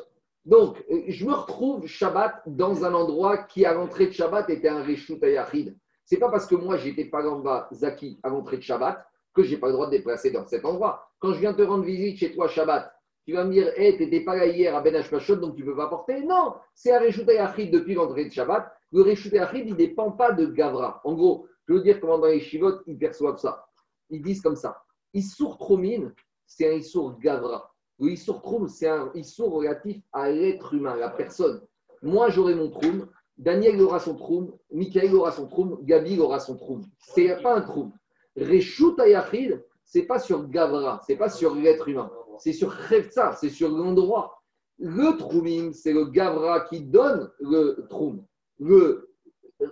[0.45, 4.69] Donc, euh, je me retrouve Shabbat dans un endroit qui, à l'entrée de Shabbat, était
[4.69, 5.75] un Reshut Ayachid.
[6.05, 9.67] C'est pas parce que moi, j'étais bas, Zaki, à l'entrée de Shabbat, que j'ai pas
[9.67, 11.09] le droit de déplacer dans cet endroit.
[11.19, 12.91] Quand je viens te rendre visite chez toi Shabbat,
[13.25, 15.65] tu vas me dire, hé, tu n'étais pas là hier à Ben Hashmashot, donc tu
[15.65, 16.21] peux pas porter.
[16.23, 18.71] Non, c'est un Reshut Ayachid depuis l'entrée de Shabbat.
[18.91, 21.01] Le Reshut Ayachid, il ne dépend pas de Gavra.
[21.03, 23.65] En gros, je veux dire comment dans les Shivot, ils perçoivent ça.
[24.11, 24.83] Ils disent comme ça.
[25.13, 26.13] Issour Tromine,
[26.45, 27.73] c'est un Issour Gavra.
[27.99, 31.61] Le Issour Troum, c'est un Issour relatif à l'être humain, à la personne.
[32.01, 36.55] Moi, j'aurai mon Troum, Daniel aura son Troum, Michael aura son Troum, Gabi aura son
[36.55, 36.83] Troum.
[36.99, 37.91] C'est pas un Troum.
[38.37, 42.11] Reshut Ayachid, c'est pas sur Gavra, c'est pas sur l'être humain.
[42.39, 44.41] C'est sur Khefza, c'est sur l'endroit.
[44.77, 48.25] Le Troumim, c'est le Gavra qui donne le Troum.
[48.59, 49.09] Le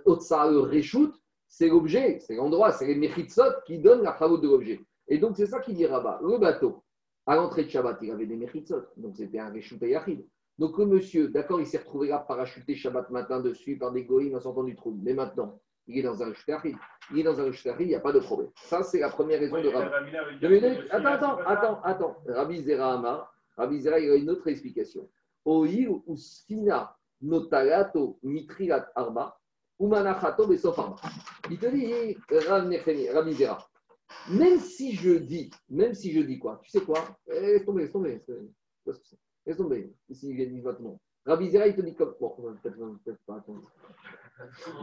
[0.06, 1.12] Otsa, le Reshut,
[1.46, 4.80] c'est l'objet, c'est l'endroit, c'est les Mechitzot qui donnent la chalout de l'objet.
[5.08, 6.20] Et donc, c'est ça qu'il dit là-bas.
[6.22, 6.82] Le bateau,
[7.26, 10.26] à l'entrée de Shabbat, il avait des Mechitzot, donc c'était un Reshut Ayachid.
[10.58, 14.36] Donc, le monsieur, d'accord, il s'est retrouvé là parachuté Shabbat matin dessus par des goïms
[14.36, 14.96] en sortant du trou.
[15.02, 16.76] Mais maintenant, il est dans un Ayachid.
[17.12, 18.50] Il est dans un Ayachid, il n'y a pas de problème.
[18.62, 20.86] Ça, c'est la première raison Oui, de Rabbi.
[20.90, 22.16] Attends, attends, attends, attends.
[22.28, 23.34] Rabbi Zera Amar.
[23.56, 25.08] Rabbi Zera, il a une autre explication.
[25.46, 25.66] Ou
[26.16, 29.36] sfina notalato mitrilat arba
[29.78, 30.96] ou manachato besof arba.
[31.50, 33.58] Il te dit, Nechemi, Rabbi Zera,
[34.30, 37.16] même si je dis, même si je dis quoi Tu sais quoi?
[37.26, 38.20] Eh, Laisse tomber, laisse tomber.
[39.46, 39.92] Laisse tomber.
[40.08, 40.98] Ici, il votre nom.
[41.26, 42.14] Rabbi Zera, il te dit comme.
[42.20, 43.44] Bon, peut-être peut pas.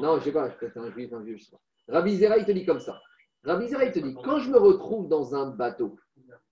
[0.02, 1.94] Non, je sais pas, peut-être un juif, un vieux, je sais pas.
[1.94, 3.00] Rabbi Zera, il te dit comme ça.
[3.44, 5.98] Rabbi il te dit quand je me retrouve dans un bateau,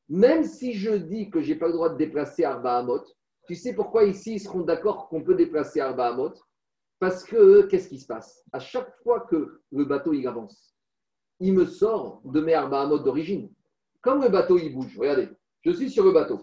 [0.07, 3.03] même si je dis que je n'ai pas le droit de déplacer Arba Hamot,
[3.45, 6.33] tu sais pourquoi ici ils seront d'accord qu'on peut déplacer Arba Hamot?
[6.97, 8.43] Parce que qu'est-ce qui se passe?
[8.51, 10.73] À chaque fois que le bateau avance,
[11.39, 13.49] il me sort de mes Arba Hamot d'origine.
[14.01, 15.29] Comme le bateau il bouge, regardez,
[15.61, 16.39] je suis sur le bateau.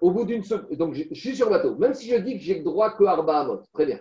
[0.00, 2.42] Au bout d'une seconde, donc je, suis sur le bateau, même si je dis que
[2.42, 4.00] j'ai le droit que Arba Hamot, très bien.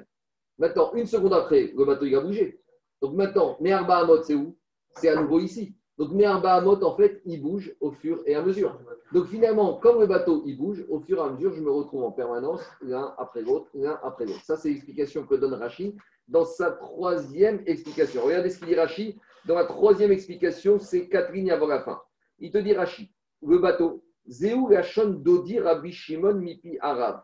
[0.58, 2.60] Maintenant, une seconde après, le bateau il a bougé.
[3.02, 4.58] Donc maintenant, mes Arba Hamot, c'est où?
[4.96, 5.76] C'est à nouveau ici.
[5.98, 8.80] Donc mes Arba Hamot, en fait, il bouge au fur et à mesure.
[9.14, 12.04] Donc finalement, comme le bateau il bouge, au fur et à mesure, je me retrouve
[12.04, 14.44] en permanence l'un après l'autre, l'un après l'autre.
[14.44, 15.96] Ça, c'est l'explication que donne Rachid
[16.28, 18.24] dans sa troisième explication.
[18.24, 19.16] Regardez ce qu'il dit Rachid.
[19.46, 22.02] Dans la troisième explication, c'est quatre lignes avant la fin.
[22.40, 23.10] Il te dit Rachid,
[23.42, 27.24] le bateau, Zéou Lachon Dodi Rabbi Shimon Mipi Arab,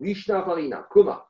[0.00, 1.28] Rishna Farina, Koma,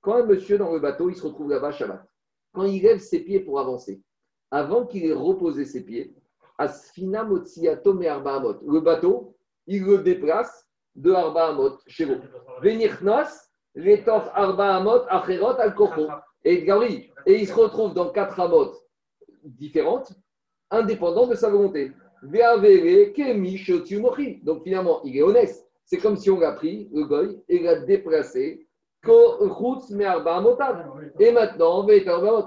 [0.00, 2.06] Quand un monsieur dans le bateau, il se retrouve là-bas Shabbat,
[2.52, 4.00] quand il lève ses pieds pour avancer,
[4.50, 6.14] avant qu'il ait reposé ses pieds,
[6.58, 8.60] Asfina Motsiato Arbaamot.
[8.66, 9.36] Le bateau,
[9.66, 12.20] il le déplace de Arbaamot chez vous.
[12.62, 15.54] Venichnas, l'étoffe Arbaamot, Acherot,
[16.44, 16.64] Et
[17.26, 18.72] il se retrouve dans quatre amot
[19.44, 20.12] différentes,
[20.70, 21.92] indépendantes de sa volonté.
[24.42, 25.66] Donc finalement, il est honnête.
[25.84, 28.68] C'est comme si on l'a pris, le goy, et l'a déplacé
[31.20, 31.82] et maintenant,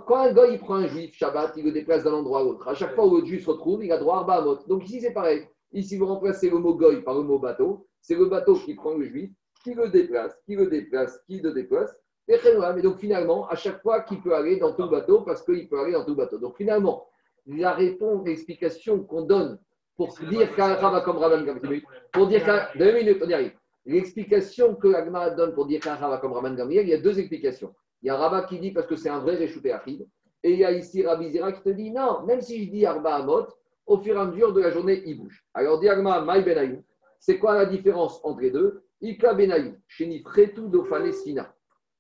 [0.06, 2.68] quand un il prend un juif Shabbat, il le déplace d'un endroit à l'autre.
[2.68, 4.60] À chaque fois où le juif se retrouve, il a droit à Arbaamot.
[4.68, 5.48] Donc ici, c'est pareil.
[5.72, 7.88] Ici, vous remplacez le mot goy par le mot bateau.
[8.02, 9.32] C'est le bateau qui prend le juif,
[9.64, 12.01] qui le déplace, qui le déplace, qui le déplace.
[12.32, 15.80] Et donc finalement, à chaque fois qu'il peut aller dans tout bateau, parce qu'il peut
[15.80, 16.38] aller dans tout bateau.
[16.38, 17.08] Donc finalement,
[17.46, 19.60] la réponse, l'explication qu'on donne
[19.98, 21.46] pour dire qu'un va comme Rabban
[22.12, 22.68] pour dire qu'un.
[22.76, 23.54] Deux minutes, on y arrive.
[23.86, 27.20] L'explication que l'Agma donne pour dire qu'un Rabat comme Raman Gamriel, il y a deux
[27.20, 27.74] explications.
[28.02, 30.08] Il y a Rabat qui dit parce que c'est un vrai Réchouté Achid,
[30.44, 32.86] et il y a ici Rabbi Zera qui te dit non, même si je dis
[32.86, 33.48] Arba Amot,
[33.86, 35.44] au fur et à mesure de la journée, il bouge.
[35.54, 36.84] Alors, dit Agma, Maï Benayou,
[37.20, 38.84] c'est quoi la différence entre les deux?
[39.02, 40.72] Ika Benayou, Sheni Fretou
[41.12, 41.54] Sina.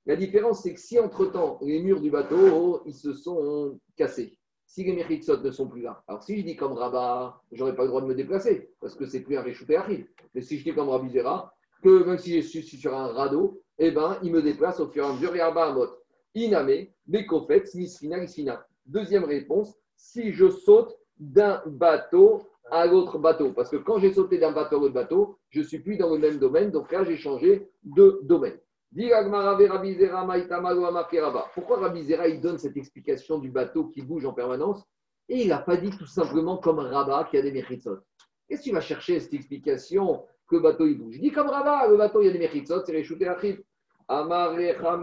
[0.06, 4.84] La différence, c'est que si entre-temps, les murs du bateau, ils se sont cassés, si
[4.84, 7.90] les Mechitsot ne sont plus là, alors si je dis comme Rabat, j'aurais pas le
[7.90, 10.06] droit de me déplacer, parce que c'est plus un Réchouté Achid.
[10.34, 13.62] Mais si je dis comme Rabbi Zera, que même si je suis sur un radeau,
[13.80, 15.36] eh ben, il me déplace au fur et à mesure.
[15.36, 15.88] Et à mot.
[16.36, 18.66] Iname, Bekofet, Nisfina, Nisfina.
[18.86, 23.52] Deuxième réponse, si je saute d'un bateau à l'autre bateau.
[23.52, 26.14] Parce que quand j'ai sauté d'un bateau à l'autre bateau, je ne suis plus dans
[26.14, 26.72] le même domaine.
[26.72, 28.58] Donc là, j'ai changé de domaine.
[31.54, 34.84] Pourquoi Rabbi Zera il donne cette explication du bateau qui bouge en permanence
[35.30, 38.00] et il n'a pas dit tout simplement comme Rabat qui a des méritsot
[38.52, 41.16] Qu'est-ce qu'il va chercher cette explication que le bateau il bouge?
[41.16, 43.64] Je dis comme Rava, le bateau il y a des mechitzot, c'est shooter achid.
[44.10, 45.00] Amarecha.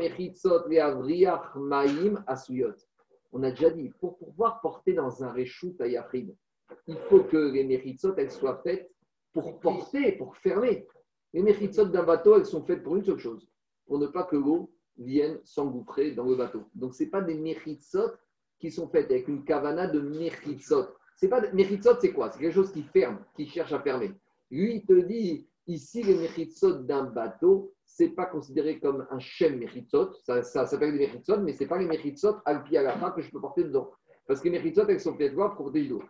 [3.33, 7.65] On a déjà dit, pour pouvoir porter dans un reshoot à il faut que les
[7.65, 8.91] mechitzot elles soient faites
[9.33, 10.87] pour porter, pour fermer.
[11.33, 13.48] Les mechitzot d'un bateau, elles sont faites pour une seule chose,
[13.89, 16.63] pour ne pas que l'eau vienne s'engouffrer dans le bateau.
[16.75, 18.13] Donc, ce n'est pas des mechitzot
[18.61, 20.87] qui sont faites avec une kavana de mechitzot.
[21.17, 21.43] C'est pas
[22.01, 22.31] c'est quoi?
[22.31, 24.13] C'est quelque chose qui ferme, qui cherche à fermer.
[24.51, 29.19] Lui, il te dit, ici, les mechitsot d'un bateau, ce n'est pas considéré comme un
[29.19, 30.13] shem mechitsot.
[30.23, 33.11] Ça, ça s'appelle des mechitsot, mais ce n'est pas les mechitsot alpi à la fin
[33.11, 33.91] que je peux porter dedans.
[34.27, 36.03] Parce que les mechitsot, elles sont faites pour protéger l'eau.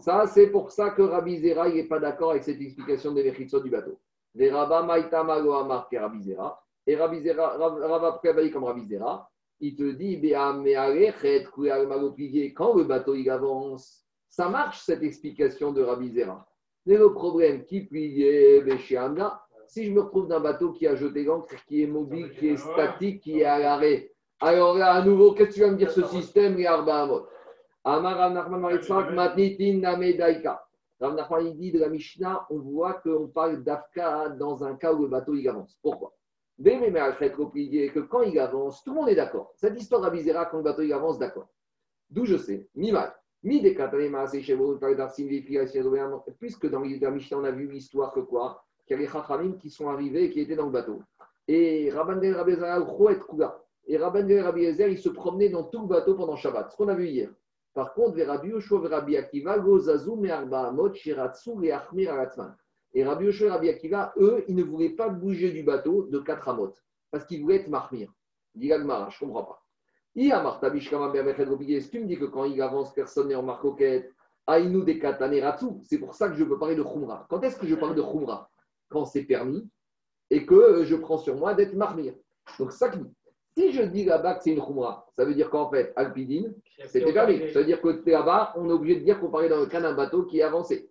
[0.00, 3.60] Ça, c'est pour ça que Rabbi Zera n'est pas d'accord avec cette explication des mechitsot
[3.60, 3.98] du bateau.
[4.34, 6.60] Des Rabba Maïta Malo Amar Rabbi Zera.
[6.86, 8.20] Et Rabbi Zera, Rabba
[8.52, 9.30] comme Rabbi Zera,
[9.60, 10.20] il te dit,
[12.54, 16.46] quand le bateau il avance, ça marche cette explication de Rabbi Zera.
[16.86, 18.64] Mais le problème, qui pliait
[19.68, 22.48] si je me retrouve dans un bateau qui a jeté l'encre, qui est mobile, qui
[22.48, 25.76] est statique, qui est à l'arrêt, alors là, à nouveau, qu'est-ce que tu vas me
[25.76, 27.26] dire ce système, les Arbaamot
[27.84, 30.64] Amar Nachman Matnitin Namedaika.
[31.00, 34.92] Rav Nachman, il dit de la Mishnah, on voit qu'on parle d'Afka dans un cas
[34.92, 35.78] où le bateau il avance.
[35.80, 36.12] Pourquoi?
[36.58, 39.52] Que quand il avance, tout le monde est d'accord.
[39.56, 41.48] Cette histoire avisera quand le bateau avance, d'accord.
[42.10, 43.14] D'où je sais, Mimal.
[46.38, 49.54] Puisque dans la Mishnah, on a vu l'histoire que quoi Qu'il y a les Chachamim
[49.54, 51.02] qui sont arrivés et qui étaient dans le bateau.
[51.48, 52.52] Et Rabban Rabbi
[53.86, 56.94] Et Rabban Rabbi il se promenait dans tout le bateau pendant Shabbat, ce qu'on a
[56.94, 57.30] vu hier.
[57.74, 62.54] Par contre, Rabbi Yoshua et Rabbi Akiva, Gozazu, Me'arba Amot, Shiratsu, Le'achmir, Aratzman.
[62.94, 66.18] Et Rabbi Yoshua et Rabbi Akiva, eux, ils ne voulaient pas bouger du bateau de
[66.18, 66.74] 4 amot,
[67.10, 68.12] parce qu'ils voulaient être marmir.
[68.54, 69.62] Dit je ne comprends pas.
[70.14, 74.12] Est-ce que tu me dis que quand il avance, personne n'est en marcoquette
[74.46, 74.94] Aïnou de
[75.84, 77.26] C'est pour ça que je peux parler de Khumra.
[77.30, 78.50] Quand est-ce que je parle de Khumra?
[78.90, 79.66] Quand c'est permis
[80.28, 82.14] et que je prends sur moi d'être marmire.
[82.58, 82.90] Donc, ça.
[83.56, 86.54] Si je dis là-bas que c'est une khumra, ça veut dire qu'en fait, alpidine,
[86.86, 87.50] c'était permis.
[87.52, 89.80] Ça veut dire que là-bas, on est obligé de dire qu'on parlait dans le cas
[89.80, 90.88] d'un bateau qui est avancé.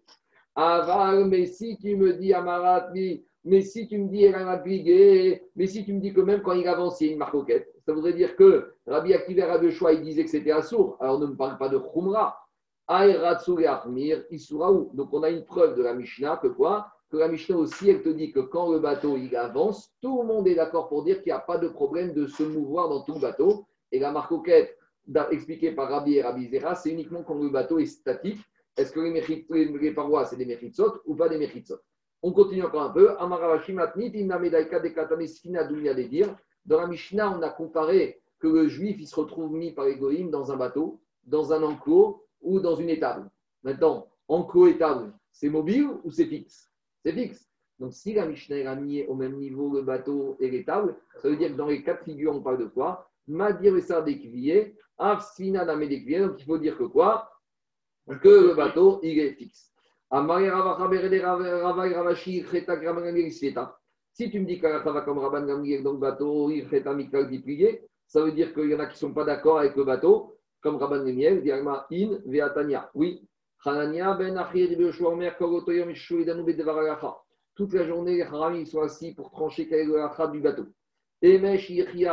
[0.56, 4.28] Aval, mais si tu me dis Amarat, oui, mais si tu me dis
[4.64, 7.20] brigué, mais si tu me dis que même quand il avance, il y a une
[7.20, 10.98] marcoquette, ça voudrait dire que Rabbi Akiva Rabbi choix, il disait que c'était assour.
[11.00, 12.38] Alors ne me parle pas de khumra.
[14.94, 16.88] Donc on a une preuve de la Mishnah que quoi?
[17.10, 20.28] Que la Mishnah aussi, elle te dit que quand le bateau il avance, tout le
[20.28, 23.02] monde est d'accord pour dire qu'il n'y a pas de problème de se mouvoir dans
[23.02, 23.66] tout le bateau.
[23.92, 24.78] Et la marcoquette,
[25.32, 28.40] expliquée par Rabbi et Rabbi Zera, c'est uniquement quand le bateau est statique.
[28.82, 31.78] Est-ce que les, les- les parois, c'est des méritsot ou pas des méritsot
[32.24, 33.16] On continue encore un peu.
[36.66, 40.32] Dans la Mishnah, on a comparé que le juif, il se retrouve mis par Egoïm
[40.32, 43.30] dans un bateau, dans un enclos ou dans une étable.
[43.64, 46.72] Maintenant, enclos, étable, c'est mobile ou c'est fixe?
[47.04, 47.48] C'est fixe.
[47.80, 51.36] Donc, si la Mishnah a mis au même niveau le bateau et l'étable, ça veut
[51.38, 53.10] dire que dans les quatre figures, on parle de quoi?
[53.28, 55.66] Madir et Sar d'écuvier, Afsina.
[55.66, 57.31] Donc, il faut dire que quoi?
[58.08, 59.72] Que le bateau, il est fixe.
[64.14, 67.40] Si tu me dis qu'Alakha va comme Rabban Gamliel dans le bateau, il Mikal dit
[67.40, 69.86] plié, ça veut dire qu'il y en a qui ne sont pas d'accord avec le
[69.86, 72.92] bateau, comme Rabban Gamliel, Diagma In Veatania.
[72.94, 73.26] Oui.
[73.64, 73.94] Ben.
[77.56, 80.66] Toute la journée, les Haramim sont assis pour trancher quel est du bateau.
[81.22, 82.08] Emesh hier il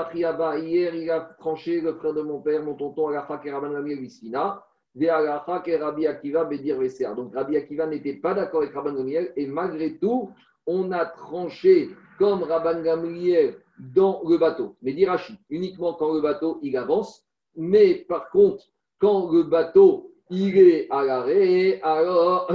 [1.10, 4.62] a tranché le frère de mon père, mon tonton Alacha Keraban Gamliel Visfina.
[5.06, 7.14] Rabbi Akiva Bedir Veser.
[7.16, 10.30] Donc Rabbi Akiva n'était pas d'accord avec Rabban Gamliel et malgré tout,
[10.66, 14.76] on a tranché comme Rabban Gamliel dans le bateau.
[14.82, 17.24] Mais dit Rashi, uniquement quand le bateau il avance.
[17.56, 18.64] Mais par contre,
[18.98, 22.52] quand le bateau il est à l'arrêt, alors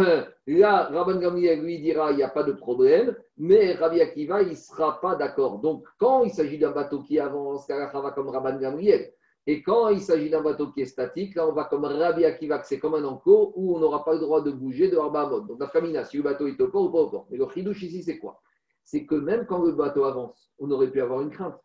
[0.48, 4.50] là, Rabban Gamliel lui dira il n'y a pas de problème, mais Rabbi Akiva il
[4.50, 5.60] ne sera pas d'accord.
[5.60, 7.68] Donc quand il s'agit d'un bateau qui avance,
[8.16, 9.12] comme Rabban Gamliel.
[9.46, 12.60] Et quand il s'agit d'un bateau qui est statique, là on va comme Rabbi Akiva,
[12.60, 15.26] que c'est comme un enclos où on n'aura pas le droit de bouger de Arba.
[15.26, 17.28] Donc la famina, si le bateau est au port ou pas au port.
[17.30, 18.42] Mais le chidouche ici, c'est quoi?
[18.86, 21.58] C'est que même quand le bateau avance, on aurait pu avoir une crainte.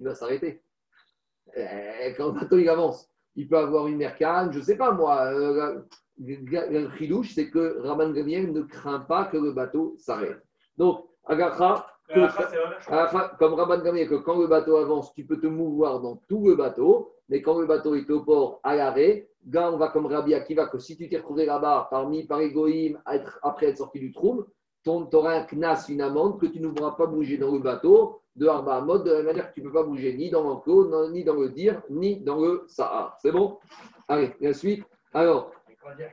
[0.00, 0.62] Il va s'arrêter.
[1.56, 4.76] Euh, Quand le bateau il avance, il peut avoir une mer calme, je ne sais
[4.76, 5.32] pas moi.
[5.32, 5.82] Euh,
[6.18, 10.42] le chidouche, c'est que Rabban Gamliel ne craint pas que le bateau s'arrête.
[10.76, 11.86] Donc, Agacha,
[13.38, 16.56] comme Rabban Gamliel, que quand le bateau avance, tu peux te mouvoir dans tout le
[16.56, 20.66] bateau, mais quand le bateau est au port, à l'arrêt, on va comme Rabbi Akiva,
[20.66, 23.00] que si tu t'es retrouvé là-bas, parmi par égoïme,
[23.42, 24.44] après être sorti du trou,
[24.84, 28.46] tu auras un knas, une amende, que tu ne pas bouger dans le bateau de
[28.46, 31.24] Arba Hamod, de la manière que tu ne peux pas bouger ni dans l'enclos, ni
[31.24, 33.16] dans le dir, ni dans le Sahar.
[33.22, 33.58] C'est bon?
[34.08, 34.84] Allez, la suite.
[35.12, 35.52] Alors,
[35.96, 36.08] dire